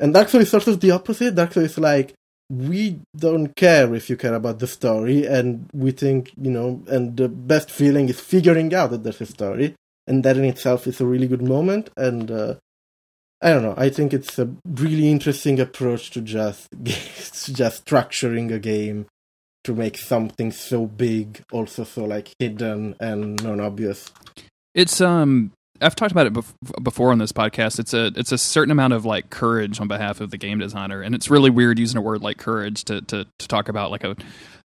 And 0.00 0.16
actually, 0.16 0.44
sort 0.44 0.66
of 0.66 0.80
the 0.80 0.90
opposite. 0.90 1.38
Actually, 1.38 1.66
it's 1.66 1.78
like 1.78 2.14
we 2.50 3.00
don't 3.16 3.54
care 3.54 3.94
if 3.94 4.10
you 4.10 4.16
care 4.16 4.34
about 4.34 4.58
the 4.58 4.66
story, 4.66 5.26
and 5.26 5.68
we 5.72 5.92
think 5.92 6.32
you 6.40 6.50
know. 6.50 6.82
And 6.88 7.16
the 7.16 7.28
best 7.28 7.70
feeling 7.70 8.08
is 8.08 8.20
figuring 8.20 8.74
out 8.74 8.90
that 8.90 9.04
there's 9.04 9.20
a 9.20 9.26
story, 9.26 9.74
and 10.06 10.24
that 10.24 10.36
in 10.36 10.44
itself 10.44 10.86
is 10.86 11.00
a 11.00 11.06
really 11.06 11.28
good 11.28 11.42
moment. 11.42 11.90
And 11.96 12.30
uh, 12.30 12.54
I 13.40 13.50
don't 13.50 13.62
know. 13.62 13.74
I 13.76 13.88
think 13.90 14.12
it's 14.12 14.38
a 14.38 14.50
really 14.66 15.10
interesting 15.10 15.60
approach 15.60 16.10
to 16.12 16.20
just 16.20 16.70
to 16.72 17.52
just 17.52 17.84
structuring 17.84 18.52
a 18.52 18.58
game 18.58 19.06
to 19.64 19.74
make 19.74 19.98
something 19.98 20.52
so 20.52 20.86
big 20.86 21.42
also 21.52 21.84
so 21.84 22.04
like 22.04 22.30
hidden 22.38 22.94
and 23.00 23.42
non-obvious 23.42 24.12
it's 24.74 25.00
um 25.00 25.50
I've 25.80 25.96
talked 25.96 26.12
about 26.12 26.26
it 26.26 26.32
bef- 26.32 26.82
before 26.82 27.10
on 27.10 27.18
this 27.18 27.32
podcast. 27.32 27.80
It's 27.80 27.92
a 27.92 28.12
it's 28.14 28.30
a 28.30 28.38
certain 28.38 28.70
amount 28.70 28.92
of 28.92 29.04
like 29.04 29.30
courage 29.30 29.80
on 29.80 29.88
behalf 29.88 30.20
of 30.20 30.30
the 30.30 30.38
game 30.38 30.58
designer, 30.58 31.02
and 31.02 31.14
it's 31.14 31.28
really 31.28 31.50
weird 31.50 31.78
using 31.78 31.98
a 31.98 32.00
word 32.00 32.22
like 32.22 32.38
courage 32.38 32.84
to 32.84 33.00
to, 33.02 33.26
to 33.38 33.48
talk 33.48 33.68
about 33.68 33.90
like 33.90 34.04
a 34.04 34.16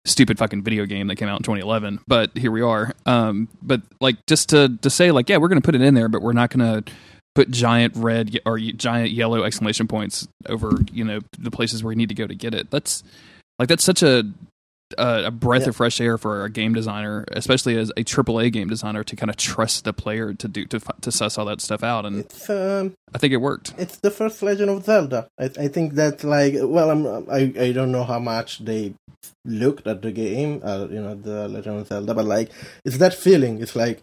stupid 0.05 0.39
fucking 0.39 0.63
video 0.63 0.85
game 0.87 1.07
that 1.09 1.17
came 1.17 1.29
out 1.29 1.41
in 1.41 1.45
2011. 1.45 2.01
But 2.07 2.37
here 2.37 2.51
we 2.51 2.63
are. 2.63 2.93
Um, 3.07 3.49
but 3.63 3.83
like 4.01 4.17
just 4.27 4.51
to 4.51 4.77
to 4.83 4.91
say 4.91 5.11
like 5.11 5.29
yeah, 5.29 5.39
we're 5.39 5.49
to 5.61 5.65
put 5.65 5.75
it 5.75 5.83
in 5.83 5.95
there, 5.95 6.09
but 6.09 6.21
we're 6.21 6.33
not 6.35 6.51
to 6.85 6.93
put 7.35 7.51
giant 7.51 7.95
red 7.97 8.39
or 8.45 8.59
giant 8.59 9.11
yellow 9.11 9.45
exclamation 9.45 9.89
points 9.89 10.29
over 10.47 10.73
you 10.93 11.05
know 11.05 11.21
the 11.39 11.51
places 11.51 11.83
where 11.83 11.93
you 11.93 11.97
need 11.97 12.11
to 12.11 12.15
go 12.15 12.27
to 12.27 12.35
get 12.35 12.55
it. 12.55 12.71
That's 12.71 13.03
like 13.59 13.69
that's 13.69 13.85
such 13.85 14.03
a 14.03 14.25
a, 14.97 15.27
a 15.27 15.31
breath 15.31 15.63
yeah. 15.63 15.69
of 15.69 15.77
fresh 15.77 16.01
air 16.01 16.17
for 16.17 16.45
a 16.45 16.51
game 16.51 16.73
designer, 16.73 17.25
especially 17.33 17.77
as 17.77 17.91
a 17.91 18.05
AAA 18.05 18.53
game 18.53 18.69
designer, 18.69 19.05
to 19.05 19.17
kind 19.17 19.31
of 19.31 19.37
trust 19.37 19.85
the 19.85 19.93
player 19.93 20.33
to 20.35 20.49
do 20.49 20.65
to 20.67 20.81
to 21.01 21.13
suss 21.13 21.37
all 21.37 21.45
that 21.47 21.61
stuff 21.61 21.83
out. 21.83 22.07
And 22.07 22.25
um, 22.49 22.95
I 23.15 23.19
think 23.19 23.33
it 23.33 23.39
worked. 23.39 23.75
It's 23.77 23.97
the 23.99 24.11
first 24.11 24.43
Legend 24.43 24.71
of 24.71 24.85
Zelda. 24.85 25.29
I, 25.39 25.45
I 25.45 25.69
think 25.69 25.95
that 25.95 26.25
like 26.25 26.55
well, 26.57 26.91
I'm 26.91 27.31
I 27.31 27.53
I 27.61 27.73
don't 27.73 27.93
know 27.93 28.05
how 28.05 28.19
much 28.19 28.61
they 28.61 28.95
looked 29.45 29.87
at 29.87 30.03
the 30.03 30.13
game, 30.13 30.61
uh, 30.65 30.87
you 30.91 31.01
know, 31.01 31.15
the 31.15 31.49
Legend 31.49 31.81
of 31.81 31.87
Zelda, 31.87 32.15
but 32.15 32.25
like 32.25 32.51
it's 32.85 32.99
that 32.99 33.15
feeling. 33.15 33.61
It's 33.61 33.77
like 33.77 34.01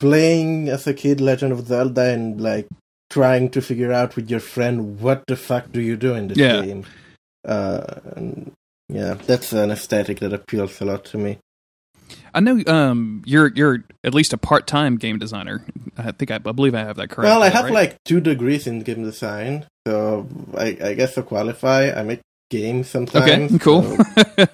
playing 0.00 0.68
as 0.68 0.86
a 0.86 0.94
kid 0.94 1.20
Legend 1.20 1.52
of 1.52 1.66
Zelda 1.66 2.10
and 2.10 2.40
like 2.40 2.66
trying 3.10 3.50
to 3.50 3.60
figure 3.60 3.92
out 3.92 4.16
with 4.16 4.30
your 4.30 4.40
friend 4.40 5.00
what 5.00 5.22
the 5.26 5.36
fuck 5.36 5.70
do 5.70 5.80
you 5.80 5.96
do 5.96 6.14
in 6.14 6.28
this 6.28 6.38
yeah. 6.38 6.62
game. 6.62 6.84
Uh, 7.46 8.00
and 8.16 8.52
yeah, 8.88 9.14
that's 9.14 9.52
an 9.52 9.70
aesthetic 9.70 10.20
that 10.20 10.32
appeals 10.32 10.80
a 10.80 10.84
lot 10.84 11.04
to 11.06 11.18
me. 11.18 11.38
I 12.34 12.40
know 12.40 12.62
um, 12.66 13.22
you're 13.26 13.52
you're 13.54 13.84
at 14.04 14.14
least 14.14 14.32
a 14.32 14.38
part 14.38 14.66
time 14.66 14.96
game 14.96 15.18
designer. 15.18 15.64
I 15.96 16.12
think 16.12 16.30
I, 16.30 16.36
I, 16.36 16.38
believe 16.38 16.74
I 16.74 16.80
have 16.80 16.96
that 16.96 17.10
correct. 17.10 17.26
Well, 17.26 17.42
I 17.42 17.48
have 17.48 17.64
right? 17.64 17.72
like 17.72 18.04
two 18.04 18.20
degrees 18.20 18.66
in 18.66 18.80
game 18.80 19.04
design, 19.04 19.66
so 19.86 20.26
I, 20.56 20.76
I 20.82 20.94
guess 20.94 21.14
to 21.14 21.22
qualify, 21.22 21.90
I 21.90 22.02
make 22.02 22.20
games 22.50 22.88
sometimes. 22.88 23.54
Okay, 23.54 23.58
cool. 23.58 23.82
So. 23.82 24.46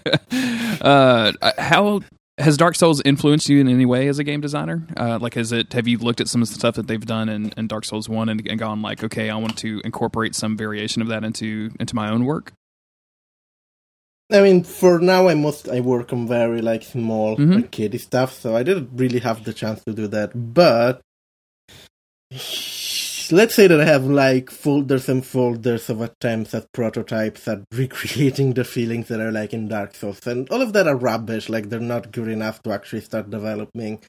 uh, 0.87 1.33
how 1.59 2.01
has 2.39 2.57
Dark 2.57 2.77
Souls 2.77 3.03
influenced 3.05 3.49
you 3.49 3.61
in 3.61 3.69
any 3.69 3.85
way 3.85 4.09
as 4.09 4.19
a 4.19 4.25
game 4.25 4.41
designer? 4.41 4.87
Uh, 4.97 5.19
like, 5.21 5.35
has 5.35 5.53
it? 5.53 5.73
Have 5.73 5.89
you 5.89 5.99
looked 5.99 6.21
at 6.21 6.29
some 6.29 6.43
of 6.43 6.49
the 6.49 6.55
stuff 6.55 6.77
that 6.77 6.87
they've 6.87 7.05
done 7.05 7.29
in, 7.29 7.53
in 7.57 7.67
Dark 7.67 7.85
Souls 7.85 8.09
One 8.09 8.29
and, 8.29 8.47
and 8.49 8.59
gone 8.59 8.83
like, 8.83 9.05
okay, 9.05 9.31
I 9.31 9.37
want 9.37 9.59
to 9.59 9.81
incorporate 9.85 10.35
some 10.35 10.57
variation 10.57 11.03
of 11.03 11.09
that 11.09 11.25
into 11.25 11.71
into 11.79 11.95
my 11.95 12.11
own 12.11 12.25
work? 12.25 12.53
I 14.31 14.43
mean, 14.43 14.63
for 14.63 14.99
now, 14.99 15.29
I 15.29 15.35
most 15.35 15.69
I 15.69 15.81
work 15.81 16.13
on 16.13 16.29
very 16.29 16.61
like 16.61 16.83
small 16.83 17.37
mm-hmm. 17.37 17.53
like, 17.53 17.71
kiddie 17.71 17.99
stuff, 17.99 18.33
so 18.33 18.55
I 18.55 18.63
didn't 18.63 18.91
really 18.95 19.21
have 19.21 19.45
the 19.45 19.55
chance 19.55 19.83
to 19.85 19.95
do 19.95 20.07
that. 20.09 20.33
But 20.35 21.01
let's 23.33 23.55
say 23.55 23.67
that 23.67 23.81
I 23.81 23.85
have 23.87 24.05
like 24.05 24.51
folders 24.51 25.09
and 25.09 25.25
folders 25.25 25.89
of 25.89 26.03
attempts 26.03 26.55
at 26.55 26.71
prototypes 26.73 27.49
at 27.49 27.65
recreating 27.73 28.53
the 28.53 28.65
feelings 28.65 29.09
that 29.09 29.21
are 29.21 29.33
like 29.33 29.55
in 29.55 29.69
Dark 29.69 29.95
Souls, 29.95 30.27
and 30.27 30.49
all 30.51 30.61
of 30.61 30.75
that 30.75 30.87
are 30.87 30.97
rubbish. 30.97 31.49
Like 31.49 31.71
they're 31.71 31.81
not 31.81 32.13
good 32.13 32.29
enough 32.29 32.63
to 32.65 32.73
actually 32.73 33.03
start 33.03 33.31
developing. 33.31 34.03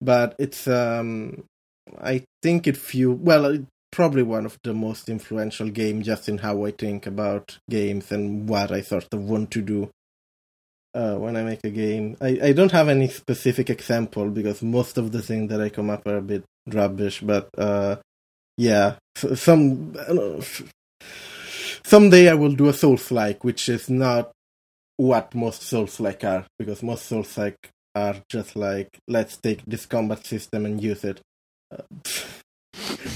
But 0.00 0.34
it's 0.38 0.66
um, 0.66 1.44
I 2.00 2.24
think 2.42 2.66
it 2.66 2.76
few 2.78 3.12
well, 3.12 3.66
probably 3.90 4.22
one 4.22 4.46
of 4.46 4.58
the 4.62 4.74
most 4.74 5.08
influential 5.08 5.68
game 5.70 6.02
just 6.02 6.28
in 6.28 6.38
how 6.38 6.64
I 6.64 6.70
think 6.70 7.06
about 7.06 7.58
games 7.68 8.12
and 8.12 8.48
what 8.48 8.70
I 8.70 8.80
sort 8.82 9.06
of 9.12 9.22
want 9.22 9.50
to 9.52 9.62
do 9.62 9.90
uh, 10.94 11.16
when 11.16 11.36
I 11.36 11.42
make 11.42 11.64
a 11.64 11.70
game. 11.70 12.16
I, 12.20 12.38
I 12.42 12.52
don't 12.52 12.72
have 12.72 12.88
any 12.88 13.08
specific 13.08 13.70
example 13.70 14.30
because 14.30 14.62
most 14.62 14.98
of 14.98 15.12
the 15.12 15.22
things 15.22 15.50
that 15.50 15.60
I 15.60 15.68
come 15.68 15.90
up 15.90 16.06
are 16.06 16.18
a 16.18 16.22
bit 16.22 16.44
rubbish, 16.66 17.20
but 17.20 17.48
uh, 17.56 17.96
yeah, 18.56 18.96
some 19.16 19.94
someday 21.84 22.28
I 22.28 22.34
will 22.34 22.54
do 22.54 22.68
a 22.68 22.72
Souls 22.72 23.10
like, 23.10 23.44
which 23.44 23.68
is 23.68 23.88
not 23.88 24.32
what 24.96 25.34
most 25.34 25.62
Souls 25.62 26.00
like 26.00 26.24
are 26.24 26.44
because 26.58 26.82
most 26.82 27.06
Souls 27.06 27.38
like 27.38 27.70
are 27.94 28.16
just 28.28 28.56
like 28.56 28.98
let's 29.06 29.36
take 29.36 29.64
this 29.64 29.86
combat 29.86 30.26
system 30.26 30.66
and 30.66 30.82
use 30.82 31.04
it. 31.04 31.20
Uh, 31.70 31.82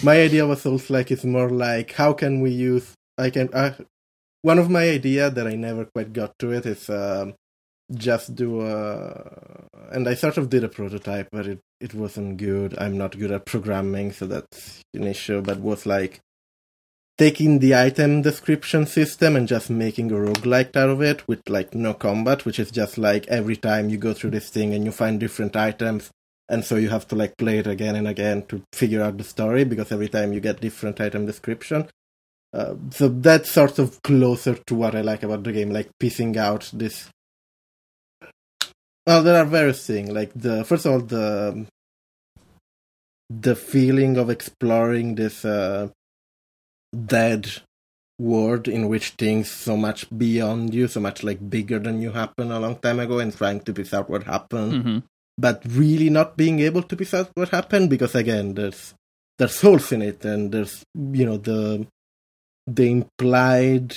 my 0.03 0.21
idea 0.21 0.47
was 0.47 0.64
also 0.66 0.95
like 0.95 1.11
it's 1.11 1.25
more 1.25 1.51
like 1.51 1.92
how 1.92 2.12
can 2.12 2.40
we 2.40 2.51
use 2.51 2.95
I 3.18 3.31
can 3.31 3.49
uh, 3.53 3.75
one 4.42 4.59
of 4.59 4.71
my 4.71 4.88
idea 4.88 5.31
that 5.31 5.47
I 5.47 5.55
never 5.55 5.85
quite 5.87 6.12
got 6.12 6.38
to 6.40 6.53
it 6.53 6.66
is 6.66 6.90
um, 6.90 7.35
just 7.92 8.35
do 8.35 8.62
a 8.62 9.68
and 9.90 10.09
I 10.09 10.14
sort 10.14 10.38
of 10.38 10.51
did 10.51 10.64
a 10.64 10.68
prototype 10.68 11.29
but 11.31 11.47
it 11.47 11.61
it 11.81 11.95
wasn't 11.95 12.37
good. 12.37 12.77
I'm 12.79 12.97
not 12.97 13.18
good 13.18 13.33
at 13.33 13.47
programming 13.47 14.12
so 14.12 14.27
that's 14.27 14.83
an 14.95 15.05
issue 15.05 15.40
but 15.40 15.61
was 15.61 15.87
like 15.87 16.21
taking 17.18 17.59
the 17.59 17.75
item 17.75 18.23
description 18.23 18.87
system 18.87 19.37
and 19.37 19.47
just 19.47 19.68
making 19.71 20.11
a 20.11 20.14
roguelike 20.14 20.75
out 20.77 20.88
of 20.88 21.03
it 21.03 21.27
with 21.29 21.40
like 21.49 21.75
no 21.75 21.95
combat, 21.95 22.45
which 22.45 22.59
is 22.59 22.71
just 22.71 22.99
like 22.99 23.27
every 23.29 23.57
time 23.57 23.88
you 23.88 23.99
go 23.99 24.12
through 24.12 24.31
this 24.31 24.49
thing 24.49 24.75
and 24.75 24.85
you 24.85 24.92
find 24.92 25.21
different 25.21 25.55
items, 25.55 26.11
and 26.53 26.62
so 26.62 26.77
you 26.77 26.91
have 26.91 27.09
to 27.09 27.17
like 27.17 27.38
play 27.38 27.59
it 27.59 27.67
again 27.67 27.97
and 27.97 28.07
again 28.07 28.43
to 28.47 28.62
figure 28.75 29.03
out 29.03 29.17
the 29.17 29.25
story 29.25 29.65
because 29.65 29.91
every 29.91 30.09
time 30.09 30.35
you 30.35 30.41
get 30.41 30.61
different 30.61 31.01
item 31.01 31.25
description. 31.25 31.88
Uh, 32.53 32.75
so 32.91 33.09
that's 33.09 33.51
sort 33.51 33.79
of 33.79 34.03
closer 34.03 34.55
to 34.67 34.75
what 34.75 34.95
i 34.95 35.01
like 35.01 35.23
about 35.23 35.43
the 35.43 35.53
game 35.53 35.71
like 35.71 35.88
piecing 35.99 36.37
out 36.37 36.71
this. 36.75 37.09
Well 39.07 39.23
there 39.23 39.41
are 39.41 39.47
various 39.47 39.87
things 39.87 40.11
like 40.11 40.33
the 40.35 40.62
first 40.65 40.85
of 40.85 40.93
all 40.93 41.01
the 41.01 41.67
the 43.31 43.57
feeling 43.57 44.19
of 44.19 44.29
exploring 44.29 45.15
this 45.15 45.47
uh, 45.47 45.88
dead 47.07 47.51
world 48.19 48.69
in 48.69 48.88
which 48.88 49.12
things 49.12 49.51
so 49.51 49.75
much 49.75 50.07
beyond 50.17 50.75
you 50.75 50.87
so 50.87 51.01
much 51.01 51.23
like 51.23 51.49
bigger 51.49 51.79
than 51.79 52.03
you 52.03 52.12
happen 52.12 52.53
a 52.53 52.61
long 52.61 52.77
time 52.77 53.01
ago 53.01 53.21
and 53.21 53.35
trying 53.35 53.61
to 53.61 53.73
piece 53.73 53.95
out 53.95 54.11
what 54.11 54.25
happened. 54.25 54.73
Mm-hmm 54.75 54.99
but 55.38 55.62
really 55.68 56.11
not 56.11 56.37
being 56.37 56.61
able 56.61 56.83
to 56.83 56.97
piece 56.97 57.14
out 57.14 57.31
what 57.35 57.49
happened 57.49 57.88
because 57.88 58.14
again 58.14 58.55
there's 58.55 58.95
there's 59.38 59.61
holes 59.61 59.92
in 59.92 60.03
it 60.03 60.25
and 60.25 60.53
there's 60.53 60.85
you 60.95 61.25
know 61.25 61.37
the 61.37 61.87
the 62.66 62.90
implied 62.90 63.97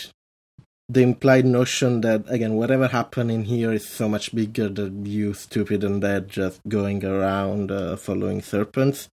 the 0.88 1.02
implied 1.02 1.46
notion 1.46 2.02
that 2.02 2.24
again 2.30 2.56
whatever 2.56 2.88
happened 2.88 3.32
in 3.32 3.44
here 3.44 3.72
is 3.74 3.88
so 3.88 4.08
much 4.08 4.34
bigger 4.36 4.70
than 4.70 5.06
you 5.06 5.34
stupid 5.34 5.84
and 5.84 6.02
dead 6.02 6.30
just 6.30 6.62
going 6.68 7.04
around 7.04 7.72
uh, 7.72 7.96
following 7.96 8.42
serpents. 8.42 9.10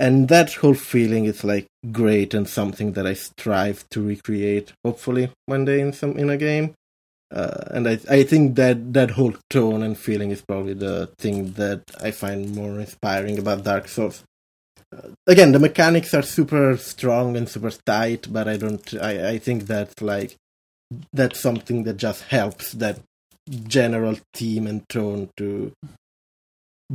And 0.00 0.28
that 0.28 0.54
whole 0.54 0.74
feeling 0.74 1.24
is 1.24 1.42
like 1.42 1.66
great 1.90 2.34
and 2.34 2.48
something 2.48 2.92
that 2.92 3.06
i 3.06 3.14
strive 3.14 3.88
to 3.88 4.02
recreate 4.02 4.72
hopefully 4.84 5.30
one 5.46 5.64
day 5.64 5.80
in 5.80 5.92
some 5.92 6.18
in 6.18 6.28
a 6.28 6.36
game 6.36 6.74
uh, 7.30 7.64
and 7.70 7.88
I 7.88 7.98
I 8.08 8.22
think 8.22 8.56
that 8.56 8.92
that 8.94 9.10
whole 9.12 9.34
tone 9.50 9.82
and 9.82 9.98
feeling 9.98 10.30
is 10.30 10.40
probably 10.42 10.74
the 10.74 11.08
thing 11.18 11.52
that 11.52 11.82
I 12.00 12.10
find 12.10 12.54
more 12.54 12.80
inspiring 12.80 13.38
about 13.38 13.64
Dark 13.64 13.88
Souls. 13.88 14.24
Uh, 14.96 15.08
again, 15.26 15.52
the 15.52 15.58
mechanics 15.58 16.14
are 16.14 16.22
super 16.22 16.76
strong 16.78 17.36
and 17.36 17.48
super 17.48 17.70
tight, 17.70 18.32
but 18.32 18.48
I 18.48 18.56
don't. 18.56 18.94
I 18.94 19.30
I 19.30 19.38
think 19.38 19.66
that 19.66 20.00
like 20.00 20.36
that's 21.12 21.38
something 21.38 21.84
that 21.84 21.98
just 21.98 22.22
helps 22.24 22.72
that 22.72 23.00
general 23.66 24.16
theme 24.34 24.66
and 24.66 24.88
tone 24.88 25.28
to 25.36 25.72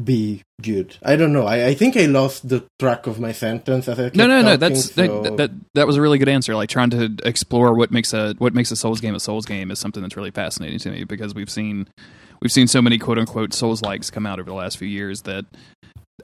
be 0.02 0.42
good. 0.62 0.98
I 1.04 1.16
don't 1.16 1.34
know. 1.34 1.46
I, 1.46 1.68
I 1.68 1.74
think 1.76 1.96
I 1.96 2.06
lost 2.06 2.50
the 2.50 2.66
track 2.80 3.06
of 3.06 3.20
my 3.20 3.32
sentence 3.32 3.88
as 3.88 4.00
I 4.00 4.04
No, 4.14 4.26
no, 4.28 4.42
talking, 4.42 4.46
no. 4.46 4.58
That's 4.58 4.94
so... 4.94 5.22
that, 5.22 5.38
that 5.38 5.52
that 5.76 5.88
was 5.88 5.98
a 5.98 6.02
really 6.02 6.18
good 6.18 6.30
answer. 6.30 6.56
Like 6.56 6.70
trying 6.70 6.90
to 6.92 7.16
explore 7.24 7.74
what 7.76 7.92
makes 7.92 8.14
a 8.14 8.34
what 8.40 8.54
makes 8.54 8.72
a 8.72 8.76
Souls 8.76 9.02
game 9.02 9.14
a 9.14 9.20
Souls 9.20 9.46
game 9.46 9.70
is 9.70 9.80
something 9.80 10.02
that's 10.02 10.18
really 10.18 10.32
fascinating 10.32 10.80
to 10.80 10.92
me 10.92 11.04
because 11.04 11.36
we've 11.36 11.50
seen 11.50 11.88
we've 12.42 12.52
seen 12.52 12.68
so 12.68 12.82
many 12.82 12.98
quote 12.98 13.20
unquote 13.20 13.54
Souls 13.54 13.82
likes 13.82 14.10
come 14.10 14.26
out 14.26 14.40
over 14.40 14.50
the 14.50 14.56
last 14.56 14.78
few 14.78 14.88
years 14.88 15.22
that 15.24 15.46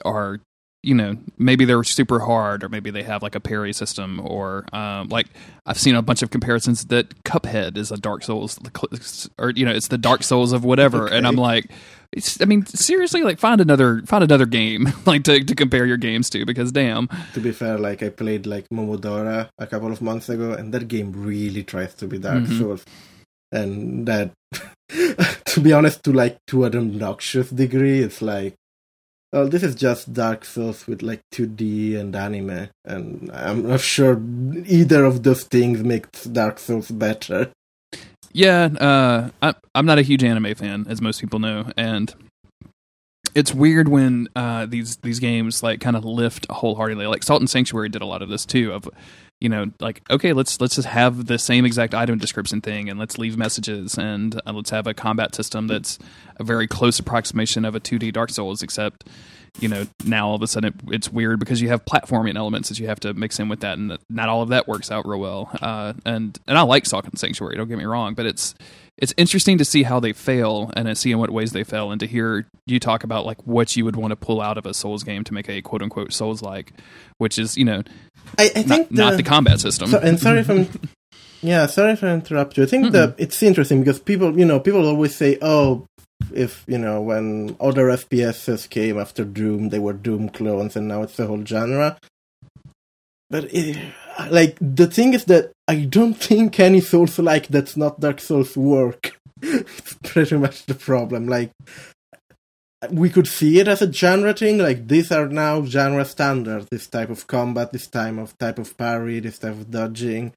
are 0.04 0.40
you 0.82 0.94
know 0.94 1.16
maybe 1.36 1.64
they're 1.64 1.84
super 1.84 2.20
hard 2.20 2.64
or 2.64 2.68
maybe 2.68 2.90
they 2.90 3.02
have 3.02 3.22
like 3.22 3.34
a 3.34 3.40
parry 3.40 3.72
system 3.72 4.20
or 4.24 4.64
um, 4.74 5.08
like 5.08 5.26
i've 5.66 5.78
seen 5.78 5.94
a 5.94 6.02
bunch 6.02 6.22
of 6.22 6.30
comparisons 6.30 6.86
that 6.86 7.22
cuphead 7.24 7.76
is 7.76 7.90
a 7.92 7.96
dark 7.96 8.22
souls 8.22 8.58
or 9.38 9.50
you 9.50 9.64
know 9.64 9.72
it's 9.72 9.88
the 9.88 9.98
dark 9.98 10.22
souls 10.22 10.52
of 10.52 10.64
whatever 10.64 11.06
okay. 11.06 11.16
and 11.16 11.26
i'm 11.26 11.36
like 11.36 11.70
I 12.40 12.44
mean, 12.44 12.66
seriously, 12.66 13.22
like 13.22 13.38
find 13.38 13.60
another 13.60 14.02
find 14.04 14.24
another 14.24 14.46
game 14.46 14.92
like 15.06 15.22
to 15.24 15.44
to 15.44 15.54
compare 15.54 15.86
your 15.86 15.96
games 15.96 16.28
to 16.30 16.44
because 16.44 16.72
damn. 16.72 17.08
To 17.34 17.40
be 17.40 17.52
fair, 17.52 17.78
like 17.78 18.02
I 18.02 18.08
played 18.08 18.46
like 18.46 18.68
Momodora 18.68 19.48
a 19.58 19.66
couple 19.68 19.92
of 19.92 20.02
months 20.02 20.28
ago, 20.28 20.52
and 20.52 20.74
that 20.74 20.88
game 20.88 21.12
really 21.12 21.62
tries 21.62 21.94
to 21.94 22.08
be 22.08 22.18
Dark 22.18 22.42
mm-hmm. 22.42 22.58
Souls, 22.58 22.84
and 23.52 24.08
that, 24.08 24.32
to 24.88 25.60
be 25.60 25.72
honest, 25.72 26.02
to 26.02 26.12
like 26.12 26.38
to 26.48 26.64
an 26.64 26.76
obnoxious 26.76 27.50
degree, 27.50 28.00
it's 28.00 28.20
like, 28.20 28.56
well, 29.32 29.48
this 29.48 29.62
is 29.62 29.74
just 29.74 30.12
Dark 30.12 30.44
Souls 30.44 30.86
with 30.86 31.02
like 31.02 31.20
2D 31.32 31.96
and 31.96 32.14
anime, 32.16 32.68
and 32.84 33.30
I'm 33.32 33.68
not 33.68 33.80
sure 33.80 34.20
either 34.66 35.04
of 35.04 35.22
those 35.22 35.44
things 35.44 35.82
makes 35.82 36.24
Dark 36.24 36.58
Souls 36.58 36.90
better. 36.90 37.52
Yeah, 38.32 38.64
uh, 38.64 39.30
I, 39.42 39.54
I'm 39.74 39.86
not 39.86 39.98
a 39.98 40.02
huge 40.02 40.24
anime 40.24 40.54
fan, 40.54 40.86
as 40.88 41.00
most 41.00 41.20
people 41.20 41.38
know, 41.38 41.70
and 41.76 42.14
it's 43.34 43.54
weird 43.54 43.88
when 43.88 44.28
uh, 44.34 44.66
these 44.66 44.96
these 44.98 45.20
games 45.20 45.62
like 45.62 45.80
kind 45.80 45.96
of 45.96 46.04
lift 46.04 46.46
wholeheartedly. 46.50 47.06
Like 47.06 47.22
Salt 47.22 47.40
and 47.40 47.50
Sanctuary 47.50 47.88
did 47.88 48.02
a 48.02 48.06
lot 48.06 48.22
of 48.22 48.28
this 48.28 48.44
too. 48.44 48.72
Of 48.72 48.88
you 49.40 49.48
know, 49.48 49.70
like 49.80 50.02
okay, 50.10 50.34
let's 50.34 50.60
let's 50.60 50.76
just 50.76 50.88
have 50.88 51.26
the 51.26 51.38
same 51.38 51.64
exact 51.64 51.94
item 51.94 52.18
description 52.18 52.60
thing, 52.60 52.90
and 52.90 52.98
let's 52.98 53.16
leave 53.16 53.38
messages, 53.38 53.96
and 53.96 54.40
uh, 54.46 54.52
let's 54.52 54.70
have 54.70 54.86
a 54.86 54.92
combat 54.92 55.34
system 55.34 55.66
that's 55.66 55.98
a 56.36 56.44
very 56.44 56.66
close 56.66 56.98
approximation 56.98 57.64
of 57.64 57.74
a 57.74 57.80
2D 57.80 58.12
Dark 58.12 58.30
Souls, 58.30 58.62
except 58.62 59.08
you 59.58 59.68
know 59.68 59.86
now 60.04 60.28
all 60.28 60.34
of 60.34 60.42
a 60.42 60.46
sudden 60.46 60.68
it, 60.68 60.94
it's 60.94 61.10
weird 61.10 61.40
because 61.40 61.60
you 61.60 61.68
have 61.68 61.84
platforming 61.86 62.36
elements 62.36 62.68
that 62.68 62.78
you 62.78 62.86
have 62.86 63.00
to 63.00 63.14
mix 63.14 63.40
in 63.40 63.48
with 63.48 63.60
that, 63.60 63.78
and 63.78 63.96
not 64.10 64.28
all 64.28 64.42
of 64.42 64.50
that 64.50 64.68
works 64.68 64.90
out 64.90 65.08
real 65.08 65.20
well. 65.20 65.50
Uh, 65.62 65.94
and 66.04 66.38
and 66.46 66.58
I 66.58 66.62
like 66.62 66.84
Salt 66.84 67.06
and 67.06 67.18
Sanctuary, 67.18 67.56
don't 67.56 67.68
get 67.68 67.78
me 67.78 67.86
wrong, 67.86 68.12
but 68.12 68.26
it's 68.26 68.54
it's 69.00 69.14
interesting 69.16 69.56
to 69.56 69.64
see 69.64 69.82
how 69.82 69.98
they 69.98 70.12
fail 70.12 70.70
and 70.76 70.86
to 70.86 70.94
see 70.94 71.10
in 71.10 71.18
what 71.18 71.30
ways 71.30 71.52
they 71.52 71.64
fail, 71.64 71.90
and 71.90 71.98
to 72.00 72.06
hear 72.06 72.46
you 72.66 72.78
talk 72.78 73.02
about 73.02 73.24
like 73.24 73.46
what 73.46 73.74
you 73.74 73.86
would 73.86 73.96
want 73.96 74.12
to 74.12 74.16
pull 74.16 74.42
out 74.42 74.58
of 74.58 74.66
a 74.66 74.74
Souls 74.74 75.02
game 75.02 75.24
to 75.24 75.32
make 75.32 75.48
a 75.48 75.62
quote 75.62 75.80
unquote 75.80 76.12
Souls 76.12 76.42
like, 76.42 76.72
which 77.16 77.38
is 77.38 77.56
you 77.56 77.64
know 77.64 77.82
I, 78.38 78.44
I 78.44 78.48
think 78.48 78.68
not, 78.68 78.88
the, 78.88 78.94
not 78.94 79.16
the 79.16 79.22
combat 79.22 79.60
system. 79.60 79.90
So, 79.90 79.98
and 79.98 80.18
sorry 80.18 80.40
if 80.40 80.50
I'm, 80.50 80.68
yeah, 81.42 81.66
sorry 81.66 81.92
if 81.92 82.04
I 82.04 82.10
interrupt 82.12 82.56
you. 82.56 82.64
I 82.64 82.66
think 82.66 82.92
that 82.92 83.14
it's 83.18 83.42
interesting 83.42 83.80
because 83.80 84.00
people, 84.00 84.38
you 84.38 84.44
know, 84.44 84.60
people 84.60 84.86
always 84.86 85.14
say, 85.14 85.38
oh, 85.42 85.86
if 86.32 86.64
you 86.66 86.78
know, 86.78 87.00
when 87.00 87.56
other 87.60 87.86
FPSs 87.86 88.68
came 88.68 88.98
after 88.98 89.24
Doom, 89.24 89.70
they 89.70 89.78
were 89.78 89.92
Doom 89.92 90.28
clones, 90.28 90.76
and 90.76 90.88
now 90.88 91.02
it's 91.02 91.16
the 91.16 91.26
whole 91.26 91.44
genre. 91.44 91.98
But 93.30 93.52
it, 93.54 93.78
like 94.30 94.56
the 94.60 94.86
thing 94.86 95.14
is 95.14 95.24
that 95.26 95.52
I 95.68 95.84
don't 95.84 96.14
think 96.14 96.58
any 96.58 96.80
Souls 96.80 97.18
like 97.18 97.48
that's 97.48 97.76
not 97.76 98.00
Dark 98.00 98.20
Souls 98.20 98.56
work. 98.56 99.16
it's 99.42 99.94
pretty 100.02 100.36
much 100.36 100.66
the 100.66 100.74
problem. 100.74 101.28
Like 101.28 101.52
we 102.88 103.10
could 103.10 103.26
see 103.26 103.58
it 103.58 103.68
as 103.68 103.82
a 103.82 103.92
genre 103.92 104.32
thing. 104.32 104.58
Like 104.58 104.88
these 104.88 105.12
are 105.12 105.28
now 105.28 105.64
genre 105.64 106.04
standards. 106.04 106.66
This 106.70 106.86
type 106.86 107.10
of 107.10 107.26
combat, 107.26 107.72
this 107.72 107.86
type 107.86 108.16
of 108.18 108.36
type 108.38 108.58
of 108.58 108.76
parry, 108.76 109.20
this 109.20 109.38
type 109.38 109.52
of 109.52 109.70
dodging. 109.70 110.32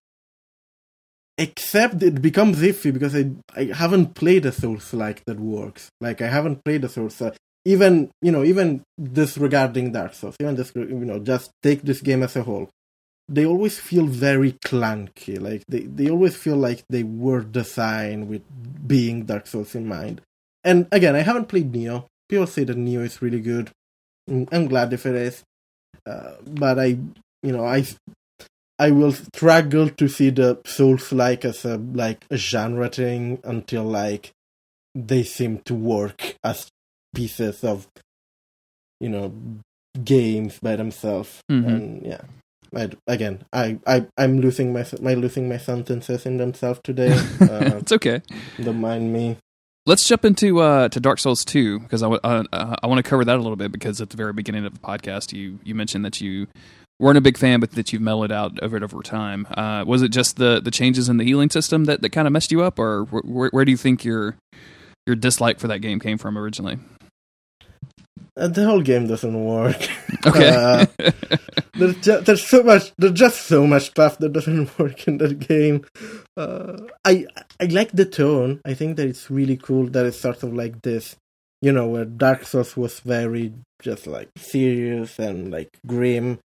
Except 1.38 2.04
it 2.04 2.22
becomes 2.22 2.60
iffy 2.60 2.94
because 2.94 3.16
I 3.16 3.32
I 3.56 3.74
haven't 3.74 4.14
played 4.14 4.46
a 4.46 4.52
Souls 4.52 4.94
like 4.94 5.24
that 5.26 5.40
works. 5.40 5.90
Like 6.02 6.22
I 6.22 6.28
haven't 6.28 6.64
played 6.64 6.84
a 6.84 6.90
Souls. 6.90 7.22
Uh, 7.22 7.34
even 7.66 8.12
you 8.22 8.32
know 8.32 8.44
even 8.44 8.84
disregarding 9.02 9.94
Dark 9.94 10.14
Souls, 10.14 10.36
even 10.40 10.56
this 10.56 10.72
you 10.76 10.86
know 10.86 11.20
just 11.20 11.52
take 11.64 11.82
this 11.84 12.02
game 12.02 12.24
as 12.24 12.36
a 12.36 12.44
whole. 12.44 12.70
They 13.30 13.46
always 13.46 13.80
feel 13.80 14.06
very 14.06 14.52
clunky. 14.52 15.40
Like 15.40 15.64
they 15.70 15.82
they 15.82 16.10
always 16.10 16.36
feel 16.36 16.58
like 16.58 16.84
they 16.90 17.04
were 17.04 17.42
designed 17.42 18.28
with 18.28 18.44
being 18.86 19.26
Dark 19.26 19.48
Souls 19.48 19.76
in 19.76 19.88
mind. 19.88 20.22
And 20.66 20.88
again, 20.92 21.16
I 21.16 21.22
haven't 21.22 21.48
played 21.48 21.74
Neo, 21.74 22.08
people 22.34 22.48
say 22.48 22.64
that 22.64 22.76
Nioh 22.78 23.06
is 23.06 23.22
really 23.22 23.40
good. 23.40 23.70
I'm 24.28 24.66
glad 24.68 24.92
if 24.92 25.06
it 25.06 25.14
is, 25.16 25.44
uh, 26.08 26.32
but 26.48 26.80
I, 26.80 26.98
you 27.44 27.52
know, 27.52 27.64
I, 27.64 27.86
I 28.80 28.90
will 28.90 29.12
struggle 29.12 29.90
to 29.90 30.08
see 30.08 30.32
the 30.32 30.60
Souls 30.66 31.12
like 31.12 31.46
as 31.46 31.64
a 31.64 31.78
like 31.78 32.26
a 32.32 32.38
genre 32.38 32.90
thing 32.90 33.40
until 33.44 33.84
like 33.84 34.32
they 34.96 35.22
seem 35.22 35.60
to 35.66 35.76
work 35.76 36.36
as 36.44 36.70
pieces 37.14 37.64
of, 37.64 37.88
you 39.00 39.10
know, 39.10 39.32
games 40.04 40.58
by 40.60 40.76
themselves. 40.76 41.44
Mhm. 41.52 41.68
And 41.68 42.02
yeah, 42.04 42.22
I, 42.76 42.90
again, 43.06 43.46
I, 43.54 43.78
I, 43.86 44.08
I'm 44.18 44.42
losing 44.42 44.74
my 44.74 44.86
my 45.02 45.14
losing 45.14 45.48
my 45.48 45.60
sentences 45.60 46.26
in 46.26 46.38
themselves 46.38 46.80
today. 46.84 47.14
Uh, 47.42 47.78
it's 47.78 47.92
okay. 47.92 48.22
don't 48.58 48.82
mind 48.82 49.14
me. 49.14 49.38
Let's 49.86 50.08
jump 50.08 50.24
into 50.24 50.62
uh, 50.62 50.88
to 50.90 51.00
Dark 51.02 51.20
Souls 51.20 51.44
2 51.44 51.80
because 51.80 52.02
I, 52.04 52.10
w- 52.10 52.48
I 52.54 52.88
want 52.88 53.04
to 53.04 53.10
cover 53.10 53.26
that 53.26 53.36
a 53.36 53.42
little 53.42 53.58
bit 53.58 53.72
because 53.72 54.00
at 54.00 54.10
the 54.12 54.18
very 54.18 54.32
beginning 54.32 54.66
of 54.66 54.74
the 54.74 54.80
podcast 54.80 55.34
you 55.34 55.60
you 55.64 55.76
mentioned 55.76 56.06
that 56.06 56.22
you 56.22 56.48
weren't 57.00 57.18
a 57.18 57.22
big 57.22 57.38
fan 57.38 57.60
but 57.60 57.72
that 57.72 57.92
you've 57.92 58.02
mellowed 58.02 58.32
out 58.32 58.58
over 58.64 58.78
it 58.78 58.84
over 58.84 59.02
time. 59.02 59.46
Uh, 59.52 59.84
was 59.86 60.02
it 60.02 60.10
just 60.10 60.38
the, 60.38 60.62
the 60.62 60.72
changes 60.72 61.10
in 61.10 61.18
the 61.18 61.26
healing 61.26 61.50
system 61.50 61.84
that, 61.86 62.02
that 62.02 62.12
kind 62.12 62.28
of 62.28 62.32
messed 62.32 62.50
you 62.52 62.64
up 62.64 62.80
or 62.80 63.04
wh- 63.06 63.26
where, 63.30 63.50
where 63.50 63.66
do 63.66 63.72
you 63.72 63.78
think 63.78 64.06
your 64.06 64.38
your 65.06 65.18
dislike 65.18 65.60
for 65.60 65.68
that 65.68 65.80
game 65.80 66.00
came 66.00 66.18
from 66.18 66.38
originally? 66.38 66.80
Uh, 68.36 68.48
the 68.48 68.66
whole 68.66 68.82
game 68.82 69.08
doesn't 69.08 69.44
work. 69.46 69.76
Okay. 70.26 70.50
Uh, 70.56 70.86
there's, 71.78 71.98
ju- 71.98 72.22
there's 72.22 72.48
so 72.48 72.64
much. 72.64 72.94
There's 72.98 73.12
just 73.12 73.42
so 73.42 73.68
much 73.68 73.88
stuff 73.88 74.20
that 74.20 74.32
doesn't 74.32 74.80
work 74.80 75.06
in 75.06 75.18
that 75.18 75.38
game. 75.40 75.86
Uh, 76.38 76.78
I 77.04 77.26
I 77.64 77.68
like 77.68 77.94
the 77.94 78.04
tone. 78.04 78.60
I 78.66 78.74
think 78.74 78.98
that 78.98 79.08
it's 79.08 79.32
really 79.32 79.56
cool 79.56 79.88
that 79.88 80.06
it's 80.06 80.20
sort 80.20 80.44
of 80.44 80.54
like 80.54 80.82
this. 80.82 81.16
You 81.62 81.72
know, 81.72 81.88
where 81.88 82.04
Dark 82.04 82.44
Souls 82.44 82.76
was 82.76 83.00
very 83.00 83.54
just 83.82 84.06
like 84.06 84.28
serious 84.36 85.18
and 85.18 85.50
like 85.50 85.70
grim. 85.88 86.40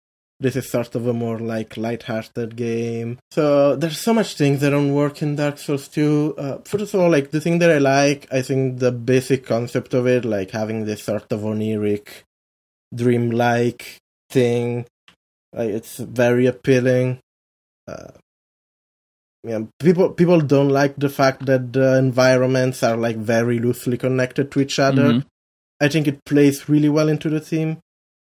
This 0.41 0.57
is 0.57 0.69
sort 0.69 0.93
of 0.93 1.07
a 1.07 1.13
more 1.13 1.39
like 1.39 1.77
light-hearted 1.77 2.57
game. 2.57 3.19
So 3.31 3.77
there's 3.77 3.97
so 3.97 4.13
much 4.13 4.35
things 4.35 4.59
that 4.59 4.71
don't 4.71 4.93
work 4.93 5.21
in 5.21 5.37
Dark 5.37 5.57
Souls 5.57 5.87
2. 5.87 6.35
Uh, 6.37 6.57
first 6.65 6.93
of 6.93 6.99
all, 6.99 7.09
like 7.09 7.31
the 7.31 7.39
thing 7.39 7.59
that 7.59 7.71
I 7.71 7.77
like, 7.77 8.27
I 8.29 8.41
think 8.41 8.79
the 8.79 8.91
basic 8.91 9.45
concept 9.45 9.93
of 9.93 10.07
it, 10.07 10.25
like 10.25 10.51
having 10.51 10.83
this 10.83 11.03
sort 11.03 11.31
of 11.31 11.39
oniric, 11.39 12.23
dreamlike 12.93 13.99
thing, 14.29 14.85
like 15.53 15.69
it's 15.69 15.95
very 15.95 16.45
appealing. 16.45 17.19
Uh, 17.87 18.11
yeah, 19.45 19.59
people 19.79 20.09
people 20.09 20.41
don't 20.41 20.69
like 20.69 20.95
the 20.97 21.09
fact 21.09 21.45
that 21.45 21.71
the 21.73 21.97
environments 21.97 22.83
are 22.83 22.97
like 22.97 23.17
very 23.17 23.59
loosely 23.59 23.97
connected 23.97 24.51
to 24.51 24.59
each 24.59 24.79
other. 24.79 25.05
Mhm. 25.13 25.25
I 25.81 25.87
think 25.87 26.07
it 26.07 26.23
plays 26.25 26.67
really 26.69 26.89
well 26.89 27.09
into 27.09 27.29
the 27.29 27.39
theme. 27.39 27.77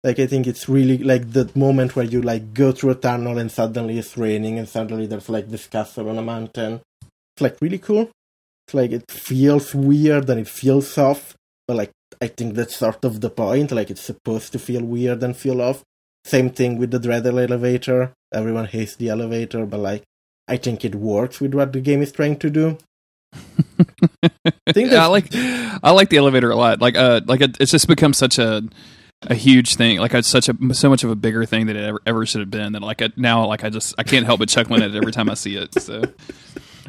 Like 0.03 0.19
I 0.19 0.27
think 0.27 0.47
it's 0.47 0.69
really 0.69 0.99
like 0.99 1.31
the 1.33 1.49
moment 1.55 1.95
where 1.95 2.05
you 2.05 2.21
like 2.21 2.53
go 2.53 2.71
through 2.71 2.91
a 2.91 2.95
tunnel 2.95 3.37
and 3.37 3.51
suddenly 3.51 3.97
it's 3.97 4.17
raining 4.17 4.59
and 4.59 4.69
suddenly 4.69 5.07
there's 5.07 5.29
like 5.29 5.49
this 5.49 5.67
castle 5.67 6.09
on 6.09 6.17
a 6.17 6.21
mountain. 6.21 6.81
It's 7.01 7.41
like 7.41 7.57
really 7.61 7.79
cool. 7.79 8.11
It's 8.67 8.73
like 8.73 8.91
it 8.91 9.09
feels 9.09 9.73
weird 9.73 10.29
and 10.29 10.39
it 10.41 10.47
feels 10.47 10.97
off, 10.97 11.35
but 11.67 11.77
like 11.77 11.91
I 12.21 12.27
think 12.27 12.55
that's 12.55 12.75
sort 12.75 13.03
of 13.05 13.21
the 13.21 13.29
point. 13.29 13.71
Like 13.71 13.89
it's 13.89 14.01
supposed 14.01 14.51
to 14.53 14.59
feel 14.59 14.83
weird 14.83 15.23
and 15.23 15.35
feel 15.35 15.61
off. 15.61 15.83
Same 16.25 16.49
thing 16.49 16.77
with 16.77 16.91
the 16.91 16.99
dreaded 16.99 17.37
elevator. 17.37 18.11
Everyone 18.33 18.65
hates 18.65 18.95
the 18.97 19.09
elevator, 19.09 19.65
but 19.65 19.79
like 19.79 20.03
I 20.47 20.57
think 20.57 20.85
it 20.85 20.95
works 20.95 21.41
with 21.41 21.53
what 21.53 21.73
the 21.73 21.81
game 21.81 22.01
is 22.01 22.11
trying 22.11 22.37
to 22.39 22.49
do. 22.49 22.77
I 24.65 24.71
think 24.71 24.91
I 24.93 25.05
like 25.07 25.27
I 25.33 25.91
like 25.91 26.09
the 26.09 26.17
elevator 26.17 26.49
a 26.51 26.55
lot. 26.55 26.81
Like 26.81 26.95
uh 26.95 27.21
like 27.25 27.41
it, 27.41 27.57
it's 27.59 27.71
just 27.71 27.87
become 27.87 28.13
such 28.13 28.39
a 28.39 28.63
a 29.23 29.35
huge 29.35 29.75
thing. 29.75 29.99
Like 29.99 30.13
it's 30.13 30.27
such 30.27 30.49
a 30.49 30.55
so 30.73 30.89
much 30.89 31.03
of 31.03 31.09
a 31.09 31.15
bigger 31.15 31.45
thing 31.45 31.65
than 31.67 31.75
it 31.75 31.83
ever, 31.83 32.01
ever 32.05 32.25
should 32.25 32.41
have 32.41 32.51
been. 32.51 32.73
That 32.73 32.81
like 32.81 33.01
it, 33.01 33.17
now 33.17 33.45
like 33.45 33.63
I 33.63 33.69
just 33.69 33.95
I 33.97 34.03
can't 34.03 34.25
help 34.25 34.39
but 34.39 34.49
chuckling 34.49 34.81
at 34.81 34.91
it 34.91 34.95
every 34.95 35.11
time 35.11 35.29
I 35.29 35.33
see 35.33 35.55
it. 35.55 35.73
So 35.81 36.03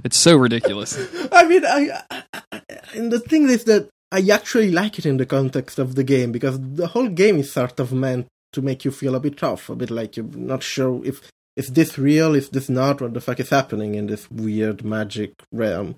it's 0.04 0.16
so 0.16 0.36
ridiculous. 0.36 0.96
I 1.32 1.46
mean, 1.46 1.64
I, 1.64 2.02
I, 2.10 2.62
and 2.94 3.10
the 3.10 3.20
thing 3.20 3.48
is 3.48 3.64
that 3.64 3.88
I 4.12 4.26
actually 4.30 4.70
like 4.70 4.98
it 4.98 5.06
in 5.06 5.16
the 5.16 5.26
context 5.26 5.78
of 5.78 5.94
the 5.94 6.04
game 6.04 6.32
because 6.32 6.58
the 6.60 6.88
whole 6.88 7.08
game 7.08 7.38
is 7.38 7.52
sort 7.52 7.80
of 7.80 7.92
meant 7.92 8.26
to 8.52 8.62
make 8.62 8.84
you 8.84 8.90
feel 8.90 9.14
a 9.14 9.20
bit 9.20 9.42
off, 9.42 9.68
a 9.68 9.76
bit 9.76 9.90
like 9.90 10.16
you're 10.16 10.26
not 10.26 10.62
sure 10.62 11.04
if 11.04 11.20
is 11.58 11.66
this 11.68 11.98
real, 11.98 12.36
is 12.36 12.50
this 12.50 12.68
not, 12.68 13.00
what 13.00 13.14
the 13.14 13.20
fuck 13.20 13.40
is 13.40 13.50
happening 13.50 13.96
in 13.96 14.06
this 14.06 14.30
weird 14.30 14.84
magic 14.84 15.32
realm, 15.52 15.96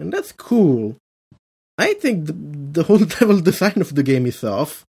and 0.00 0.12
that's 0.12 0.32
cool. 0.32 0.96
I 1.78 1.94
think 1.94 2.26
the, 2.26 2.32
the 2.32 2.82
whole 2.82 2.98
level 3.20 3.40
design 3.40 3.80
of 3.80 3.94
the 3.94 4.02
game 4.02 4.26
is 4.26 4.42
off, 4.42 4.84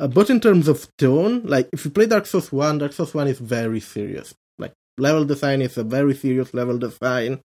uh, 0.00 0.08
but 0.08 0.28
in 0.28 0.40
terms 0.40 0.66
of 0.66 0.88
tone, 0.98 1.42
like 1.44 1.68
if 1.72 1.84
you 1.84 1.92
play 1.92 2.06
Dark 2.06 2.26
Souls 2.26 2.50
One, 2.50 2.78
Dark 2.78 2.92
Souls 2.92 3.14
One 3.14 3.28
is 3.28 3.38
very 3.38 3.78
serious. 3.78 4.34
Like 4.58 4.72
level 4.98 5.24
design 5.24 5.62
is 5.62 5.78
a 5.78 5.84
very 5.84 6.16
serious 6.16 6.52
level 6.52 6.76
design 6.76 7.40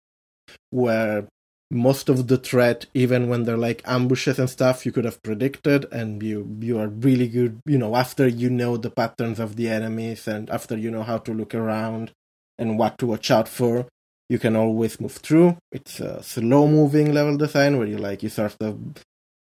where 0.72 1.28
most 1.72 2.10
of 2.10 2.28
the 2.28 2.38
threat, 2.38 2.86
even 2.94 3.28
when 3.28 3.44
they're 3.44 3.58
like 3.58 3.82
ambushes 3.86 4.40
and 4.40 4.50
stuff, 4.50 4.86
you 4.86 4.92
could 4.92 5.06
have 5.06 5.22
predicted, 5.24 5.86
and 5.92 6.22
you 6.22 6.58
you 6.60 6.80
are 6.80 6.88
really 6.88 7.28
good. 7.28 7.60
You 7.66 7.78
know, 7.78 7.96
after 7.96 8.28
you 8.28 8.50
know 8.50 8.78
the 8.78 8.92
patterns 8.92 9.40
of 9.40 9.56
the 9.56 9.70
enemies, 9.70 10.28
and 10.28 10.50
after 10.50 10.78
you 10.78 10.92
know 10.92 11.04
how 11.04 11.18
to 11.20 11.34
look 11.34 11.56
around 11.56 12.12
and 12.58 12.78
what 12.78 12.98
to 13.00 13.08
watch 13.08 13.32
out 13.32 13.48
for, 13.48 13.88
you 14.30 14.40
can 14.40 14.56
always 14.56 15.00
move 15.00 15.14
through. 15.14 15.58
It's 15.72 16.00
a 16.00 16.22
slow 16.24 16.68
moving 16.68 17.14
level 17.14 17.38
design 17.38 17.78
where 17.78 17.88
you 17.88 17.98
like 17.98 18.24
you 18.24 18.30
sort 18.30 18.56
of. 18.62 18.80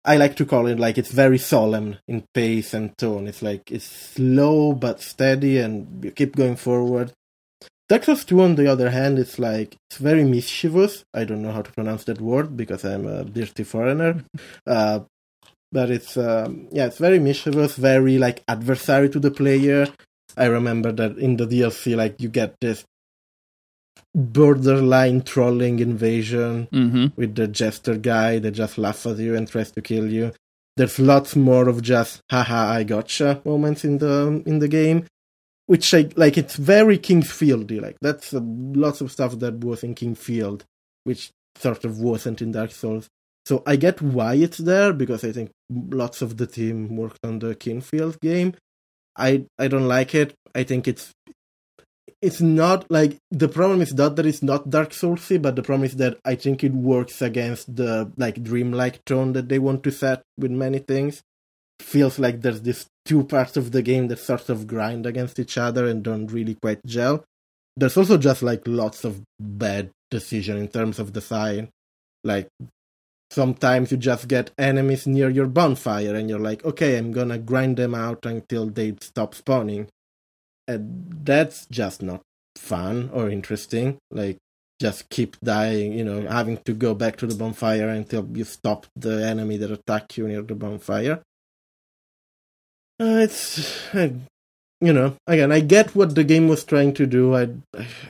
I 0.03 0.17
like 0.17 0.37
to 0.37 0.47
call 0.47 0.67
it 0.67 0.79
like 0.81 0.97
it's 0.97 1.11
very 1.11 1.37
solemn 1.37 1.99
in 2.09 2.25
pace 2.33 2.73
and 2.73 2.97
tone. 2.97 3.27
It's 3.27 3.43
like 3.43 3.71
it's 3.71 3.85
slow 3.85 4.73
but 4.73 5.01
steady, 5.01 5.59
and 5.59 6.05
you 6.05 6.11
keep 6.11 6.37
going 6.37 6.57
forward. 6.57 7.13
Souls 7.91 8.25
2, 8.25 8.41
on 8.41 8.55
the 8.55 8.67
other 8.69 8.91
hand, 8.91 9.19
is 9.19 9.39
like 9.39 9.77
it's 9.89 9.99
very 9.99 10.25
mischievous. 10.25 11.05
I 11.13 11.25
don't 11.25 11.43
know 11.43 11.53
how 11.53 11.63
to 11.63 11.73
pronounce 11.73 12.05
that 12.05 12.21
word 12.21 12.57
because 12.57 12.85
I'm 12.85 13.07
a 13.07 13.25
dirty 13.25 13.65
foreigner. 13.65 14.25
Uh, 14.67 15.01
but 15.73 15.91
it's 15.91 16.17
um, 16.17 16.69
yeah, 16.73 16.87
it's 16.87 16.99
very 16.99 17.19
mischievous, 17.19 17.77
very 17.77 18.19
like 18.19 18.43
adversary 18.49 19.09
to 19.11 19.19
the 19.21 19.31
player. 19.31 19.87
I 20.37 20.47
remember 20.47 20.93
that 20.93 21.19
in 21.19 21.37
the 21.37 21.47
DLC, 21.47 21.97
like 21.97 22.21
you 22.21 22.29
get 22.29 22.55
this 22.61 22.85
borderline 24.15 25.23
trolling 25.23 25.79
invasion 25.79 26.67
hmm 26.73 27.07
with 27.17 27.35
the 27.37 27.47
jester 27.47 27.97
guy 27.97 28.39
that 28.39 28.51
just 28.53 28.79
laughs 28.79 29.07
at 29.07 29.19
you 29.19 29.37
and 29.37 29.49
tries 29.49 29.71
to 29.73 29.81
kill 29.83 30.11
you. 30.11 30.33
there's 30.77 30.99
lots 30.99 31.37
more 31.37 31.69
of 31.69 31.83
just 31.83 32.21
haha 32.31 32.71
I 32.79 32.83
gotcha 32.85 33.41
moments 33.45 33.85
in 33.85 33.99
the 33.99 34.43
in 34.47 34.59
the 34.59 34.69
game, 34.69 35.07
which 35.71 35.95
I 35.95 36.09
like. 36.17 36.37
It's 36.37 36.57
very 36.57 36.99
King's 36.99 37.31
Fieldy. 37.31 37.81
Like 37.81 37.97
that's 38.01 38.35
uh, 38.35 38.41
lots 38.43 39.01
of 39.01 39.13
stuff 39.13 39.39
that 39.39 39.63
was 39.63 39.85
in 39.85 39.95
King 39.95 40.17
Field, 40.17 40.65
which 41.05 41.31
sort 41.55 41.85
of 41.85 42.01
wasn't 42.01 42.43
in 42.43 42.51
Dark 42.51 42.73
Souls. 42.73 43.09
So 43.47 43.63
I 43.65 43.77
get 43.77 44.03
why 44.03 44.35
it's 44.35 44.59
there 44.59 44.93
because 44.93 45.23
I 45.23 45.31
think 45.31 45.53
lots 45.71 46.23
of 46.23 46.39
the 46.39 46.49
team 46.49 46.97
worked 46.97 47.21
on 47.23 47.39
the 47.39 47.55
King 47.55 47.81
Field 47.83 48.19
game. 48.21 48.55
I 49.17 49.47
I 49.61 49.69
don't 49.69 49.87
like 49.87 50.13
it. 50.13 50.35
I 50.57 50.65
think 50.65 50.89
it's 50.89 51.13
it's 52.21 52.41
not 52.41 52.91
like 52.91 53.19
the 53.31 53.49
problem 53.49 53.81
is 53.81 53.95
not 53.95 54.17
that 54.17 54.27
it's 54.27 54.43
not 54.43 54.71
Dark 54.71 54.91
Soulsy, 54.91 55.41
but 55.41 55.55
the 55.55 55.63
problem 55.63 55.85
is 55.85 55.95
that 55.97 56.19
I 56.25 56.35
think 56.35 56.65
it 56.65 56.73
works 56.73 57.23
against 57.23 57.77
the 57.77 58.11
like 58.17 58.43
dreamlike 58.43 59.05
tone 59.05 59.35
that 59.35 59.49
they 59.49 59.61
want 59.61 59.85
to 59.85 59.93
set 59.93 60.23
with 60.37 60.51
many 60.51 60.81
things. 60.81 61.23
Feels 61.81 62.19
like 62.19 62.43
there's 62.43 62.63
this 62.63 62.87
two 63.05 63.25
parts 63.25 63.57
of 63.57 63.73
the 63.73 63.83
game 63.83 64.09
that 64.09 64.19
sort 64.19 64.49
of 64.49 64.67
grind 64.67 65.07
against 65.07 65.39
each 65.39 65.59
other 65.59 65.87
and 65.87 66.03
don't 66.03 66.27
really 66.27 66.55
quite 66.55 66.85
gel. 66.87 67.25
There's 67.77 67.97
also 67.97 68.19
just 68.19 68.43
like 68.43 68.63
lots 68.67 69.05
of 69.05 69.23
bad 69.41 69.91
decision 70.11 70.59
in 70.59 70.69
terms 70.69 70.99
of 70.99 71.13
design. 71.13 71.71
Like 72.23 72.49
sometimes 73.31 73.91
you 73.91 73.97
just 73.97 74.29
get 74.29 74.51
enemies 74.59 75.07
near 75.07 75.31
your 75.31 75.47
bonfire 75.47 76.15
and 76.15 76.29
you're 76.29 76.39
like, 76.39 76.65
okay, 76.65 76.99
I'm 76.99 77.13
gonna 77.13 77.39
grind 77.39 77.79
them 77.79 77.95
out 77.95 78.27
until 78.27 78.67
they 78.67 78.95
stop 79.01 79.35
spawning 79.35 79.89
and 80.69 81.25
that's 81.25 81.67
just 81.67 82.03
not 82.03 82.21
fun 82.57 83.11
or 83.13 83.29
interesting. 83.31 83.99
Like 84.11 84.37
just 84.81 85.09
keep 85.09 85.37
dying, 85.41 85.93
you 85.93 86.05
know, 86.05 86.29
having 86.29 86.59
to 86.59 86.73
go 86.73 86.95
back 86.95 87.17
to 87.17 87.27
the 87.27 87.35
bonfire 87.35 87.89
until 87.89 88.29
you 88.33 88.45
stop 88.45 88.87
the 88.95 89.27
enemy 89.27 89.57
that 89.57 89.71
attack 89.71 90.17
you 90.17 90.29
near 90.29 90.43
the 90.43 90.55
bonfire. 90.55 91.23
Uh, 93.01 93.21
it's, 93.25 93.95
uh, 93.95 94.11
you 94.83 94.93
know, 94.93 95.17
again, 95.27 95.51
I 95.51 95.61
get 95.61 95.95
what 95.95 96.15
the 96.15 96.25
game 96.25 96.49
was 96.49 96.65
trying 96.65 96.93
to 96.95 97.07
do. 97.07 97.35
I, 97.35 97.49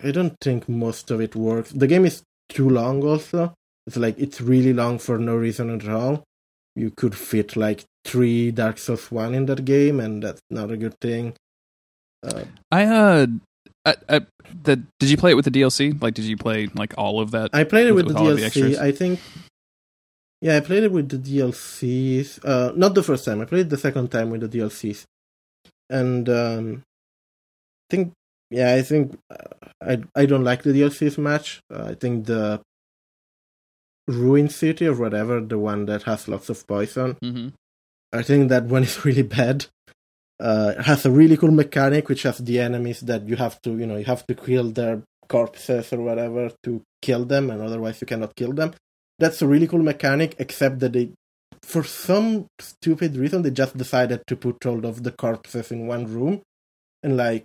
I 0.02 0.10
don't 0.10 0.36
think 0.40 0.68
most 0.68 1.12
of 1.12 1.20
it 1.20 1.36
works. 1.36 1.70
The 1.70 1.86
game 1.86 2.04
is 2.04 2.22
too 2.48 2.68
long. 2.68 3.04
Also, 3.04 3.54
it's 3.86 3.96
like 3.96 4.18
it's 4.18 4.40
really 4.40 4.72
long 4.72 4.98
for 4.98 5.16
no 5.16 5.36
reason 5.36 5.70
at 5.70 5.88
all. 5.88 6.24
You 6.74 6.90
could 6.90 7.14
fit 7.14 7.56
like 7.56 7.84
three 8.04 8.50
Dark 8.50 8.78
Souls 8.78 9.12
one 9.12 9.34
in 9.34 9.46
that 9.46 9.64
game, 9.64 10.00
and 10.00 10.22
that's 10.22 10.40
not 10.50 10.72
a 10.72 10.76
good 10.76 10.98
thing. 11.00 11.34
Uh, 12.26 12.44
I 12.72 12.84
uh, 12.84 13.26
I, 13.86 13.94
I, 14.08 14.20
the 14.62 14.82
did 14.98 15.10
you 15.10 15.16
play 15.16 15.30
it 15.30 15.34
with 15.34 15.44
the 15.44 15.50
DLC? 15.50 16.00
Like, 16.02 16.14
did 16.14 16.24
you 16.24 16.36
play 16.36 16.68
like 16.74 16.94
all 16.98 17.20
of 17.20 17.30
that? 17.30 17.50
I 17.52 17.64
played 17.64 17.86
it 17.86 17.92
with, 17.92 18.06
with 18.06 18.16
the 18.16 18.22
DLC. 18.22 18.76
The 18.76 18.82
I 18.82 18.92
think. 18.92 19.20
Yeah, 20.40 20.56
I 20.56 20.60
played 20.60 20.84
it 20.84 20.92
with 20.92 21.08
the 21.08 21.18
DLCs. 21.18 22.40
Uh, 22.44 22.72
not 22.74 22.94
the 22.94 23.02
first 23.02 23.24
time. 23.24 23.40
I 23.40 23.44
played 23.44 23.66
it 23.66 23.70
the 23.70 23.76
second 23.76 24.10
time 24.10 24.30
with 24.30 24.40
the 24.40 24.58
DLCs, 24.58 25.04
and 25.90 26.28
um, 26.28 26.82
I 27.90 27.96
think 27.96 28.12
yeah, 28.50 28.74
I 28.74 28.82
think 28.82 29.18
uh, 29.30 29.68
I 29.82 29.98
I 30.14 30.26
don't 30.26 30.44
like 30.44 30.62
the 30.62 30.72
DLCs 30.72 31.18
much. 31.18 31.60
Uh, 31.72 31.84
I 31.84 31.94
think 31.94 32.26
the 32.26 32.60
Ruin 34.08 34.48
City 34.48 34.86
or 34.86 34.94
whatever, 34.94 35.40
the 35.40 35.58
one 35.58 35.86
that 35.86 36.04
has 36.04 36.26
lots 36.26 36.48
of 36.48 36.66
poison. 36.66 37.16
Mm-hmm. 37.22 37.48
I 38.12 38.22
think 38.22 38.48
that 38.48 38.64
one 38.64 38.82
is 38.88 39.04
really 39.04 39.22
bad 39.22 39.66
uh, 40.40 40.74
it 40.78 40.82
has 40.82 41.04
a 41.04 41.10
really 41.10 41.36
cool 41.36 41.50
mechanic 41.50 42.08
which 42.08 42.22
has 42.22 42.38
the 42.38 42.58
enemies 42.58 43.00
that 43.00 43.28
you 43.28 43.36
have 43.36 43.60
to 43.62 43.76
you 43.76 43.86
know 43.86 43.96
you 43.96 44.04
have 44.04 44.26
to 44.26 44.34
kill 44.34 44.70
their 44.70 45.02
corpses 45.28 45.92
or 45.92 46.00
whatever 46.00 46.50
to 46.62 46.82
kill 47.02 47.24
them 47.24 47.50
and 47.50 47.60
otherwise 47.60 48.00
you 48.00 48.06
cannot 48.06 48.34
kill 48.34 48.52
them 48.52 48.72
that's 49.20 49.42
a 49.42 49.46
really 49.46 49.68
cool 49.68 49.82
mechanic 49.82 50.34
except 50.38 50.80
that 50.80 50.92
they 50.92 51.12
for 51.62 51.84
some 51.84 52.46
stupid 52.58 53.16
reason 53.16 53.42
they 53.42 53.50
just 53.50 53.76
decided 53.76 54.22
to 54.26 54.34
put 54.34 54.64
all 54.66 54.84
of 54.86 55.02
the 55.02 55.12
corpses 55.12 55.70
in 55.70 55.86
one 55.86 56.06
room 56.06 56.40
and 57.02 57.16
like 57.16 57.44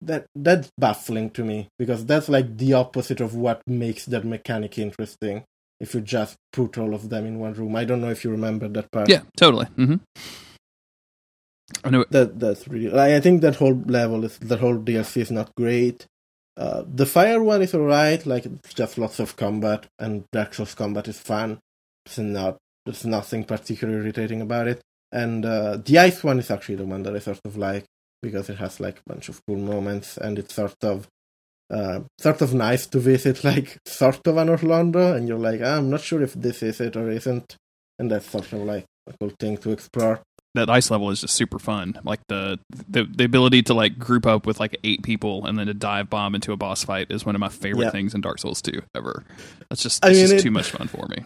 that 0.00 0.26
that's 0.34 0.70
baffling 0.78 1.30
to 1.30 1.42
me 1.42 1.68
because 1.78 2.04
that's 2.04 2.28
like 2.28 2.58
the 2.58 2.74
opposite 2.74 3.20
of 3.20 3.34
what 3.34 3.62
makes 3.66 4.04
that 4.04 4.24
mechanic 4.24 4.78
interesting 4.78 5.42
if 5.80 5.94
you 5.94 6.00
just 6.00 6.36
put 6.52 6.76
all 6.76 6.94
of 6.94 7.08
them 7.08 7.26
in 7.26 7.38
one 7.38 7.54
room 7.54 7.74
i 7.74 7.84
don't 7.84 8.02
know 8.02 8.10
if 8.10 8.22
you 8.22 8.30
remember 8.30 8.68
that 8.68 8.90
part 8.92 9.08
yeah 9.08 9.22
totally 9.36 9.66
mm-hmm. 9.76 9.96
I 11.82 11.90
know 11.90 12.04
that 12.10 12.38
that's 12.38 12.68
really. 12.68 12.96
I 12.98 13.20
think 13.20 13.40
that 13.40 13.56
whole 13.56 13.82
level 13.86 14.24
is 14.24 14.38
that 14.38 14.60
whole 14.60 14.78
DLC 14.78 15.22
is 15.22 15.30
not 15.30 15.54
great. 15.56 16.06
Uh, 16.56 16.84
the 16.86 17.06
fire 17.06 17.42
one 17.42 17.62
is 17.62 17.74
alright, 17.74 18.24
like 18.26 18.46
it's 18.46 18.74
just 18.74 18.98
lots 18.98 19.18
of 19.18 19.36
combat, 19.36 19.86
and 19.98 20.24
Dark 20.32 20.54
Souls 20.54 20.74
combat 20.74 21.08
is 21.08 21.18
fun. 21.18 21.58
It's 22.06 22.18
not 22.18 22.58
there's 22.84 23.04
nothing 23.04 23.44
particularly 23.44 24.00
irritating 24.00 24.40
about 24.40 24.68
it. 24.68 24.82
And 25.10 25.44
uh, 25.44 25.78
the 25.78 25.98
ice 25.98 26.22
one 26.22 26.38
is 26.38 26.50
actually 26.50 26.74
the 26.76 26.84
one 26.84 27.02
that 27.04 27.14
I 27.14 27.18
sort 27.18 27.40
of 27.44 27.56
like 27.56 27.84
because 28.22 28.48
it 28.50 28.58
has 28.58 28.80
like 28.80 28.98
a 28.98 29.12
bunch 29.12 29.28
of 29.28 29.40
cool 29.46 29.58
moments, 29.58 30.16
and 30.16 30.38
it's 30.38 30.54
sort 30.54 30.82
of 30.82 31.08
uh, 31.70 32.00
sort 32.18 32.40
of 32.40 32.54
nice 32.54 32.86
to 32.86 32.98
visit 32.98 33.44
like 33.44 33.78
sort 33.86 34.26
of 34.26 34.34
Anor 34.34 34.58
Londo, 34.58 35.14
and 35.16 35.28
you're 35.28 35.38
like, 35.38 35.60
ah, 35.62 35.76
I'm 35.76 35.90
not 35.90 36.00
sure 36.00 36.22
if 36.22 36.34
this 36.34 36.62
is 36.62 36.80
it 36.80 36.96
or 36.96 37.10
isn't, 37.10 37.56
and 37.98 38.10
that's 38.10 38.30
sort 38.30 38.52
of 38.52 38.60
like 38.60 38.84
a 39.06 39.12
cool 39.18 39.32
thing 39.38 39.56
to 39.58 39.72
explore 39.72 40.20
that 40.54 40.70
ice 40.70 40.90
level 40.90 41.10
is 41.10 41.20
just 41.20 41.34
super 41.34 41.58
fun. 41.58 41.98
Like 42.04 42.20
the, 42.28 42.58
the 42.88 43.04
the 43.04 43.24
ability 43.24 43.62
to 43.64 43.74
like 43.74 43.98
group 43.98 44.26
up 44.26 44.46
with 44.46 44.60
like 44.60 44.76
eight 44.84 45.02
people 45.02 45.46
and 45.46 45.58
then 45.58 45.66
to 45.66 45.74
dive 45.74 46.08
bomb 46.08 46.34
into 46.34 46.52
a 46.52 46.56
boss 46.56 46.84
fight 46.84 47.08
is 47.10 47.26
one 47.26 47.34
of 47.34 47.40
my 47.40 47.48
favorite 47.48 47.90
things 47.90 48.14
in 48.14 48.20
Dark 48.20 48.38
Souls 48.38 48.62
2 48.62 48.80
ever. 48.94 49.24
That's 49.68 49.82
just, 49.82 50.04
it's 50.04 50.18
just 50.18 50.34
it, 50.34 50.40
too 50.40 50.50
much 50.50 50.70
fun 50.70 50.88
for 50.88 51.06
me. 51.08 51.24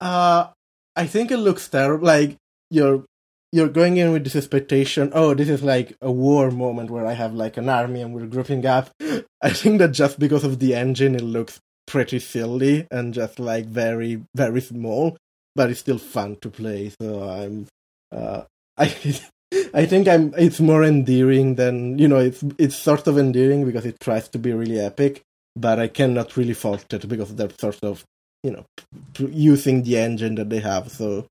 Uh 0.00 0.48
I 0.96 1.06
think 1.06 1.30
it 1.30 1.38
looks 1.38 1.68
terrible. 1.68 2.06
Like 2.06 2.36
you're 2.70 3.04
you're 3.52 3.68
going 3.68 3.96
in 3.98 4.12
with 4.12 4.24
this 4.24 4.36
expectation. 4.36 5.12
Oh, 5.14 5.34
this 5.34 5.48
is 5.48 5.62
like 5.62 5.96
a 6.00 6.10
war 6.10 6.50
moment 6.50 6.90
where 6.90 7.06
I 7.06 7.12
have 7.12 7.34
like 7.34 7.56
an 7.56 7.68
army 7.68 8.02
and 8.02 8.14
we're 8.14 8.26
grouping 8.26 8.64
up. 8.66 8.90
I 9.42 9.50
think 9.50 9.78
that 9.78 9.92
just 9.92 10.18
because 10.18 10.44
of 10.44 10.58
the 10.58 10.74
engine, 10.74 11.14
it 11.14 11.22
looks 11.22 11.60
pretty 11.86 12.18
silly 12.18 12.86
and 12.90 13.14
just 13.14 13.38
like 13.38 13.66
very 13.66 14.22
very 14.34 14.60
small 14.60 15.16
but 15.56 15.70
it's 15.70 15.80
still 15.80 15.98
fun 15.98 16.36
to 16.42 16.50
play. 16.50 16.92
So 17.00 17.28
I'm, 17.28 17.66
uh, 18.12 18.42
I, 18.78 18.94
I 19.74 19.86
think 19.86 20.06
I'm. 20.06 20.34
It's 20.36 20.60
more 20.60 20.84
endearing 20.84 21.54
than 21.54 21.98
you 21.98 22.08
know. 22.08 22.18
It's 22.18 22.44
it's 22.58 22.76
sort 22.76 23.06
of 23.06 23.18
endearing 23.18 23.64
because 23.64 23.86
it 23.86 23.98
tries 24.00 24.28
to 24.28 24.38
be 24.38 24.52
really 24.52 24.78
epic, 24.78 25.22
but 25.56 25.78
I 25.78 25.88
cannot 25.88 26.36
really 26.36 26.54
fault 26.54 26.92
it 26.92 27.08
because 27.08 27.34
they're 27.34 27.50
sort 27.58 27.82
of 27.82 28.04
you 28.42 28.50
know 28.50 28.64
using 29.18 29.82
the 29.82 29.98
engine 29.98 30.34
that 30.36 30.50
they 30.50 30.60
have. 30.60 30.90
So 30.90 31.26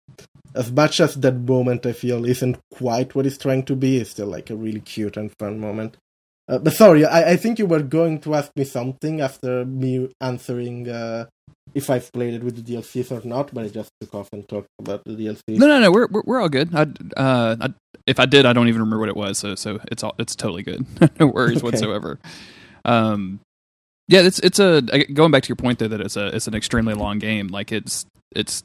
as 0.55 0.71
much 0.71 0.99
as 0.99 1.15
that 1.15 1.36
moment 1.36 1.86
I 1.86 1.93
feel 1.93 2.26
isn't 2.26 2.57
quite 2.73 3.13
what 3.13 3.26
it's 3.26 3.38
trying 3.38 3.63
to 3.63 3.76
be, 3.76 3.97
it's 3.97 4.11
still 4.11 4.28
like 4.28 4.49
a 4.49 4.55
really 4.55 4.80
cute 4.80 5.17
and 5.17 5.32
fun 5.38 5.59
moment. 5.59 5.97
Uh, 6.47 6.59
but 6.59 6.73
sorry, 6.73 7.05
I, 7.05 7.32
I 7.32 7.36
think 7.38 7.59
you 7.59 7.65
were 7.65 7.82
going 7.82 8.19
to 8.21 8.36
ask 8.36 8.51
me 8.55 8.63
something 8.63 9.19
after 9.19 9.65
me 9.65 10.09
answering 10.21 10.88
uh, 10.89 11.26
if 11.73 11.89
I've 11.89 12.11
played 12.11 12.33
it 12.33 12.43
with 12.43 12.55
the 12.55 12.73
DLCs 12.73 13.11
or 13.11 13.27
not, 13.27 13.53
but 13.53 13.65
I 13.65 13.67
just 13.69 13.91
took 13.99 14.13
off 14.13 14.29
and 14.31 14.47
talked 14.47 14.69
about 14.79 15.03
the 15.05 15.11
DLCs. 15.11 15.57
No, 15.57 15.67
no, 15.67 15.79
no, 15.79 15.91
we're 15.91 16.07
we're, 16.07 16.23
we're 16.25 16.41
all 16.41 16.49
good. 16.49 16.73
I, 16.73 16.87
uh, 17.17 17.55
I, 17.59 17.73
if 18.07 18.19
I 18.19 18.25
did, 18.25 18.45
I 18.45 18.53
don't 18.53 18.67
even 18.67 18.81
remember 18.81 18.99
what 18.99 19.09
it 19.09 19.17
was, 19.17 19.37
so 19.37 19.55
so 19.55 19.79
it's 19.91 20.03
all 20.03 20.15
it's 20.19 20.35
totally 20.35 20.63
good. 20.63 20.85
no 21.19 21.27
worries 21.27 21.57
okay. 21.57 21.65
whatsoever. 21.65 22.19
Um, 22.85 23.39
yeah, 24.07 24.21
it's 24.21 24.39
it's 24.39 24.59
a 24.59 24.81
going 24.81 25.31
back 25.31 25.43
to 25.43 25.49
your 25.49 25.55
point 25.55 25.79
though 25.79 25.87
that 25.87 26.01
it's 26.01 26.15
a 26.15 26.27
it's 26.27 26.47
an 26.47 26.53
extremely 26.55 26.93
long 26.93 27.19
game. 27.19 27.47
Like 27.47 27.71
it's 27.71 28.05
it's 28.35 28.63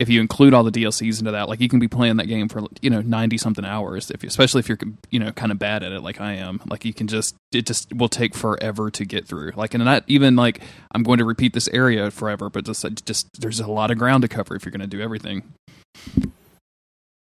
if 0.00 0.08
you 0.08 0.20
include 0.20 0.54
all 0.54 0.64
the 0.64 0.72
DLCs 0.72 1.20
into 1.20 1.30
that, 1.30 1.48
like 1.48 1.60
you 1.60 1.68
can 1.68 1.78
be 1.78 1.86
playing 1.86 2.16
that 2.16 2.26
game 2.26 2.48
for 2.48 2.62
you 2.80 2.90
know 2.90 3.00
ninety 3.00 3.38
something 3.38 3.64
hours. 3.64 4.10
If 4.10 4.22
you, 4.22 4.28
especially 4.28 4.60
if 4.60 4.68
you're 4.68 4.78
you 5.10 5.20
know 5.20 5.30
kind 5.32 5.52
of 5.52 5.58
bad 5.58 5.82
at 5.82 5.92
it, 5.92 6.00
like 6.00 6.20
I 6.20 6.32
am, 6.34 6.60
like 6.68 6.84
you 6.84 6.92
can 6.92 7.06
just 7.06 7.36
it 7.52 7.66
just 7.66 7.92
will 7.92 8.08
take 8.08 8.34
forever 8.34 8.90
to 8.90 9.04
get 9.04 9.26
through. 9.26 9.52
Like 9.54 9.74
and 9.74 9.84
not 9.84 10.04
even 10.06 10.34
like 10.36 10.60
I'm 10.92 11.04
going 11.04 11.18
to 11.18 11.24
repeat 11.24 11.52
this 11.52 11.68
area 11.68 12.10
forever, 12.10 12.50
but 12.50 12.64
just 12.64 12.84
just 13.04 13.40
there's 13.40 13.60
a 13.60 13.68
lot 13.68 13.90
of 13.90 13.98
ground 13.98 14.22
to 14.22 14.28
cover 14.28 14.56
if 14.56 14.64
you're 14.64 14.72
going 14.72 14.80
to 14.80 14.86
do 14.86 15.00
everything. 15.00 15.52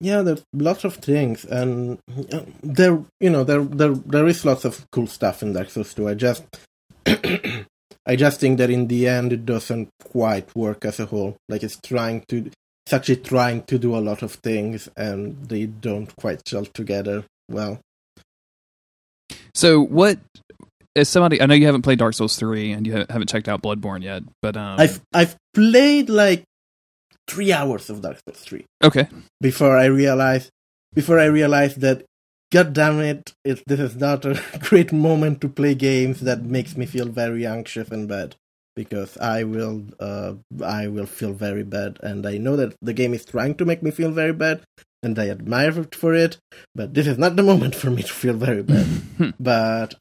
Yeah, 0.00 0.22
there's 0.22 0.42
lots 0.52 0.84
of 0.84 0.96
things, 0.96 1.44
and 1.44 1.98
uh, 2.32 2.40
there 2.62 3.04
you 3.20 3.30
know 3.30 3.44
there 3.44 3.62
there 3.62 3.94
there 3.94 4.26
is 4.26 4.44
lots 4.44 4.64
of 4.64 4.90
cool 4.90 5.06
stuff 5.06 5.42
in 5.42 5.52
Dark 5.52 5.70
Souls 5.70 5.94
2. 5.94 6.08
I 6.08 6.14
just 6.14 6.42
I 7.06 8.16
just 8.16 8.40
think 8.40 8.58
that 8.58 8.70
in 8.70 8.88
the 8.88 9.06
end 9.06 9.32
it 9.32 9.46
doesn't 9.46 9.90
quite 10.02 10.56
work 10.56 10.84
as 10.84 10.98
a 10.98 11.06
whole. 11.06 11.36
Like 11.48 11.62
it's 11.62 11.78
trying 11.80 12.24
to 12.28 12.50
it's 12.84 12.92
actually 12.92 13.16
trying 13.16 13.62
to 13.64 13.78
do 13.78 13.96
a 13.96 14.00
lot 14.00 14.22
of 14.22 14.32
things 14.34 14.88
and 14.96 15.48
they 15.48 15.66
don't 15.66 16.14
quite 16.16 16.44
gel 16.44 16.64
together 16.64 17.24
well. 17.48 17.80
So 19.54 19.80
what 19.80 20.18
is 20.94 21.08
somebody 21.08 21.40
I 21.40 21.46
know 21.46 21.54
you 21.54 21.66
haven't 21.66 21.82
played 21.82 21.98
Dark 21.98 22.14
Souls 22.14 22.36
3 22.36 22.72
and 22.72 22.86
you 22.86 22.92
haven't 22.94 23.28
checked 23.28 23.48
out 23.48 23.62
Bloodborne 23.62 24.02
yet, 24.02 24.22
but 24.40 24.56
um 24.56 24.80
I've 24.80 25.00
I've 25.12 25.36
played 25.54 26.08
like 26.08 26.44
3 27.28 27.52
hours 27.52 27.88
of 27.88 28.02
Dark 28.02 28.18
Souls 28.26 28.40
3. 28.40 28.64
Okay. 28.82 29.08
Before 29.40 29.76
I 29.76 29.86
realized 29.86 30.50
before 30.92 31.18
I 31.18 31.26
realized 31.26 31.80
that 31.80 32.04
god 32.52 32.72
damn 32.72 33.00
it, 33.00 33.32
it 33.44 33.62
this 33.66 33.80
is 33.80 33.96
not 33.96 34.24
a 34.24 34.40
great 34.60 34.92
moment 34.92 35.40
to 35.42 35.48
play 35.48 35.74
games 35.74 36.20
that 36.20 36.42
makes 36.42 36.76
me 36.76 36.86
feel 36.86 37.06
very 37.06 37.46
anxious 37.46 37.88
and 37.90 38.08
bad. 38.08 38.36
Because 38.74 39.16
I 39.18 39.44
will 39.44 39.84
uh, 40.00 40.34
I 40.64 40.88
will 40.88 41.06
feel 41.06 41.32
very 41.32 41.62
bad, 41.62 41.98
and 42.02 42.26
I 42.26 42.38
know 42.38 42.56
that 42.56 42.74
the 42.80 42.92
game 42.92 43.14
is 43.14 43.24
trying 43.24 43.54
to 43.56 43.64
make 43.64 43.82
me 43.82 43.90
feel 43.90 44.10
very 44.10 44.32
bad, 44.32 44.62
and 45.02 45.18
I 45.18 45.28
admire 45.28 45.78
it 45.80 45.94
for 45.94 46.14
it. 46.14 46.38
But 46.74 46.94
this 46.94 47.06
is 47.06 47.18
not 47.18 47.36
the 47.36 47.42
moment 47.42 47.74
for 47.74 47.90
me 47.90 48.02
to 48.02 48.12
feel 48.12 48.34
very 48.34 48.62
bad. 48.62 48.86
but 49.40 49.94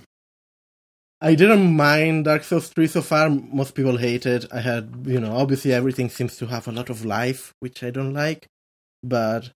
I 1.23 1.35
didn't 1.35 1.75
mind 1.75 2.25
Dark 2.25 2.43
Souls 2.43 2.69
3 2.69 2.87
so 2.87 3.01
far. 3.03 3.29
Most 3.29 3.75
people 3.75 3.97
hate 3.97 4.25
it. 4.25 4.45
I 4.51 4.61
had, 4.61 5.03
you 5.05 5.19
know, 5.19 5.35
obviously 5.35 5.71
everything 5.71 6.09
seems 6.09 6.35
to 6.37 6.47
have 6.47 6.67
a 6.67 6.71
lot 6.71 6.89
of 6.89 7.05
life, 7.05 7.53
which 7.59 7.83
I 7.83 7.91
don't 7.91 8.13
like. 8.13 8.47
But, 9.03 9.51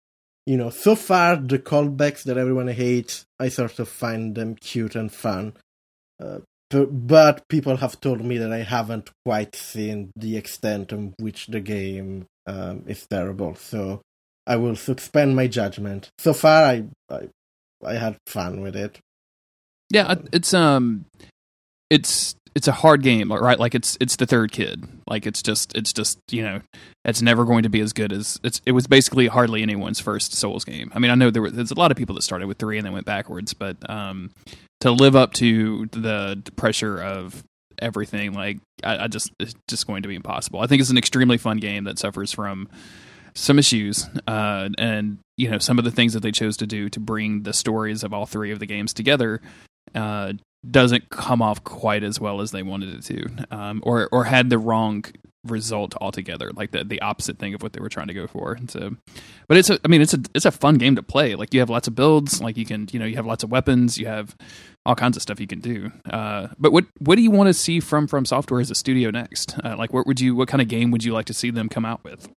you 0.45 0.57
know, 0.57 0.69
so 0.69 0.95
far 0.95 1.37
the 1.37 1.59
callbacks 1.59 2.23
that 2.23 2.37
everyone 2.37 2.67
hates, 2.67 3.25
I 3.39 3.47
sort 3.47 3.79
of 3.79 3.87
find 3.87 4.35
them 4.35 4.55
cute 4.55 4.95
and 4.95 5.09
fun. 5.09 5.53
Uh, 6.21 6.39
but 6.73 7.47
people 7.47 7.77
have 7.77 7.99
told 7.99 8.21
me 8.21 8.37
that 8.37 8.51
I 8.51 8.63
haven't 8.63 9.09
quite 9.25 9.55
seen 9.55 10.11
the 10.15 10.37
extent 10.37 10.89
to 10.89 11.13
which 11.19 11.47
the 11.47 11.59
game 11.59 12.25
um, 12.47 12.83
is 12.87 13.05
terrible. 13.07 13.55
So 13.55 14.01
I 14.45 14.55
will 14.57 14.75
suspend 14.75 15.35
my 15.35 15.47
judgment. 15.47 16.09
So 16.17 16.33
far, 16.33 16.63
I, 16.65 16.83
I 17.09 17.29
I 17.85 17.93
had 17.95 18.17
fun 18.27 18.61
with 18.61 18.75
it. 18.75 18.99
Yeah, 19.89 20.15
it's 20.31 20.53
um, 20.53 21.05
it's 21.89 22.35
it's 22.55 22.67
a 22.67 22.71
hard 22.71 23.01
game, 23.01 23.31
right? 23.31 23.59
Like 23.59 23.73
it's 23.73 23.97
it's 23.99 24.15
the 24.15 24.25
third 24.25 24.51
kid. 24.51 24.87
Like 25.07 25.25
it's 25.25 25.41
just 25.41 25.75
it's 25.75 25.91
just 25.91 26.19
you 26.31 26.43
know 26.43 26.61
it's 27.03 27.21
never 27.21 27.45
going 27.45 27.63
to 27.63 27.69
be 27.69 27.81
as 27.81 27.93
good 27.93 28.13
as 28.13 28.39
it's. 28.43 28.61
It 28.65 28.73
was 28.73 28.87
basically 28.87 29.27
hardly 29.27 29.61
anyone's 29.61 29.99
first 29.99 30.33
Souls 30.33 30.63
game. 30.63 30.91
I 30.93 30.99
mean, 30.99 31.11
I 31.11 31.15
know 31.15 31.31
there 31.31 31.41
were 31.41 31.51
there's 31.51 31.71
a 31.71 31.79
lot 31.79 31.91
of 31.91 31.97
people 31.97 32.15
that 32.15 32.21
started 32.21 32.47
with 32.47 32.57
three 32.57 32.77
and 32.77 32.85
then 32.85 32.93
went 32.93 33.05
backwards, 33.05 33.53
but 33.53 33.77
um, 33.89 34.31
to 34.81 34.91
live 34.91 35.15
up 35.15 35.33
to 35.33 35.87
the 35.91 36.41
pressure 36.55 37.01
of 37.01 37.43
everything, 37.79 38.33
like 38.33 38.59
I, 38.83 39.05
I 39.05 39.07
just 39.07 39.31
it's 39.39 39.55
just 39.67 39.87
going 39.87 40.03
to 40.03 40.09
be 40.09 40.15
impossible. 40.15 40.59
I 40.59 40.67
think 40.67 40.79
it's 40.81 40.91
an 40.91 40.97
extremely 40.97 41.37
fun 41.37 41.57
game 41.57 41.85
that 41.85 41.97
suffers 41.97 42.31
from 42.31 42.69
some 43.33 43.57
issues, 43.57 44.07
uh, 44.27 44.69
and 44.77 45.17
you 45.37 45.49
know 45.49 45.57
some 45.57 45.79
of 45.79 45.85
the 45.85 45.91
things 45.91 46.13
that 46.13 46.21
they 46.21 46.31
chose 46.31 46.57
to 46.57 46.67
do 46.67 46.87
to 46.89 46.99
bring 46.99 47.43
the 47.43 47.53
stories 47.53 48.03
of 48.03 48.13
all 48.13 48.27
three 48.27 48.51
of 48.51 48.59
the 48.59 48.67
games 48.67 48.93
together 48.93 49.41
uh, 49.95 50.33
doesn't 50.69 51.09
come 51.09 51.41
off 51.41 51.63
quite 51.63 52.03
as 52.03 52.19
well 52.19 52.41
as 52.41 52.51
they 52.51 52.63
wanted 52.63 52.95
it 52.95 53.03
to, 53.03 53.55
um, 53.55 53.81
or 53.83 54.09
or 54.11 54.25
had 54.25 54.49
the 54.49 54.57
wrong 54.57 55.05
result 55.45 55.93
altogether, 55.99 56.51
like 56.55 56.71
the 56.71 56.83
the 56.83 57.01
opposite 57.01 57.37
thing 57.37 57.53
of 57.53 57.61
what 57.61 57.73
they 57.73 57.81
were 57.81 57.89
trying 57.89 58.07
to 58.07 58.13
go 58.13 58.27
for. 58.27 58.53
And 58.53 58.71
so, 58.71 58.95
but 59.47 59.57
it's 59.57 59.69
a, 59.69 59.79
I 59.83 59.87
mean, 59.87 60.01
it's 60.01 60.13
a 60.13 60.19
it's 60.33 60.45
a 60.45 60.51
fun 60.51 60.75
game 60.75 60.95
to 60.95 61.03
play. 61.03 61.35
Like 61.35 61.53
you 61.53 61.59
have 61.59 61.69
lots 61.69 61.87
of 61.87 61.95
builds, 61.95 62.41
like 62.41 62.57
you 62.57 62.65
can, 62.65 62.87
you 62.91 62.99
know, 62.99 63.05
you 63.05 63.15
have 63.15 63.25
lots 63.25 63.43
of 63.43 63.51
weapons, 63.51 63.97
you 63.97 64.05
have 64.05 64.35
all 64.85 64.95
kinds 64.95 65.17
of 65.17 65.23
stuff 65.23 65.39
you 65.39 65.47
can 65.47 65.59
do. 65.59 65.91
Uh, 66.09 66.47
but 66.57 66.71
what 66.71 66.85
what 66.99 67.15
do 67.15 67.21
you 67.21 67.31
want 67.31 67.47
to 67.47 67.53
see 67.53 67.79
from 67.79 68.07
From 68.07 68.25
Software 68.25 68.61
as 68.61 68.71
a 68.71 68.75
studio 68.75 69.11
next? 69.11 69.57
Uh, 69.63 69.75
like, 69.77 69.93
what 69.93 70.07
would 70.07 70.19
you, 70.21 70.35
what 70.35 70.47
kind 70.47 70.61
of 70.61 70.67
game 70.67 70.91
would 70.91 71.03
you 71.03 71.13
like 71.13 71.25
to 71.25 71.33
see 71.33 71.51
them 71.51 71.69
come 71.69 71.85
out 71.85 72.03
with? 72.03 72.29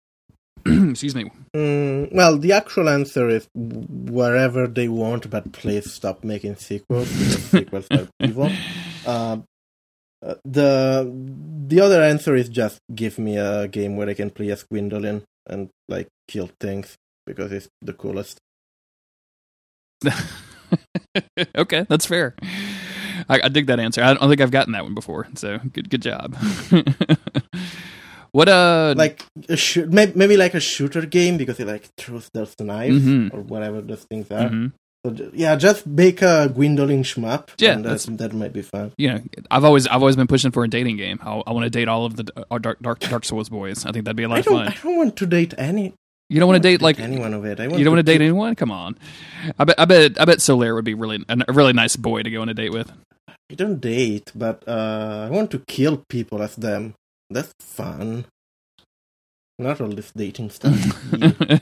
Excuse 0.91 1.15
me. 1.15 1.31
Mm, 1.55 2.13
well, 2.13 2.39
the 2.39 2.53
actual 2.53 2.89
answer 2.89 3.29
is 3.29 3.49
wherever 3.55 4.67
they 4.67 4.89
want, 4.89 5.31
but 5.31 5.53
please 5.53 5.93
stop 5.93 6.25
making 6.25 6.57
sequels 6.57 7.09
sequels 7.51 7.87
are 7.91 8.09
evil. 8.21 8.51
Uh, 9.07 9.39
uh, 10.25 10.35
the 10.45 11.13
the 11.69 11.81
other 11.81 12.03
answer 12.03 12.35
is 12.35 12.49
just 12.49 12.81
give 12.93 13.19
me 13.19 13.37
a 13.37 13.69
game 13.69 13.97
where 13.97 14.09
I 14.09 14.15
can 14.15 14.31
play 14.31 14.51
as 14.51 14.65
Gwyndolin 14.65 15.23
and 15.47 15.69
like 15.89 16.09
kill 16.27 16.51
things 16.59 16.97
because 17.27 17.53
it's 17.53 17.69
the 17.81 17.93
coolest. 17.93 18.39
okay, 21.57 21.87
that's 21.89 22.07
fair. 22.07 22.35
I, 23.29 23.41
I, 23.45 23.49
dig 23.49 23.67
that 23.67 23.81
answer. 23.81 24.03
I 24.03 24.15
don't 24.15 24.29
think 24.29 24.41
I've 24.41 24.51
gotten 24.51 24.73
that 24.73 24.85
one 24.85 24.95
before, 24.95 25.29
so 25.35 25.59
good 25.73 25.91
good 25.91 26.03
job. 26.03 26.37
what 28.33 28.49
a 28.49 28.95
like 28.97 29.25
a 29.49 29.57
sh- 29.57 29.87
maybe 29.89 30.37
like 30.37 30.55
a 30.55 30.61
shooter 30.61 31.07
game 31.07 31.37
because 31.37 31.61
it 31.61 31.67
like 31.67 31.89
throws 31.97 32.31
those 32.33 32.55
knives 32.61 33.03
mm-hmm. 33.03 33.37
or 33.37 33.43
whatever 33.43 33.81
those 33.81 34.05
things 34.05 34.31
are. 34.31 34.49
Mm-hmm. 34.49 34.67
So 35.07 35.31
yeah, 35.33 35.55
just 35.57 35.87
make 35.87 36.21
a 36.23 36.51
Gwyndolin 36.53 37.01
shmup. 37.01 37.51
Yeah, 37.59 37.77
that, 37.77 38.19
that 38.19 38.33
might 38.33 38.53
be 38.53 38.63
fun. 38.63 38.93
Know, 38.99 39.21
I've 39.51 39.65
always 39.65 39.87
I've 39.87 40.03
always 40.03 40.17
been 40.17 40.27
pushing 40.27 40.51
for 40.51 40.65
a 40.65 40.69
dating 40.69 40.97
game. 40.97 41.21
I, 41.23 41.43
I 41.47 41.53
want 41.53 41.65
to 41.65 41.71
date 41.71 41.87
all 41.87 42.07
of 42.07 42.17
the 42.17 42.47
uh, 42.51 42.59
Dark 42.59 42.81
Dark 42.81 42.99
Dark 43.01 43.25
Souls 43.25 43.49
boys. 43.49 43.87
I 43.87 43.93
think 43.93 44.05
that'd 44.05 44.17
be 44.17 44.25
a 44.25 44.29
lot 44.29 44.41
of 44.41 44.47
fun. 44.47 44.69
I 44.69 44.77
don't 44.83 44.97
want 44.97 45.17
to 45.17 45.27
date 45.27 45.55
any. 45.59 45.95
You 46.29 46.41
don't 46.41 46.49
want 46.49 46.61
to 46.61 46.69
date 46.69 46.83
like 46.83 46.99
anyone 46.99 47.35
of 47.35 47.45
it. 47.45 47.61
I 47.61 47.65
you 47.65 47.85
don't 47.85 47.95
want 47.95 48.05
to 48.05 48.13
date 48.13 48.21
anyone. 48.21 48.57
Come 48.57 48.73
on, 48.73 48.99
I 49.59 49.65
bet 49.65 49.79
I 49.79 49.85
bet 49.85 50.21
I 50.21 50.25
bet 50.25 50.39
Solaire 50.39 50.75
would 50.75 50.85
be 50.85 50.95
really 50.95 51.25
a 51.29 51.53
really 51.53 51.73
nice 51.73 51.95
boy 51.95 52.23
to 52.23 52.31
go 52.31 52.43
on 52.43 52.49
a 52.49 52.55
date 52.55 52.73
with. 52.73 52.91
I 53.29 53.55
don't 53.55 53.81
date, 53.81 54.33
but 54.35 54.67
uh, 54.67 55.29
I 55.31 55.31
want 55.31 55.53
to 55.53 55.61
kill 55.61 56.03
people 56.09 56.43
as 56.43 56.57
them. 56.57 56.95
That's 57.31 57.53
fun. 57.61 58.27
Not 59.59 59.81
all 59.81 59.89
this 59.89 60.13
dating 60.13 60.51
stuff. 60.51 60.77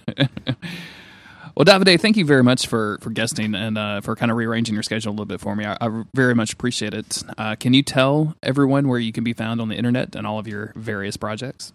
Well, 1.57 1.65
Davide, 1.65 2.01
thank 2.01 2.17
you 2.17 2.25
very 2.25 2.43
much 2.43 2.67
for 2.67 2.99
for 3.01 3.11
guesting 3.11 3.55
and 3.55 3.79
uh, 3.79 4.01
for 4.01 4.17
kind 4.17 4.31
of 4.33 4.37
rearranging 4.37 4.75
your 4.75 4.83
schedule 4.83 5.11
a 5.11 5.15
little 5.15 5.25
bit 5.25 5.41
for 5.41 5.55
me. 5.55 5.65
I, 5.65 5.77
I 5.81 6.03
very 6.13 6.35
much 6.35 6.53
appreciate 6.53 6.95
it. 6.95 7.23
Uh, 7.39 7.55
can 7.55 7.75
you 7.75 7.83
tell 7.83 8.35
everyone 8.43 8.89
where 8.89 8.99
you 8.99 9.13
can 9.13 9.23
be 9.23 9.33
found 9.33 9.61
on 9.61 9.69
the 9.69 9.77
internet 9.77 10.17
and 10.17 10.27
all 10.27 10.41
of 10.41 10.49
your 10.49 10.73
various 10.75 11.17
projects? 11.17 11.73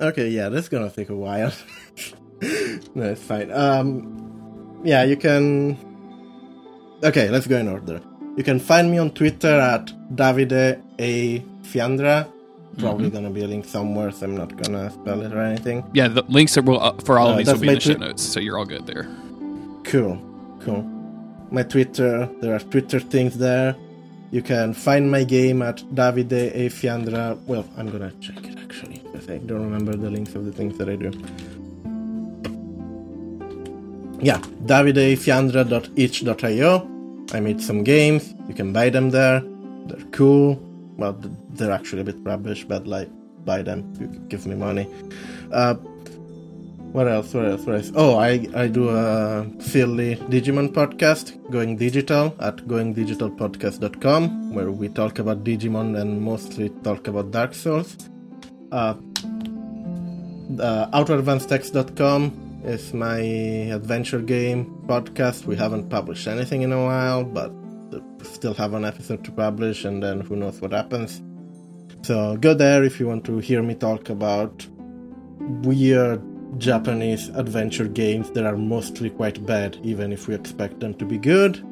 Okay, 0.00 0.30
yeah, 0.30 0.48
that's 0.48 0.68
gonna 0.68 0.90
take 0.90 1.10
a 1.10 1.14
while. 1.14 1.52
no, 2.94 3.04
it's 3.04 3.22
fine. 3.22 3.52
Um, 3.52 4.80
yeah, 4.84 5.04
you 5.04 5.16
can. 5.16 5.78
Okay, 7.04 7.28
let's 7.30 7.46
go 7.46 7.56
in 7.56 7.68
order. 7.68 8.00
You 8.36 8.42
can 8.42 8.58
find 8.58 8.90
me 8.90 8.98
on 8.98 9.12
Twitter 9.12 9.60
at 9.60 9.92
Davide 10.12 10.82
A 10.98 11.38
Fiandra 11.68 12.26
probably 12.78 13.06
mm-hmm. 13.06 13.16
gonna 13.16 13.30
be 13.30 13.42
a 13.42 13.46
link 13.46 13.64
somewhere, 13.64 14.10
so 14.10 14.26
I'm 14.26 14.36
not 14.36 14.54
gonna 14.56 14.90
spell 14.90 15.22
it 15.22 15.32
or 15.32 15.40
anything. 15.40 15.84
Yeah, 15.92 16.08
the 16.08 16.22
links 16.22 16.56
are, 16.56 16.62
will, 16.62 16.80
uh, 16.80 16.94
for 17.04 17.18
all 17.18 17.28
uh, 17.28 17.32
of 17.32 17.38
these 17.38 17.48
will 17.48 17.58
be 17.58 17.68
in 17.68 17.74
the 17.74 17.80
twi- 17.80 17.92
show 17.94 17.98
notes, 17.98 18.22
so 18.22 18.40
you're 18.40 18.56
all 18.58 18.64
good 18.64 18.86
there. 18.86 19.06
Cool, 19.84 20.18
cool. 20.60 20.82
My 21.50 21.62
Twitter, 21.62 22.28
there 22.40 22.54
are 22.54 22.60
Twitter 22.60 23.00
things 23.00 23.38
there. 23.38 23.74
You 24.30 24.42
can 24.42 24.74
find 24.74 25.10
my 25.10 25.24
game 25.24 25.62
at 25.62 25.78
Davide 25.94 26.54
A 26.54 26.68
Fiandra. 26.68 27.38
Well, 27.46 27.64
I'm 27.76 27.90
gonna 27.90 28.12
check 28.20 28.44
it 28.44 28.58
actually 28.58 29.02
because 29.12 29.30
I 29.30 29.38
don't 29.38 29.62
remember 29.62 29.96
the 29.96 30.10
links 30.10 30.34
of 30.34 30.44
the 30.44 30.52
things 30.52 30.76
that 30.78 30.90
I 30.90 30.96
do. 30.96 31.10
Yeah, 34.20 34.40
davidefiandra.itch.io. 34.66 36.88
I 37.30 37.40
made 37.40 37.60
some 37.60 37.84
games. 37.84 38.34
You 38.48 38.54
can 38.54 38.72
buy 38.72 38.88
them 38.90 39.10
there. 39.10 39.42
They're 39.86 40.02
cool 40.12 40.58
well, 40.98 41.16
they're 41.58 41.72
actually 41.72 42.02
a 42.02 42.04
bit 42.04 42.16
rubbish, 42.20 42.64
but 42.64 42.86
like, 42.86 43.10
buy 43.44 43.62
them. 43.62 43.92
You 44.00 44.06
give 44.28 44.46
me 44.46 44.54
money. 44.54 44.88
Uh, 45.52 45.74
what 46.92 47.06
else? 47.06 47.34
What 47.34 47.44
else? 47.44 47.66
What 47.66 47.76
else? 47.76 47.92
Oh, 47.94 48.16
I, 48.16 48.48
I 48.54 48.66
do 48.66 48.88
a 48.88 49.46
silly 49.58 50.16
Digimon 50.16 50.72
podcast, 50.72 51.36
Going 51.50 51.76
Digital, 51.76 52.34
at 52.40 52.56
goingdigitalpodcast.com, 52.66 54.54
where 54.54 54.70
we 54.70 54.88
talk 54.88 55.18
about 55.18 55.44
Digimon 55.44 56.00
and 56.00 56.22
mostly 56.22 56.70
talk 56.82 57.06
about 57.08 57.30
Dark 57.30 57.54
Souls. 57.54 57.94
Uh, 58.72 58.94
uh, 60.60 60.88
AutoAdvanceText.com 60.98 62.62
is 62.64 62.94
my 62.94 63.18
adventure 63.18 64.20
game 64.20 64.82
podcast. 64.86 65.44
We 65.44 65.56
haven't 65.56 65.90
published 65.90 66.26
anything 66.26 66.62
in 66.62 66.72
a 66.72 66.82
while, 66.82 67.22
but 67.22 67.52
still 68.22 68.54
have 68.54 68.72
an 68.72 68.84
episode 68.84 69.24
to 69.24 69.32
publish, 69.32 69.84
and 69.84 70.02
then 70.02 70.20
who 70.20 70.36
knows 70.36 70.60
what 70.60 70.72
happens. 70.72 71.22
So 72.02 72.36
go 72.36 72.54
there 72.54 72.84
if 72.84 73.00
you 73.00 73.06
want 73.06 73.24
to 73.24 73.38
hear 73.38 73.62
me 73.62 73.74
talk 73.74 74.08
about 74.08 74.66
weird 75.38 76.22
Japanese 76.58 77.28
adventure 77.30 77.86
games 77.86 78.30
that 78.30 78.44
are 78.44 78.56
mostly 78.56 79.10
quite 79.10 79.44
bad, 79.44 79.78
even 79.82 80.12
if 80.12 80.28
we 80.28 80.34
expect 80.34 80.80
them 80.80 80.94
to 80.94 81.04
be 81.04 81.18
good. 81.18 81.62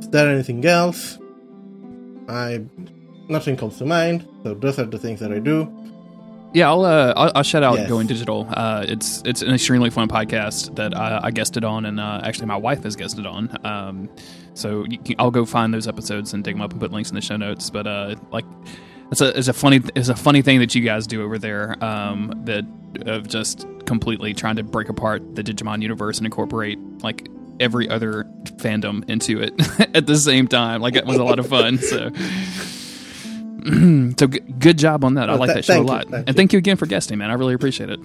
Is 0.00 0.08
there 0.10 0.28
anything 0.28 0.64
else? 0.64 1.18
I 2.28 2.64
nothing 3.28 3.56
comes 3.56 3.78
to 3.78 3.86
mind. 3.86 4.28
So 4.42 4.54
those 4.54 4.78
are 4.78 4.84
the 4.84 4.98
things 4.98 5.20
that 5.20 5.32
I 5.32 5.38
do. 5.38 5.72
Yeah, 6.54 6.68
I'll 6.68 6.84
uh, 6.84 7.12
I'll, 7.14 7.32
I'll 7.36 7.42
shout 7.42 7.62
out 7.62 7.78
yes. 7.78 7.88
Going 7.88 8.06
Digital. 8.06 8.46
Uh, 8.50 8.84
it's 8.88 9.22
it's 9.26 9.42
an 9.42 9.52
extremely 9.52 9.90
fun 9.90 10.08
podcast 10.08 10.76
that 10.76 10.96
I, 10.96 11.20
I 11.24 11.30
guested 11.30 11.64
on, 11.64 11.84
and 11.84 12.00
uh, 12.00 12.20
actually 12.24 12.46
my 12.46 12.56
wife 12.56 12.84
has 12.84 12.96
guested 12.96 13.26
on. 13.26 13.54
Um, 13.64 14.08
so 14.54 14.84
can, 14.84 15.16
I'll 15.18 15.30
go 15.30 15.44
find 15.44 15.74
those 15.74 15.86
episodes 15.86 16.32
and 16.32 16.42
dig 16.42 16.54
them 16.54 16.62
up 16.62 16.72
and 16.72 16.80
put 16.80 16.90
links 16.90 17.10
in 17.10 17.16
the 17.16 17.20
show 17.20 17.36
notes. 17.36 17.68
But 17.68 17.86
uh, 17.86 18.16
like, 18.30 18.46
it's 19.10 19.20
a 19.20 19.36
it's 19.38 19.48
a 19.48 19.52
funny 19.52 19.80
it's 19.94 20.08
a 20.08 20.16
funny 20.16 20.42
thing 20.42 20.60
that 20.60 20.74
you 20.74 20.82
guys 20.82 21.06
do 21.06 21.22
over 21.22 21.38
there. 21.38 21.82
Um, 21.82 22.32
that 22.44 22.64
of 23.06 23.28
just 23.28 23.66
completely 23.86 24.34
trying 24.34 24.56
to 24.56 24.62
break 24.62 24.88
apart 24.88 25.34
the 25.34 25.42
Digimon 25.42 25.82
universe 25.82 26.18
and 26.18 26.26
incorporate 26.26 26.78
like 27.02 27.28
every 27.60 27.88
other 27.88 28.24
fandom 28.44 29.08
into 29.08 29.40
it 29.40 29.52
at 29.94 30.06
the 30.06 30.16
same 30.16 30.48
time. 30.48 30.80
Like 30.80 30.96
it 30.96 31.06
was 31.06 31.16
a 31.16 31.24
lot 31.24 31.38
of 31.38 31.46
fun. 31.46 31.78
So. 31.78 32.10
so 33.68 34.26
g- 34.28 34.40
good 34.58 34.78
job 34.78 35.04
on 35.04 35.14
that. 35.14 35.28
Well, 35.28 35.36
I 35.36 35.38
like 35.38 35.52
th- 35.52 35.66
that 35.66 35.72
show 35.72 35.80
a 35.80 35.82
lot. 35.82 36.06
You, 36.06 36.10
thank 36.12 36.28
and 36.28 36.36
thank 36.36 36.52
you 36.52 36.58
again 36.58 36.76
for 36.76 36.86
guesting, 36.86 37.18
man. 37.18 37.30
I 37.30 37.34
really 37.34 37.54
appreciate 37.54 37.90
it. 37.90 37.98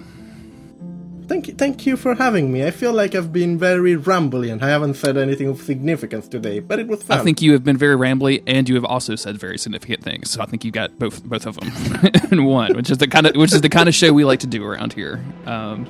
Thank 1.26 1.48
you, 1.48 1.54
thank 1.54 1.86
you 1.86 1.96
for 1.96 2.14
having 2.14 2.52
me. 2.52 2.64
I 2.66 2.70
feel 2.70 2.92
like 2.92 3.14
I've 3.14 3.32
been 3.32 3.58
very 3.58 3.96
rambly 3.96 4.52
and 4.52 4.62
I 4.62 4.68
haven't 4.68 4.94
said 4.94 5.16
anything 5.16 5.48
of 5.48 5.60
significance 5.60 6.28
today, 6.28 6.60
but 6.60 6.78
it 6.78 6.86
was 6.86 7.02
fun. 7.02 7.18
I 7.18 7.22
think 7.22 7.42
you 7.42 7.52
have 7.52 7.64
been 7.64 7.76
very 7.76 7.96
rambly, 7.96 8.42
and 8.46 8.68
you 8.68 8.74
have 8.74 8.84
also 8.84 9.16
said 9.16 9.38
very 9.38 9.58
significant 9.58 10.02
things. 10.02 10.30
So 10.30 10.42
I 10.42 10.46
think 10.46 10.64
you 10.64 10.70
got 10.70 10.98
both 10.98 11.24
both 11.24 11.46
of 11.46 11.56
them 11.56 11.72
in 12.32 12.44
one, 12.44 12.74
which 12.74 12.90
is 12.90 12.98
the 12.98 13.08
kind 13.08 13.26
of 13.26 13.36
which 13.36 13.52
is 13.52 13.60
the 13.60 13.68
kind 13.68 13.88
of 13.88 13.94
show 13.94 14.12
we 14.12 14.24
like 14.24 14.40
to 14.40 14.46
do 14.46 14.64
around 14.64 14.92
here. 14.92 15.24
Um, 15.46 15.88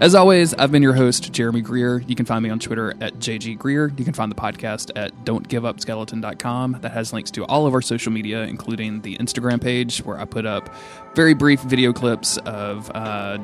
as 0.00 0.14
always, 0.14 0.54
I've 0.54 0.72
been 0.72 0.82
your 0.82 0.94
host, 0.94 1.30
Jeremy 1.30 1.60
Greer. 1.60 1.98
You 2.00 2.16
can 2.16 2.24
find 2.24 2.42
me 2.42 2.48
on 2.48 2.58
Twitter 2.58 2.94
at 3.02 3.16
JG 3.16 3.58
Greer. 3.58 3.92
You 3.98 4.04
can 4.04 4.14
find 4.14 4.32
the 4.32 4.36
podcast 4.36 4.90
at 4.96 5.14
don'tgiveupskeleton.com. 5.26 6.78
That 6.80 6.92
has 6.92 7.12
links 7.12 7.30
to 7.32 7.44
all 7.44 7.66
of 7.66 7.74
our 7.74 7.82
social 7.82 8.10
media, 8.10 8.44
including 8.44 9.02
the 9.02 9.18
Instagram 9.18 9.60
page, 9.60 9.98
where 9.98 10.18
I 10.18 10.24
put 10.24 10.46
up 10.46 10.74
very 11.14 11.34
brief 11.34 11.60
video 11.60 11.92
clips 11.92 12.38
of 12.38 12.90
uh, 12.94 13.36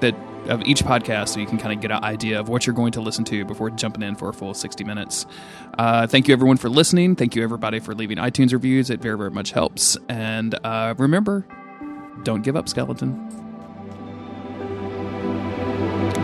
that 0.00 0.14
of 0.48 0.62
each 0.62 0.82
podcast 0.82 1.30
so 1.30 1.40
you 1.40 1.46
can 1.46 1.58
kind 1.58 1.72
of 1.72 1.80
get 1.80 1.90
an 1.90 2.02
idea 2.02 2.38
of 2.40 2.48
what 2.48 2.66
you're 2.66 2.74
going 2.74 2.92
to 2.92 3.00
listen 3.00 3.24
to 3.24 3.44
before 3.44 3.70
jumping 3.70 4.02
in 4.02 4.14
for 4.14 4.28
a 4.28 4.32
full 4.32 4.54
60 4.54 4.84
minutes. 4.84 5.26
Uh, 5.78 6.06
thank 6.06 6.28
you, 6.28 6.32
everyone, 6.32 6.56
for 6.56 6.68
listening. 6.68 7.16
Thank 7.16 7.34
you, 7.36 7.42
everybody, 7.42 7.80
for 7.80 7.94
leaving 7.94 8.18
iTunes 8.18 8.52
reviews. 8.52 8.90
It 8.90 9.00
very, 9.00 9.18
very 9.18 9.30
much 9.30 9.52
helps. 9.52 9.96
And 10.08 10.54
uh, 10.64 10.94
remember, 10.98 11.46
don't 12.22 12.42
give 12.42 12.56
up, 12.56 12.68
skeleton. 12.68 13.12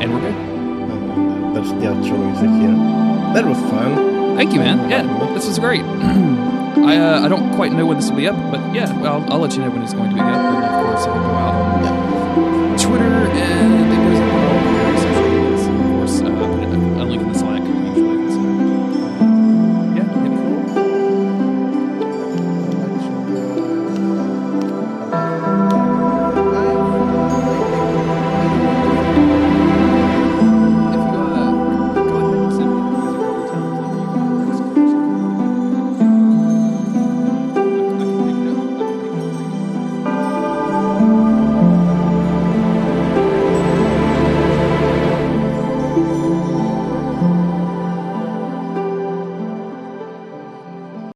And 0.00 0.12
we're 0.12 0.20
good. 0.20 0.52
That's 1.54 1.68
the 1.70 1.86
outro 1.86 2.18
music 2.18 2.50
here. 2.60 2.74
That 3.34 3.44
was 3.46 3.58
fun. 3.70 4.36
Thank 4.36 4.52
you, 4.52 4.60
man. 4.60 4.90
Yeah, 4.90 5.34
this 5.34 5.46
was 5.46 5.58
great. 5.58 5.82
I 6.82 6.96
uh, 6.96 7.20
I 7.20 7.28
don't 7.28 7.54
quite 7.54 7.72
know 7.72 7.86
when 7.86 7.98
this 7.98 8.08
will 8.08 8.16
be 8.16 8.26
up, 8.26 8.36
but 8.50 8.74
yeah, 8.74 8.90
I'll, 9.04 9.32
I'll 9.32 9.38
let 9.38 9.52
you 9.52 9.60
know 9.60 9.70
when 9.70 9.82
it's 9.82 9.92
going 9.92 10.08
to 10.08 10.14
be 10.14 10.20
up. 10.20 10.26
And 10.26 10.64
of 10.64 10.84
course, 10.86 11.02
it'll 11.02 11.14
go 11.14 11.34
out. 11.34 11.71